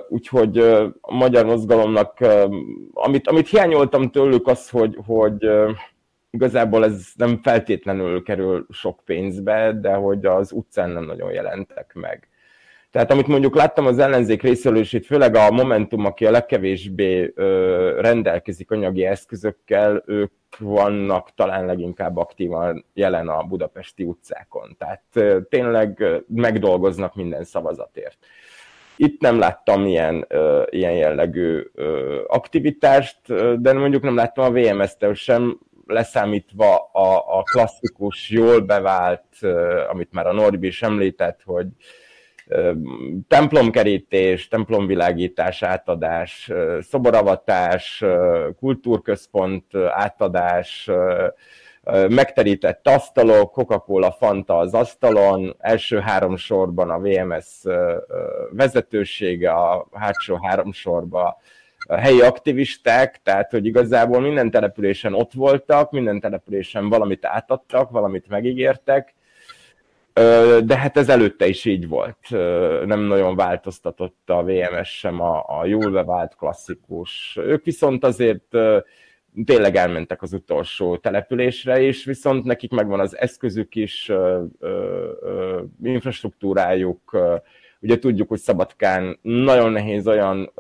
Úgyhogy 0.09 0.59
a 1.01 1.14
magyar 1.14 1.45
mozgalomnak, 1.45 2.19
amit, 2.93 3.29
amit 3.29 3.49
hiányoltam 3.49 4.11
tőlük 4.11 4.47
az, 4.47 4.71
hogy, 4.71 4.99
hogy 5.07 5.49
igazából 6.31 6.85
ez 6.85 7.09
nem 7.14 7.41
feltétlenül 7.43 8.23
kerül 8.23 8.66
sok 8.71 9.01
pénzbe, 9.05 9.73
de 9.73 9.95
hogy 9.95 10.27
az 10.27 10.53
utcán 10.53 10.91
nem 10.91 11.05
nagyon 11.05 11.33
jelentek 11.33 11.95
meg. 11.95 12.29
Tehát 12.91 13.11
amit 13.11 13.27
mondjuk 13.27 13.55
láttam 13.55 13.87
az 13.87 13.99
ellenzék 13.99 14.43
részéről, 14.43 14.79
és 14.79 14.93
itt 14.93 15.05
főleg 15.05 15.35
a 15.35 15.51
Momentum, 15.51 16.05
aki 16.05 16.27
a 16.27 16.31
legkevésbé 16.31 17.33
rendelkezik 17.99 18.71
anyagi 18.71 19.05
eszközökkel, 19.05 20.03
ők 20.07 20.33
vannak 20.59 21.34
talán 21.34 21.66
leginkább 21.66 22.16
aktívan 22.16 22.84
jelen 22.94 23.28
a 23.28 23.42
budapesti 23.42 24.05
utcákon. 24.05 24.76
Tehát 24.78 25.03
tényleg 25.49 26.05
megdolgoznak 26.26 27.14
minden 27.14 27.44
szavazatért. 27.44 28.18
Itt 28.96 29.20
nem 29.20 29.38
láttam 29.38 29.86
ilyen, 29.86 30.26
ilyen 30.70 30.92
jellegű 30.92 31.62
aktivitást, 32.26 33.20
de 33.61 33.72
mondjuk 33.72 34.03
nem 34.03 34.14
láttam 34.14 34.44
a 34.44 34.51
VMS-től 34.51 35.14
sem, 35.14 35.59
leszámítva 35.86 36.90
a, 36.92 37.38
a 37.38 37.42
klasszikus, 37.42 38.30
jól 38.30 38.61
bevált, 38.61 39.26
amit 39.88 40.12
már 40.12 40.26
a 40.26 40.32
Norbi 40.32 40.66
is 40.66 40.82
említett, 40.82 41.40
hogy 41.44 41.66
templomkerítés, 43.28 44.49
templomvilágítás, 44.49 45.62
átadás, 45.62 46.51
szoboravatás, 46.80 48.05
kultúrközpont 48.59 49.64
átadás, 49.90 50.90
megterített 52.09 52.88
asztalok, 52.88 53.53
Coca-Cola, 53.53 54.12
Fanta 54.12 54.59
az 54.59 54.74
asztalon, 54.74 55.57
első 55.59 55.99
három 55.99 56.36
sorban 56.36 56.90
a 56.90 56.99
VMS 56.99 57.62
vezetősége, 58.51 59.51
a 59.53 59.88
hátsó 59.92 60.38
három 60.42 60.72
sorban 60.72 61.34
a 61.86 61.96
helyi 61.96 62.20
aktivisták, 62.20 63.20
tehát 63.22 63.51
hogy 63.51 63.66
igazából 63.66 64.20
minden 64.20 64.51
településen 64.51 65.14
ott 65.14 65.32
voltak, 65.32 65.90
minden 65.90 66.20
településen 66.20 66.88
valamit 66.88 67.24
átadtak, 67.24 67.90
valamit 67.90 68.28
megígértek, 68.28 69.14
de 70.64 70.77
hát 70.77 70.97
ez 70.97 71.09
előtte 71.09 71.47
is 71.47 71.64
így 71.64 71.89
volt. 71.89 72.19
Nem 72.87 73.01
nagyon 73.01 73.37
változtatott 73.37 74.31
a 74.31 74.43
VMS 74.43 74.99
sem 74.99 75.21
a, 75.21 75.45
a 75.61 75.66
jól 75.66 75.91
bevált 75.91 76.37
klasszikus. 76.37 77.39
Ők 77.41 77.64
viszont 77.64 78.05
azért 78.05 78.57
tényleg 79.45 79.77
elmentek 79.77 80.23
az 80.23 80.33
utolsó 80.33 80.97
településre 80.97 81.81
is, 81.81 82.05
viszont 82.05 82.45
nekik 82.45 82.71
megvan 82.71 83.01
az 83.01 83.16
eszközük 83.16 83.75
is, 83.75 84.12
infrastruktúrájuk, 85.83 87.16
ugye 87.81 87.99
tudjuk, 87.99 88.29
hogy 88.29 88.39
Szabadkán 88.39 89.19
nagyon 89.23 89.73
nehéz 89.73 90.09
olyan 90.09 90.53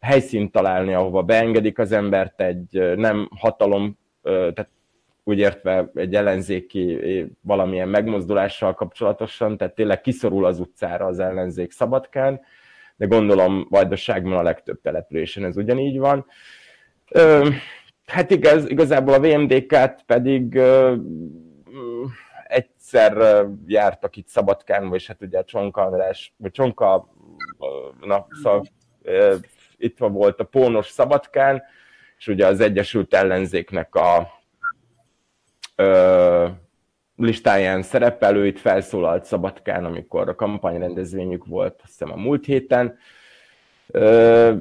helyszínt 0.00 0.52
találni, 0.52 0.94
ahova 0.94 1.22
beengedik 1.22 1.78
az 1.78 1.92
embert 1.92 2.40
egy 2.40 2.96
nem 2.96 3.28
hatalom, 3.36 3.98
tehát 4.22 4.68
úgy 5.30 5.38
értve 5.38 5.90
egy 5.94 6.14
ellenzéki 6.14 6.98
valamilyen 7.40 7.88
megmozdulással 7.88 8.74
kapcsolatosan, 8.74 9.56
tehát 9.56 9.74
tényleg 9.74 10.00
kiszorul 10.00 10.44
az 10.44 10.60
utcára 10.60 11.06
az 11.06 11.18
ellenzék 11.18 11.70
Szabadkán, 11.70 12.40
de 12.96 13.06
gondolom 13.06 13.66
Vajdaságban 13.70 14.32
a 14.32 14.42
legtöbb 14.42 14.80
településen 14.80 15.44
ez 15.44 15.56
ugyanígy 15.56 15.98
van. 15.98 16.26
Ö, 17.10 17.48
Hát 18.10 18.30
igaz, 18.30 18.70
igazából 18.70 19.14
a 19.14 19.20
VMDK-t 19.20 20.02
pedig 20.06 20.54
uh, 20.54 20.96
egyszer 22.46 23.44
jártak 23.66 24.16
itt 24.16 24.28
Szabadkán, 24.28 24.88
vagy 24.88 25.06
hát 25.06 25.22
ugye 25.22 25.44
Csonka 25.44 25.82
András, 25.82 26.34
vagy 26.36 26.50
Csonka, 26.50 27.08
na, 28.00 28.26
szóval 28.42 28.64
uh, 29.02 29.34
itt 29.76 29.98
volt 29.98 30.40
a 30.40 30.44
Pónos 30.44 30.86
Szabadkán, 30.86 31.62
és 32.18 32.28
ugye 32.28 32.46
az 32.46 32.60
Egyesült 32.60 33.14
Ellenzéknek 33.14 33.94
a 33.94 34.39
uh, 35.80 36.50
listáján 37.16 37.82
szerepelő, 37.82 38.46
itt 38.46 38.58
felszólalt 38.58 39.24
Szabadkán, 39.24 39.84
amikor 39.84 40.28
a 40.28 40.34
kampányrendezvényük 40.34 41.46
volt, 41.46 41.80
azt 41.82 41.90
hiszem 41.90 42.12
a 42.12 42.16
múlt 42.16 42.44
héten, 42.44 42.98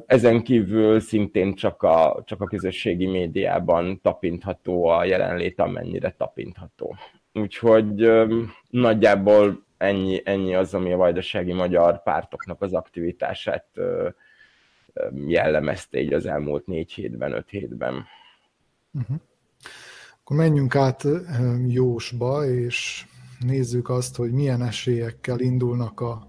ezen 0.06 0.44
kívül 0.44 1.00
szintén 1.00 1.56
csak 1.56 1.84
a, 1.84 2.24
csak 2.26 2.42
a 2.42 2.46
közösségi 2.46 3.06
médiában 3.06 4.02
tapintható 4.02 4.86
a 4.86 5.04
jelenlét, 5.04 5.60
amennyire 5.60 6.16
tapintható. 6.18 6.96
Úgyhogy 7.34 8.12
nagyjából 8.70 9.64
ennyi, 9.78 10.22
ennyi 10.24 10.56
az, 10.56 10.74
ami 10.74 10.92
a 10.94 10.98
vajdasági 10.98 11.54
magyar 11.54 12.04
pártoknak 12.04 12.62
az 12.62 12.74
aktivitását 12.74 13.68
jellemezte 15.28 16.00
így 16.00 16.14
az 16.14 16.26
elmúlt 16.26 16.68
négy 16.68 16.92
hétben, 16.92 17.32
öt 17.32 17.50
hétben. 17.50 18.06
Uh-huh. 18.92 19.18
Akkor 20.30 20.42
menjünk 20.42 20.76
át 20.76 21.08
Jósba, 21.66 22.46
és 22.46 23.06
nézzük 23.40 23.90
azt, 23.90 24.16
hogy 24.16 24.32
milyen 24.32 24.62
esélyekkel 24.62 25.40
indulnak 25.40 26.00
a, 26.00 26.28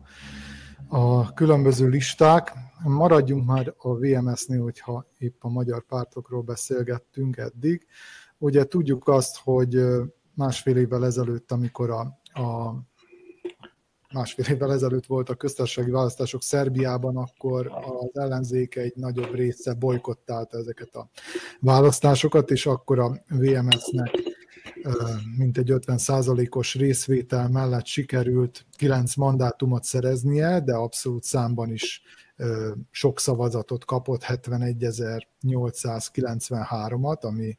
a 0.89 1.33
különböző 1.33 1.89
listák 1.89 2.53
maradjunk 2.83 3.47
már 3.47 3.75
a 3.79 3.95
VMS-nél, 3.95 4.63
hogyha 4.63 5.07
épp 5.19 5.45
a 5.45 5.49
magyar 5.49 5.85
pártokról 5.87 6.43
beszélgettünk 6.43 7.37
eddig. 7.37 7.87
Ugye 8.39 8.65
tudjuk 8.65 9.09
azt, 9.09 9.39
hogy 9.43 9.79
másfél 10.35 10.77
évvel 10.77 11.05
ezelőtt, 11.05 11.53
amikor 11.53 11.91
a, 11.91 12.01
a 12.41 12.75
másfél 14.13 14.55
évvel 14.55 14.73
ezelőtt 14.73 15.07
volt 15.07 15.29
a 15.29 15.35
köztársasági 15.35 15.91
választások 15.91 16.43
Szerbiában, 16.43 17.17
akkor 17.17 17.67
az 17.67 18.21
ellenzék 18.21 18.77
egy 18.77 18.93
nagyobb 18.97 19.35
része 19.35 19.75
bolykottálta 19.75 20.59
ezeket 20.59 20.95
a 20.95 21.09
választásokat, 21.61 22.51
és 22.51 22.67
akkor 22.67 22.99
a 22.99 23.23
VMS-nek 23.29 24.11
mintegy 25.37 25.73
50% 25.73 26.57
os 26.57 26.75
részvétel 26.75 27.49
mellett 27.49 27.87
sikerült 27.87 28.67
9 28.77 29.15
mandátumot 29.15 29.85
szereznie, 29.85 30.61
de 30.61 30.75
abszolút 30.75 31.25
számban 31.25 31.73
is 31.73 32.03
sok 32.91 33.21
szavazatot 33.21 33.85
kapott, 33.85 34.25
71.893-at, 34.25 37.21
ami 37.21 37.59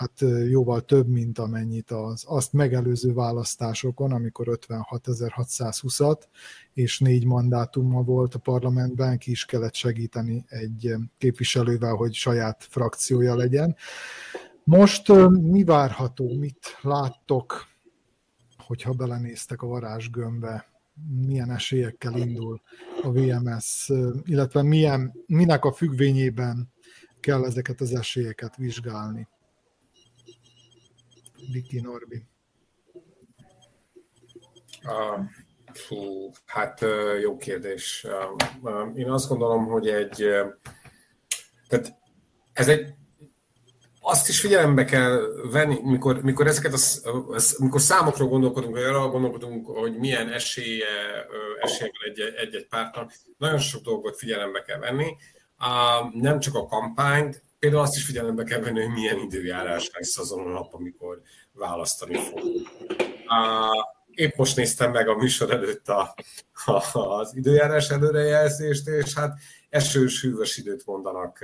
hát 0.00 0.24
jóval 0.48 0.80
több, 0.80 1.08
mint 1.08 1.38
amennyit 1.38 1.90
az 1.90 2.24
azt 2.26 2.52
megelőző 2.52 3.12
választásokon, 3.12 4.12
amikor 4.12 4.46
56.620-at 4.50 6.22
és 6.72 6.98
négy 6.98 7.26
mandátuma 7.26 8.02
volt 8.02 8.34
a 8.34 8.38
parlamentben, 8.38 9.18
ki 9.18 9.30
is 9.30 9.44
kellett 9.44 9.74
segíteni 9.74 10.44
egy 10.48 10.94
képviselővel, 11.18 11.94
hogy 11.94 12.14
saját 12.14 12.66
frakciója 12.68 13.34
legyen. 13.34 13.76
Most 14.64 15.12
mi 15.30 15.64
várható, 15.64 16.38
mit 16.38 16.78
láttok, 16.82 17.66
hogyha 18.56 18.92
belenéztek 18.92 19.62
a 19.62 19.66
varázsgömbbe 19.66 20.66
milyen 21.26 21.50
esélyekkel 21.50 22.16
indul 22.16 22.60
a 23.02 23.10
VMS, 23.12 23.90
illetve 24.24 24.62
milyen, 24.62 25.12
minek 25.26 25.64
a 25.64 25.72
függvényében 25.72 26.72
kell 27.20 27.44
ezeket 27.44 27.80
az 27.80 27.94
esélyeket 27.94 28.56
vizsgálni. 28.56 29.28
Viki 31.52 31.80
Norbi. 31.80 32.22
Uh, 34.84 35.24
fú, 35.72 36.30
hát 36.46 36.84
jó 37.20 37.36
kérdés. 37.36 38.06
Én 38.94 39.10
azt 39.10 39.28
gondolom, 39.28 39.66
hogy 39.66 39.88
egy 39.88 40.28
tehát 41.68 41.98
ez 42.52 42.68
egy 42.68 42.94
azt 44.00 44.28
is 44.28 44.40
figyelembe 44.40 44.84
kell 44.84 45.20
venni, 45.50 45.80
mikor, 45.82 46.22
mikor 46.22 46.46
ezeket 46.46 46.72
az, 46.72 47.56
mikor 47.58 47.80
számokról 47.80 48.28
gondolkodunk, 48.28 48.74
vagy 48.74 48.84
arra 48.84 49.08
gondolkodunk, 49.08 49.66
hogy 49.66 49.98
milyen 49.98 50.28
esélye, 50.28 50.86
esélye 51.60 51.90
van 51.98 52.10
egy, 52.10 52.54
egy 52.54 52.66
pártnak, 52.68 53.12
nagyon 53.38 53.58
sok 53.58 53.82
dolgot 53.82 54.16
figyelembe 54.16 54.62
kell 54.62 54.78
venni. 54.78 55.16
Nem 56.12 56.38
csak 56.40 56.54
a 56.54 56.66
kampányt, 56.66 57.42
például 57.60 57.82
azt 57.82 57.96
is 57.96 58.04
figyelembe 58.04 58.44
kell 58.44 58.60
venni, 58.60 58.80
hogy 58.80 58.92
milyen 58.92 59.18
időjárás 59.18 59.90
lesz 59.92 60.18
azon 60.18 60.46
a 60.46 60.50
nap, 60.50 60.74
amikor 60.74 61.20
választani 61.52 62.18
fog. 62.18 62.40
Épp 64.14 64.36
most 64.36 64.56
néztem 64.56 64.90
meg 64.90 65.08
a 65.08 65.16
műsor 65.16 65.50
előtt 65.50 65.88
a, 65.88 66.14
a, 66.64 66.98
az 66.98 67.36
időjárás 67.36 67.90
előrejelzést, 67.90 68.88
és 68.88 69.14
hát 69.14 69.38
esős, 69.68 70.20
hűvös 70.20 70.56
időt 70.56 70.86
mondanak, 70.86 71.38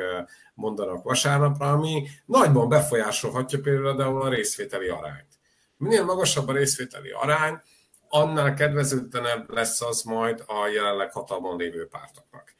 mondanak 0.54 1.02
vasárnapra, 1.02 1.72
ami 1.72 2.08
nagyban 2.26 2.68
befolyásolhatja 2.68 3.60
például 3.60 4.22
a 4.22 4.28
részvételi 4.28 4.88
arányt. 4.88 5.28
Minél 5.76 6.04
magasabb 6.04 6.48
a 6.48 6.52
részvételi 6.52 7.10
arány, 7.10 7.60
annál 8.08 8.54
kedvezőtlenebb 8.54 9.50
lesz 9.50 9.80
az 9.80 10.02
majd 10.02 10.44
a 10.46 10.68
jelenleg 10.68 11.12
hatalmon 11.12 11.56
lévő 11.56 11.86
pártoknak. 11.86 12.54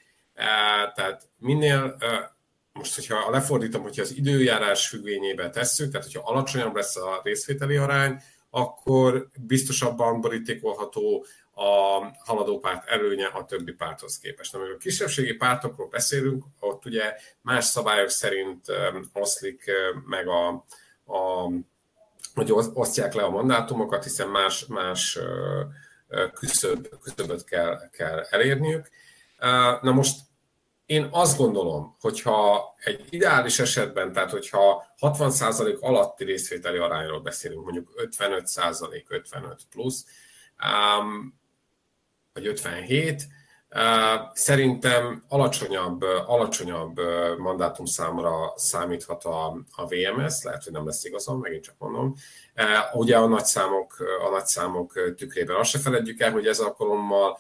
Tehát 0.95 1.29
minél, 1.39 1.97
most 2.77 2.95
hogyha 2.95 3.31
lefordítom, 3.31 3.83
hogyha 3.83 4.03
az 4.03 4.17
időjárás 4.17 4.89
függvényébe 4.89 5.51
tesszük, 5.51 5.91
tehát 5.91 6.07
hogyha 6.07 6.31
alacsonyabb 6.31 6.75
lesz 6.75 6.97
a 6.97 7.21
részvételi 7.23 7.77
arány, 7.77 8.23
akkor 8.51 9.29
biztosabban 9.41 10.21
borítékolható 10.21 11.25
a 11.55 12.01
haladó 12.19 12.59
párt 12.59 12.89
előnye 12.89 13.27
a 13.27 13.45
többi 13.45 13.73
párthoz 13.73 14.19
képest. 14.19 14.55
Amikor 14.55 14.75
a 14.75 14.79
kisebbségi 14.79 15.33
pártokról 15.33 15.89
beszélünk, 15.89 16.45
ott 16.61 16.85
ugye 16.85 17.15
más 17.43 17.65
szabályok 17.65 18.09
szerint 18.09 18.67
oszlik 19.13 19.71
meg 20.07 20.29
a, 20.29 20.49
a 21.07 21.51
hogy 22.35 22.53
osztják 22.53 23.15
le 23.15 23.23
a 23.23 23.31
mandátumokat, 23.31 24.03
hiszen 24.03 24.29
más, 24.29 24.67
más 24.67 25.19
küszöb, 26.35 26.89
küszöböt 27.03 27.45
kell, 27.45 27.91
kell 27.91 28.27
elérniük. 28.31 28.89
Na 29.83 29.93
most 29.93 30.19
én 30.87 31.09
azt 31.11 31.39
gondolom, 31.39 31.97
hogyha 32.01 32.65
egy 32.85 33.05
ideális 33.11 33.59
esetben, 33.59 34.13
tehát 34.13 34.31
hogyha 34.31 34.85
60% 35.01 35.79
alatti 35.81 36.25
részvételi 36.25 36.79
arányról 36.79 37.21
beszélünk, 37.21 37.65
mondjuk 37.65 37.93
55%, 38.19 39.05
55 39.09 39.61
plusz, 39.71 40.05
vagy 42.33 42.47
57, 42.47 43.27
Szerintem 44.33 45.25
alacsonyabb, 45.29 46.03
alacsonyabb 46.27 47.01
mandátumszámra 47.39 48.53
számíthat 48.57 49.25
a, 49.25 49.47
a 49.71 49.87
VMS, 49.87 50.43
lehet, 50.43 50.65
hogy 50.65 50.73
nem 50.73 50.87
lesz 50.87 51.05
igazam, 51.05 51.39
megint 51.41 51.65
csak 51.65 51.75
mondom. 51.79 52.15
Ugye 52.93 53.17
a 53.17 53.27
nagyszámok, 53.27 53.97
a 54.27 54.31
nagyszámok 54.31 55.15
tükrében 55.17 55.57
azt 55.57 55.71
se 55.71 55.79
feledjük 55.79 56.21
el, 56.21 56.33
hogy 56.33 56.47
ez 56.47 56.59
alkalommal 56.59 57.39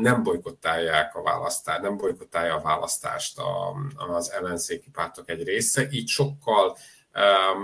nem 0.00 0.22
bolykottálják 0.22 1.14
a 1.14 1.22
választást, 1.22 1.80
nem 1.80 1.96
bolykottálja 1.96 2.54
a 2.54 2.60
választást 2.60 3.40
az 3.96 4.32
ellenzéki 4.32 4.90
pártok 4.90 5.30
egy 5.30 5.42
része, 5.42 5.88
így 5.90 6.08
sokkal 6.08 6.76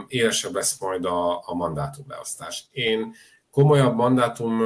élesebb 0.06 0.54
lesz 0.54 0.78
majd 0.80 1.04
a, 1.04 1.48
a 1.48 1.54
mandátumbeosztás. 1.54 2.64
Én 2.70 3.14
komolyabb 3.50 3.94
mandátum 3.94 4.62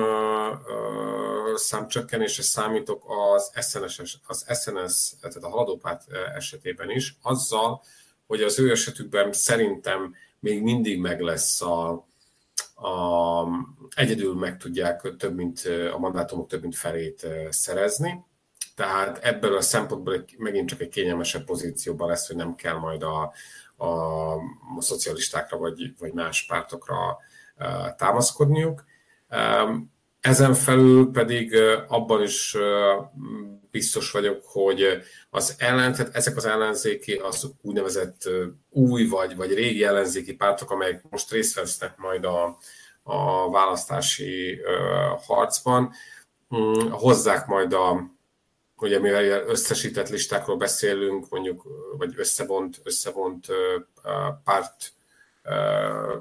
számcsökkenésre 1.55 2.43
számítok 2.43 3.05
az 3.35 3.53
SNS, 3.69 4.19
az 4.27 4.61
SNS, 4.61 5.13
tehát 5.21 5.37
a 5.37 5.49
haladópárt 5.49 6.05
esetében 6.35 6.91
is, 6.91 7.17
azzal, 7.23 7.83
hogy 8.27 8.43
az 8.43 8.59
ő 8.59 8.71
esetükben 8.71 9.33
szerintem 9.33 10.15
még 10.41 10.63
mindig 10.63 11.01
meg 11.01 11.21
lesz 11.21 11.61
a, 11.61 12.08
a, 12.81 13.45
egyedül 13.95 14.35
meg 14.35 14.57
tudják 14.57 15.17
több 15.17 15.35
mint, 15.35 15.63
a 15.93 15.99
mandátumok 15.99 16.49
több 16.49 16.63
mint 16.63 16.77
felét 16.77 17.27
szerezni. 17.51 18.25
Tehát 18.75 19.19
ebből 19.19 19.57
a 19.57 19.61
szempontból 19.61 20.25
megint 20.37 20.69
csak 20.69 20.81
egy 20.81 20.89
kényelmesebb 20.89 21.45
pozícióban 21.45 22.09
lesz, 22.09 22.27
hogy 22.27 22.37
nem 22.37 22.55
kell 22.55 22.77
majd 22.77 23.03
a, 23.03 23.33
a, 23.77 23.87
a 24.77 24.81
szocialistákra 24.81 25.59
vagy, 25.59 25.95
vagy 25.99 26.13
más 26.13 26.47
pártokra 26.47 27.19
támaszkodniuk. 27.97 28.85
Ezen 30.21 30.55
felül 30.55 31.11
pedig 31.11 31.55
abban 31.89 32.23
is 32.23 32.57
biztos 33.71 34.11
vagyok, 34.11 34.45
hogy 34.45 35.03
az 35.31 35.55
ellen, 35.59 35.93
tehát 35.93 36.15
ezek 36.15 36.37
az 36.37 36.45
ellenzéki, 36.45 37.15
az 37.15 37.51
úgynevezett 37.63 38.29
új 38.71 39.07
vagy, 39.07 39.37
vagy 39.37 39.55
régi 39.55 39.85
ellenzéki 39.85 40.35
pártok, 40.35 40.71
amelyek 40.71 41.05
most 41.11 41.31
részt 41.31 41.55
vesznek 41.55 41.97
majd 41.97 42.25
a, 42.25 42.59
a 43.03 43.51
választási 43.51 44.61
harcban, 45.27 45.93
mm, 46.57 46.91
hozzák 46.91 47.47
majd 47.47 47.73
a, 47.73 48.11
ugye 48.77 48.99
mivel 48.99 49.49
összesített 49.49 50.09
listákról 50.09 50.57
beszélünk, 50.57 51.29
mondjuk, 51.29 51.63
vagy 51.99 52.13
összevont, 52.17 52.81
összevont 52.83 53.47
párt 54.45 54.93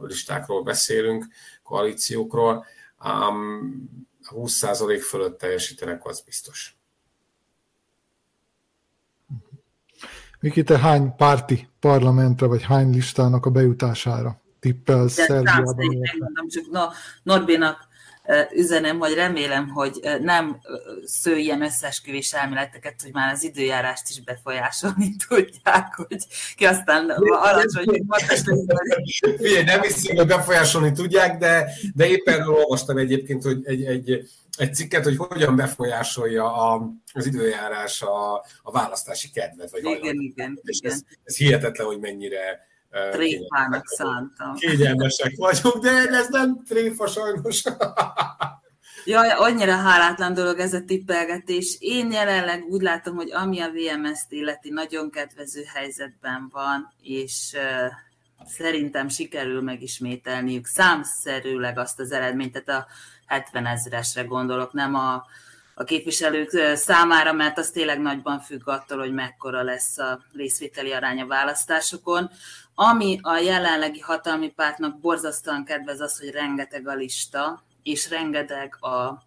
listákról 0.01 0.63
beszélünk, 0.63 1.25
koalíciókról, 1.63 2.65
ám 2.97 3.71
20% 4.29 4.99
fölött 5.07 5.37
teljesítenek, 5.37 6.05
az 6.05 6.21
biztos. 6.21 6.77
Miki, 10.39 10.63
te 10.63 10.77
hány 10.77 11.15
párti 11.15 11.67
parlamentre, 11.79 12.47
vagy 12.47 12.63
hány 12.63 12.89
listának 12.89 13.45
a 13.45 13.49
bejutására 13.49 14.41
tippelsz 14.59 15.13
Szerbiában? 15.13 15.75
Csak 16.47 16.69
no, 16.71 16.85
Norbinak 17.23 17.86
üzenem, 18.53 18.99
hogy 18.99 19.13
remélem, 19.13 19.69
hogy 19.69 19.99
nem 20.21 20.59
sző 21.03 21.37
ilyen 21.37 21.61
összesküvés 21.61 22.33
elméleteket, 22.33 23.01
hogy 23.01 23.13
már 23.13 23.33
az 23.33 23.43
időjárást 23.43 24.09
is 24.09 24.23
befolyásolni 24.23 25.15
tudják, 25.27 25.95
hogy 25.95 26.27
ki 26.55 26.65
aztán 26.65 27.09
alacsony 27.09 28.05
Figyelj, 29.37 29.63
nem 29.63 29.81
hiszem, 29.81 30.15
hogy 30.15 30.27
befolyásolni 30.27 30.91
tudják, 30.91 31.37
de, 31.37 31.69
de 31.93 32.07
éppen 32.07 32.47
olvastam 32.47 32.97
egyébként, 32.97 33.43
hogy 33.43 33.59
egy, 33.63 33.83
egy, 33.83 34.29
egy 34.57 34.75
cikket, 34.75 35.03
hogy 35.03 35.17
hogyan 35.17 35.55
befolyásolja 35.55 36.53
a, 36.53 36.91
az 37.13 37.25
időjárás 37.25 38.01
a, 38.01 38.33
a 38.61 38.71
választási 38.71 39.29
kedvet. 39.29 39.71
Vagy 39.71 39.83
igen, 39.83 39.97
igen, 39.97 40.21
igen. 40.21 40.61
Ez, 40.81 41.01
ez 41.23 41.37
hihetetlen, 41.37 41.87
hogy 41.87 41.99
mennyire 41.99 42.66
Tréfának 43.11 43.87
szántam. 43.87 44.53
Kényelmesek 44.53 45.33
vagyunk, 45.35 45.83
de 45.83 45.89
ez 45.89 46.27
nem 46.29 46.63
tréfa 46.67 47.07
sajnos. 47.07 47.63
Jaj, 49.05 49.29
annyira 49.29 49.75
hálátlan 49.75 50.33
dolog 50.33 50.59
ez 50.59 50.73
a 50.73 50.83
tippelgetés. 50.85 51.77
Én 51.79 52.11
jelenleg 52.11 52.63
úgy 52.69 52.81
látom, 52.81 53.15
hogy 53.15 53.31
ami 53.31 53.59
a 53.59 53.71
VMS-t 53.71 54.31
illeti, 54.31 54.69
nagyon 54.69 55.11
kedvező 55.11 55.63
helyzetben 55.73 56.49
van, 56.51 56.93
és 57.01 57.53
uh, 57.55 57.91
szerintem 58.45 59.07
sikerül 59.07 59.61
megismételniük 59.61 60.65
számszerűleg 60.65 61.77
azt 61.77 61.99
az 61.99 62.11
eredményt, 62.11 62.63
tehát 62.63 62.83
a 62.83 62.87
70 63.25 63.65
ezeresre 63.65 64.21
gondolok, 64.21 64.73
nem 64.73 64.95
a, 64.95 65.25
a 65.75 65.83
képviselők 65.83 66.49
számára, 66.75 67.33
mert 67.33 67.57
az 67.57 67.69
tényleg 67.69 68.01
nagyban 68.01 68.39
függ 68.39 68.67
attól, 68.67 68.97
hogy 68.97 69.13
mekkora 69.13 69.63
lesz 69.63 69.97
a 69.97 70.19
részvételi 70.33 70.91
arány 70.91 71.21
a 71.21 71.27
választásokon. 71.27 72.29
Ami 72.79 73.19
a 73.21 73.37
jelenlegi 73.37 73.99
hatalmi 73.99 74.49
pártnak 74.49 74.99
borzasztóan 74.99 75.65
kedvez 75.65 75.99
az, 75.99 76.19
hogy 76.19 76.29
rengeteg 76.29 76.87
a 76.87 76.93
lista, 76.93 77.63
és 77.83 78.09
rengeteg 78.09 78.77
a 78.83 79.23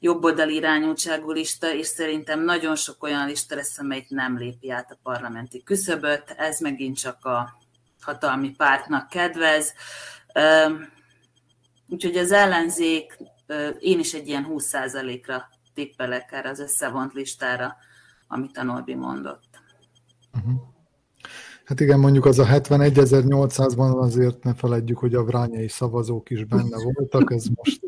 jobboldali 0.00 0.54
irányultságú 0.54 1.30
lista, 1.30 1.72
és 1.72 1.86
szerintem 1.86 2.40
nagyon 2.44 2.76
sok 2.76 3.02
olyan 3.02 3.26
lista 3.26 3.54
lesz, 3.54 3.78
amelyik 3.78 4.08
nem 4.08 4.38
lépi 4.38 4.70
át 4.70 4.90
a 4.90 4.98
parlamenti 5.02 5.62
küszöböt. 5.62 6.30
Ez 6.36 6.60
megint 6.60 6.98
csak 6.98 7.24
a 7.24 7.58
hatalmi 8.00 8.50
pártnak 8.50 9.08
kedvez. 9.08 9.74
Úgyhogy 11.88 12.16
az 12.16 12.32
ellenzék, 12.32 13.18
én 13.78 13.98
is 13.98 14.14
egy 14.14 14.28
ilyen 14.28 14.46
20%-ra 14.48 15.48
tippelek 15.74 16.32
erre 16.32 16.48
az 16.48 16.60
összevont 16.60 17.12
listára, 17.12 17.76
amit 18.28 18.56
a 18.56 18.62
Norbi 18.62 18.94
mondott. 18.94 19.60
Uh-huh. 20.34 20.74
Hát 21.66 21.80
igen, 21.80 21.98
mondjuk 21.98 22.24
az 22.24 22.38
a 22.38 22.44
71.800-ban 22.44 23.98
azért 23.98 24.42
ne 24.42 24.54
feledjük, 24.54 24.98
hogy 24.98 25.14
a 25.14 25.24
vrányai 25.24 25.68
szavazók 25.68 26.30
is 26.30 26.44
benne 26.44 26.76
voltak, 26.82 27.32
ez 27.32 27.46
most 27.54 27.80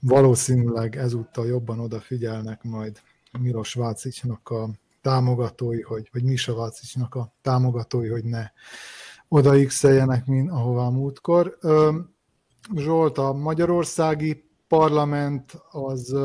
valószínűleg 0.00 0.96
ezúttal 0.96 1.46
jobban 1.46 1.80
odafigyelnek 1.80 2.62
majd 2.62 3.00
Miros 3.40 3.74
Vácicsnak 3.74 4.48
a 4.48 4.70
támogatói, 5.00 5.80
hogy, 5.80 6.08
vagy 6.12 6.22
Misa 6.22 6.54
Vácicsnak 6.54 7.14
a 7.14 7.34
támogatói, 7.42 8.08
hogy 8.08 8.24
ne 8.24 8.50
oda 9.28 9.64
x 9.64 9.82
mint 10.26 10.50
ahová 10.50 10.88
múltkor. 10.88 11.58
Zsolt, 12.74 13.18
a 13.18 13.32
magyarországi 13.32 14.50
parlament 14.68 15.52
az 15.70 16.16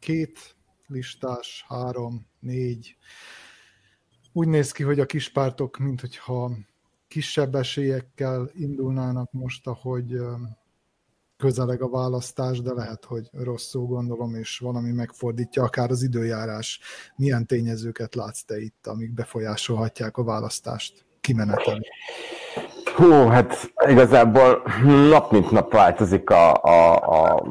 két 0.00 0.56
listás, 0.86 1.64
három, 1.68 2.26
négy, 2.40 2.96
úgy 4.36 4.48
néz 4.48 4.72
ki, 4.72 4.82
hogy 4.82 5.00
a 5.00 5.06
kispártok, 5.06 5.78
mint 5.78 6.00
hogyha 6.00 6.52
kisebb 7.08 7.54
esélyekkel 7.54 8.50
indulnának 8.54 9.32
most, 9.32 9.66
ahogy 9.66 10.18
közeleg 11.36 11.82
a 11.82 11.88
választás, 11.88 12.60
de 12.60 12.72
lehet, 12.72 13.04
hogy 13.04 13.28
rosszul 13.32 13.86
gondolom, 13.86 14.34
és 14.34 14.58
valami 14.58 14.90
megfordítja 14.90 15.62
akár 15.62 15.90
az 15.90 16.02
időjárás. 16.02 16.80
Milyen 17.16 17.46
tényezőket 17.46 18.14
látsz 18.14 18.42
te 18.42 18.60
itt, 18.60 18.86
amik 18.86 19.12
befolyásolhatják 19.12 20.16
a 20.16 20.24
választást 20.24 21.04
kimenetelni? 21.20 21.86
Hú, 22.94 23.10
hát 23.10 23.72
igazából 23.88 24.62
nap 25.08 25.30
mint 25.30 25.50
nap 25.50 25.72
változik 25.72 26.30
a, 26.30 26.54
a, 26.54 26.96
a, 26.96 27.46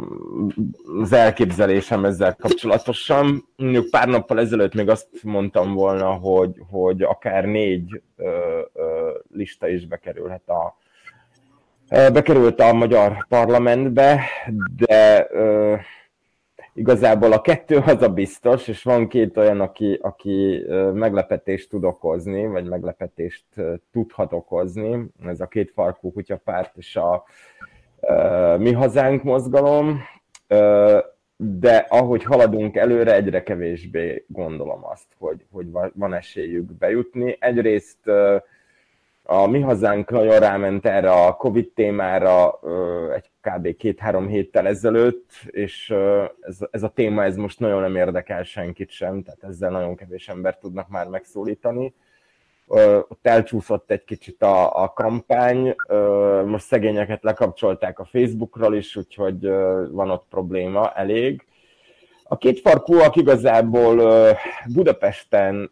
az 1.01 1.13
elképzelésem 1.13 2.05
ezzel 2.05 2.35
kapcsolatosan. 2.35 3.47
Mondjuk 3.55 3.89
pár 3.89 4.07
nappal 4.07 4.39
ezelőtt 4.39 4.73
még 4.73 4.89
azt 4.89 5.07
mondtam 5.21 5.73
volna, 5.73 6.11
hogy, 6.11 6.55
hogy 6.71 7.01
akár 7.01 7.45
négy 7.45 8.01
ö, 8.17 8.59
ö, 8.73 9.09
lista 9.33 9.67
is 9.67 9.85
bekerülhet 9.87 10.49
a, 10.49 10.77
bekerült 11.89 12.59
a 12.59 12.73
magyar 12.73 13.25
parlamentbe, 13.29 14.23
de 14.75 15.27
ö, 15.31 15.75
igazából 16.74 17.32
a 17.32 17.41
kettő 17.41 17.78
az 17.78 18.01
a 18.01 18.09
biztos, 18.09 18.67
és 18.67 18.84
van 18.84 19.07
két 19.07 19.38
olyan, 19.38 19.61
aki, 19.61 19.99
aki 20.01 20.65
meglepetést 20.93 21.69
tud 21.69 21.84
okozni, 21.84 22.47
vagy 22.47 22.65
meglepetést 22.65 23.45
tudhat 23.91 24.34
okozni. 24.34 25.05
Ez 25.26 25.39
a 25.39 25.47
két 25.47 25.71
farkú 25.71 26.11
kutyapárt 26.11 26.78
és 26.78 26.95
a 26.95 27.24
Mi 28.57 28.71
Hazánk 28.71 29.24
mozgalom, 29.24 29.99
de 31.36 31.86
ahogy 31.89 32.24
haladunk 32.24 32.76
előre, 32.76 33.13
egyre 33.13 33.43
kevésbé 33.43 34.26
gondolom 34.28 34.86
azt, 34.86 35.07
hogy, 35.19 35.45
hogy 35.51 35.67
van 35.93 36.13
esélyük 36.13 36.78
bejutni. 36.78 37.38
Egyrészt 37.39 38.11
a 39.26 39.47
mi 39.47 39.61
hazánk 39.61 40.09
nagyon 40.09 40.39
ráment 40.39 40.86
erre 40.86 41.11
a 41.11 41.36
Covid 41.36 41.71
témára 41.71 42.59
egy 43.13 43.32
kb. 43.41 43.76
két-három 43.76 44.28
héttel 44.28 44.67
ezelőtt, 44.67 45.32
és 45.45 45.93
ez, 46.41 46.57
ez 46.71 46.84
a 46.84 46.89
téma 46.89 47.24
ez 47.24 47.36
most 47.36 47.59
nagyon 47.59 47.82
nem 47.82 47.95
érdekel 47.95 48.43
senkit 48.43 48.89
sem, 48.89 49.24
tehát 49.24 49.43
ezzel 49.43 49.71
nagyon 49.71 49.95
kevés 49.95 50.30
ember 50.30 50.57
tudnak 50.57 50.89
már 50.89 51.07
megszólítani. 51.07 51.93
Ott 53.07 53.28
elcsúszott 53.28 53.91
egy 53.91 54.03
kicsit 54.03 54.43
a, 54.43 54.84
a 54.84 54.93
kampány, 54.93 55.76
most 56.45 56.65
szegényeket 56.65 57.24
lekapcsolták 57.24 57.99
a 57.99 58.05
Facebookról 58.05 58.76
is, 58.76 58.95
úgyhogy 58.95 59.47
van 59.91 60.09
ott 60.09 60.26
probléma 60.30 60.93
elég. 60.93 61.45
A 62.24 62.38
két 62.38 62.59
farkúak 62.59 63.15
igazából 63.15 64.01
Budapesten 64.74 65.71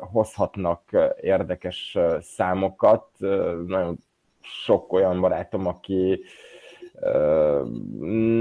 hozhatnak 0.00 0.82
érdekes 1.20 1.98
számokat. 2.20 3.06
Nagyon 3.66 3.98
sok 4.40 4.92
olyan 4.92 5.20
barátom, 5.20 5.66
aki 5.66 6.20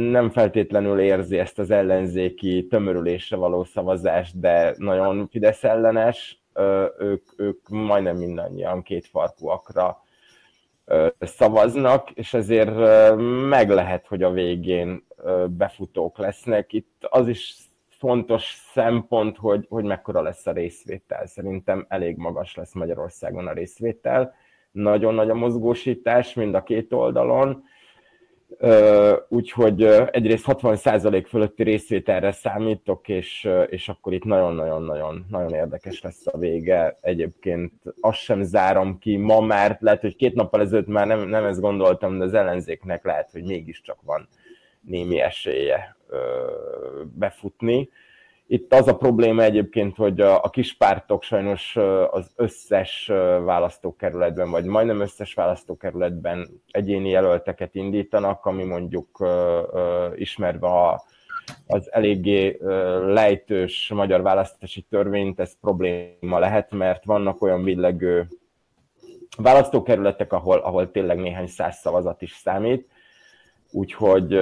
nem 0.09 0.29
feltétlenül 0.29 0.99
érzi 0.99 1.37
ezt 1.37 1.59
az 1.59 1.71
ellenzéki 1.71 2.67
tömörülésre 2.67 3.35
való 3.35 3.63
szavazást, 3.63 4.39
de 4.39 4.73
nagyon 4.77 5.27
Fidesz 5.27 5.63
ellenes, 5.63 6.43
ők, 6.99 7.23
ők 7.37 7.69
majdnem 7.69 8.17
mindannyian 8.17 8.81
két 8.81 9.07
farkúakra 9.07 10.03
szavaznak, 11.19 12.11
és 12.11 12.33
ezért 12.33 12.71
meg 13.47 13.69
lehet, 13.69 14.07
hogy 14.07 14.23
a 14.23 14.31
végén 14.31 15.05
befutók 15.47 16.17
lesznek. 16.17 16.73
Itt 16.73 17.07
az 17.09 17.27
is 17.27 17.55
fontos 18.05 18.61
szempont, 18.73 19.37
hogy, 19.37 19.65
hogy 19.69 19.83
mekkora 19.83 20.21
lesz 20.21 20.47
a 20.47 20.51
részvétel. 20.51 21.25
Szerintem 21.25 21.85
elég 21.89 22.17
magas 22.17 22.55
lesz 22.55 22.73
Magyarországon 22.73 23.47
a 23.47 23.53
részvétel. 23.53 24.33
Nagyon 24.71 25.13
nagy 25.13 25.29
a 25.29 25.33
mozgósítás 25.35 26.33
mind 26.33 26.55
a 26.55 26.63
két 26.63 26.93
oldalon 26.93 27.63
úgyhogy 29.27 29.83
egyrészt 30.11 30.45
60% 30.47 31.25
fölötti 31.27 31.63
részvételre 31.63 32.31
számítok, 32.31 33.07
és, 33.07 33.49
és 33.69 33.89
akkor 33.89 34.13
itt 34.13 34.23
nagyon-nagyon-nagyon 34.23 35.25
nagyon 35.29 35.53
érdekes 35.53 36.01
lesz 36.01 36.27
a 36.27 36.37
vége. 36.37 36.97
Egyébként 37.01 37.73
azt 38.01 38.17
sem 38.19 38.43
zárom 38.43 38.99
ki 38.99 39.17
ma, 39.17 39.39
mert 39.39 39.81
lehet, 39.81 40.01
hogy 40.01 40.15
két 40.15 40.33
nappal 40.33 40.61
ezelőtt 40.61 40.87
már 40.87 41.07
nem, 41.07 41.27
nem 41.27 41.45
ezt 41.45 41.61
gondoltam, 41.61 42.17
de 42.17 42.23
az 42.23 42.33
ellenzéknek 42.33 43.03
lehet, 43.03 43.31
hogy 43.31 43.43
mégiscsak 43.43 43.97
van 44.01 44.27
némi 44.81 45.19
esélye 45.19 45.94
befutni. 47.03 47.89
Itt 48.47 48.73
az 48.73 48.87
a 48.87 48.95
probléma 48.95 49.43
egyébként, 49.43 49.95
hogy 49.95 50.21
a, 50.21 50.43
a 50.43 50.49
kis 50.49 50.77
pártok 50.77 51.23
sajnos 51.23 51.75
az 52.11 52.31
összes 52.35 53.07
választókerületben, 53.43 54.51
vagy 54.51 54.65
majdnem 54.65 54.99
összes 55.01 55.33
választókerületben 55.33 56.61
egyéni 56.71 57.09
jelölteket 57.09 57.75
indítanak, 57.75 58.45
ami 58.45 58.63
mondjuk 58.63 59.27
ismerve 60.15 60.67
a, 60.67 61.03
az 61.67 61.91
eléggé 61.91 62.57
lejtős 63.05 63.91
magyar 63.93 64.21
választási 64.21 64.81
törvényt, 64.81 65.39
ez 65.39 65.59
probléma 65.61 66.39
lehet, 66.39 66.71
mert 66.71 67.05
vannak 67.05 67.41
olyan 67.41 67.63
villegő 67.63 68.27
választókerületek, 69.37 70.33
ahol, 70.33 70.57
ahol 70.57 70.91
tényleg 70.91 71.19
néhány 71.19 71.47
száz 71.47 71.77
szavazat 71.77 72.21
is 72.21 72.31
számít, 72.31 72.87
úgyhogy 73.71 74.33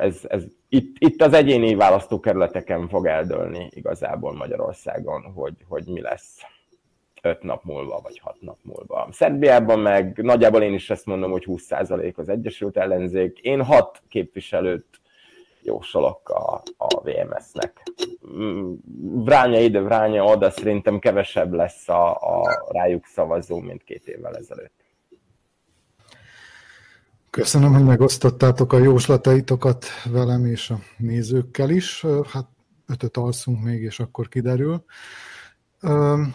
ez, 0.00 0.20
ez 0.28 0.44
itt, 0.74 0.96
itt 0.98 1.22
az 1.22 1.32
egyéni 1.32 1.74
választókerületeken 1.74 2.88
fog 2.88 3.06
eldőlni 3.06 3.68
igazából 3.70 4.32
Magyarországon, 4.32 5.22
hogy, 5.22 5.54
hogy 5.68 5.86
mi 5.86 6.00
lesz 6.00 6.40
öt 7.22 7.42
nap 7.42 7.64
múlva, 7.64 8.00
vagy 8.02 8.18
hat 8.18 8.36
nap 8.40 8.58
múlva. 8.62 9.08
Szerbiában 9.10 9.78
meg 9.78 10.18
nagyjából 10.22 10.62
én 10.62 10.74
is 10.74 10.90
ezt 10.90 11.06
mondom, 11.06 11.30
hogy 11.30 11.44
20% 11.46 12.14
az 12.14 12.28
Egyesült 12.28 12.76
Ellenzék. 12.76 13.38
Én 13.38 13.62
hat 13.62 14.02
képviselőt 14.08 15.00
jósolok 15.62 16.28
a, 16.28 16.62
a 16.76 17.00
VMS-nek. 17.02 17.82
Mm, 18.36 18.72
vránya 19.24 19.58
ide, 19.58 19.80
vránya 19.80 20.24
oda, 20.24 20.50
szerintem 20.50 20.98
kevesebb 20.98 21.52
lesz 21.52 21.88
a, 21.88 22.10
a 22.10 22.64
rájuk 22.72 23.06
szavazó, 23.06 23.58
mint 23.58 23.84
két 23.84 24.08
évvel 24.08 24.36
ezelőtt. 24.36 24.83
Köszönöm, 27.34 27.72
hogy 27.72 27.84
megosztottátok 27.84 28.72
a 28.72 28.78
jóslataitokat 28.78 29.86
velem 30.04 30.44
és 30.44 30.70
a 30.70 30.78
nézőkkel 30.96 31.70
is. 31.70 32.04
Hát 32.28 32.48
ötöt 32.86 33.16
alszunk 33.16 33.62
még, 33.62 33.82
és 33.82 34.00
akkor 34.00 34.28
kiderül. 34.28 34.84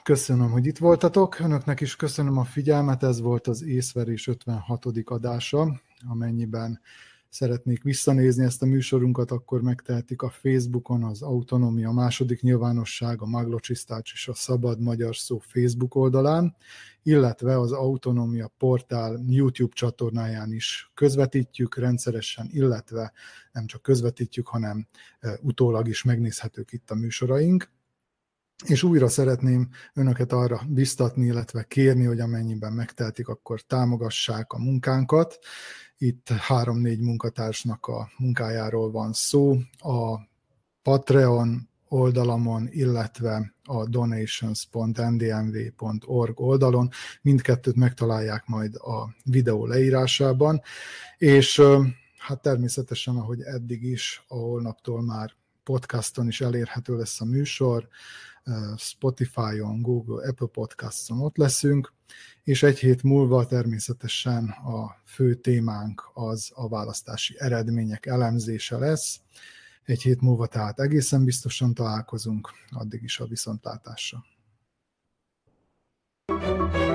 Köszönöm, 0.03 0.51
hogy 0.51 0.65
itt 0.65 0.77
voltatok. 0.77 1.39
Önöknek 1.39 1.81
is 1.81 1.95
köszönöm 1.95 2.37
a 2.37 2.43
figyelmet. 2.43 3.03
Ez 3.03 3.21
volt 3.21 3.47
az 3.47 3.63
észverés 3.63 4.27
56. 4.27 4.85
adása, 5.05 5.81
amennyiben 6.09 6.81
szeretnék 7.29 7.83
visszanézni 7.83 8.43
ezt 8.43 8.61
a 8.61 8.65
műsorunkat, 8.65 9.31
akkor 9.31 9.61
megtehetik 9.61 10.21
a 10.21 10.29
Facebookon 10.29 11.03
az 11.03 11.21
Autonomia 11.21 11.91
második 11.91 12.41
nyilvánosság, 12.41 13.21
a 13.21 13.25
Maglocsisztács 13.25 14.11
és 14.13 14.27
a 14.27 14.33
Szabad 14.33 14.79
Magyar 14.79 15.15
Szó 15.15 15.37
Facebook 15.37 15.95
oldalán, 15.95 16.55
illetve 17.03 17.59
az 17.59 17.71
Autonomia 17.71 18.51
portál 18.57 19.23
YouTube 19.27 19.73
csatornáján 19.73 20.53
is 20.53 20.91
közvetítjük 20.93 21.77
rendszeresen, 21.77 22.49
illetve 22.51 23.11
nem 23.51 23.65
csak 23.65 23.81
közvetítjük, 23.81 24.47
hanem 24.47 24.87
utólag 25.41 25.87
is 25.87 26.03
megnézhetők 26.03 26.71
itt 26.71 26.89
a 26.89 26.95
műsoraink. 26.95 27.71
És 28.65 28.83
újra 28.83 29.07
szeretném 29.07 29.69
önöket 29.93 30.31
arra 30.31 30.61
biztatni, 30.67 31.25
illetve 31.25 31.63
kérni, 31.63 32.05
hogy 32.05 32.19
amennyiben 32.19 32.73
megtehetik, 32.73 33.27
akkor 33.27 33.61
támogassák 33.61 34.53
a 34.53 34.57
munkánkat. 34.57 35.39
Itt 35.97 36.29
három-négy 36.29 36.99
munkatársnak 36.99 37.85
a 37.85 38.09
munkájáról 38.17 38.91
van 38.91 39.13
szó. 39.13 39.57
A 39.77 40.27
Patreon 40.81 41.69
oldalamon, 41.87 42.67
illetve 42.71 43.53
a 43.63 43.85
donations.ndmv.org 43.85 46.39
oldalon. 46.39 46.89
Mindkettőt 47.21 47.75
megtalálják 47.75 48.45
majd 48.45 48.75
a 48.75 49.15
videó 49.23 49.65
leírásában, 49.65 50.61
és 51.17 51.61
hát 52.17 52.41
természetesen, 52.41 53.15
ahogy 53.15 53.41
eddig 53.41 53.83
is, 53.83 54.23
a 54.27 54.35
holnaptól 54.35 55.01
már 55.01 55.31
podcaston 55.63 56.27
is 56.27 56.41
elérhető 56.41 56.97
lesz 56.97 57.21
a 57.21 57.25
műsor, 57.25 57.87
Spotify-on, 58.77 59.81
Google, 59.81 60.27
Apple 60.27 60.47
Podcast-on 60.47 61.21
ott 61.21 61.37
leszünk, 61.37 61.93
és 62.43 62.63
egy 62.63 62.79
hét 62.79 63.03
múlva 63.03 63.45
természetesen 63.45 64.49
a 64.49 65.01
fő 65.05 65.35
témánk 65.35 66.09
az 66.13 66.51
a 66.53 66.67
választási 66.67 67.35
eredmények 67.37 68.05
elemzése 68.05 68.77
lesz. 68.77 69.19
Egy 69.83 70.01
hét 70.01 70.21
múlva 70.21 70.47
tehát 70.47 70.79
egészen 70.79 71.25
biztosan 71.25 71.73
találkozunk, 71.73 72.49
addig 72.69 73.03
is 73.03 73.19
a 73.19 73.25
viszontlátásra. 73.25 74.23
thank 76.29 76.73
you 76.75 76.88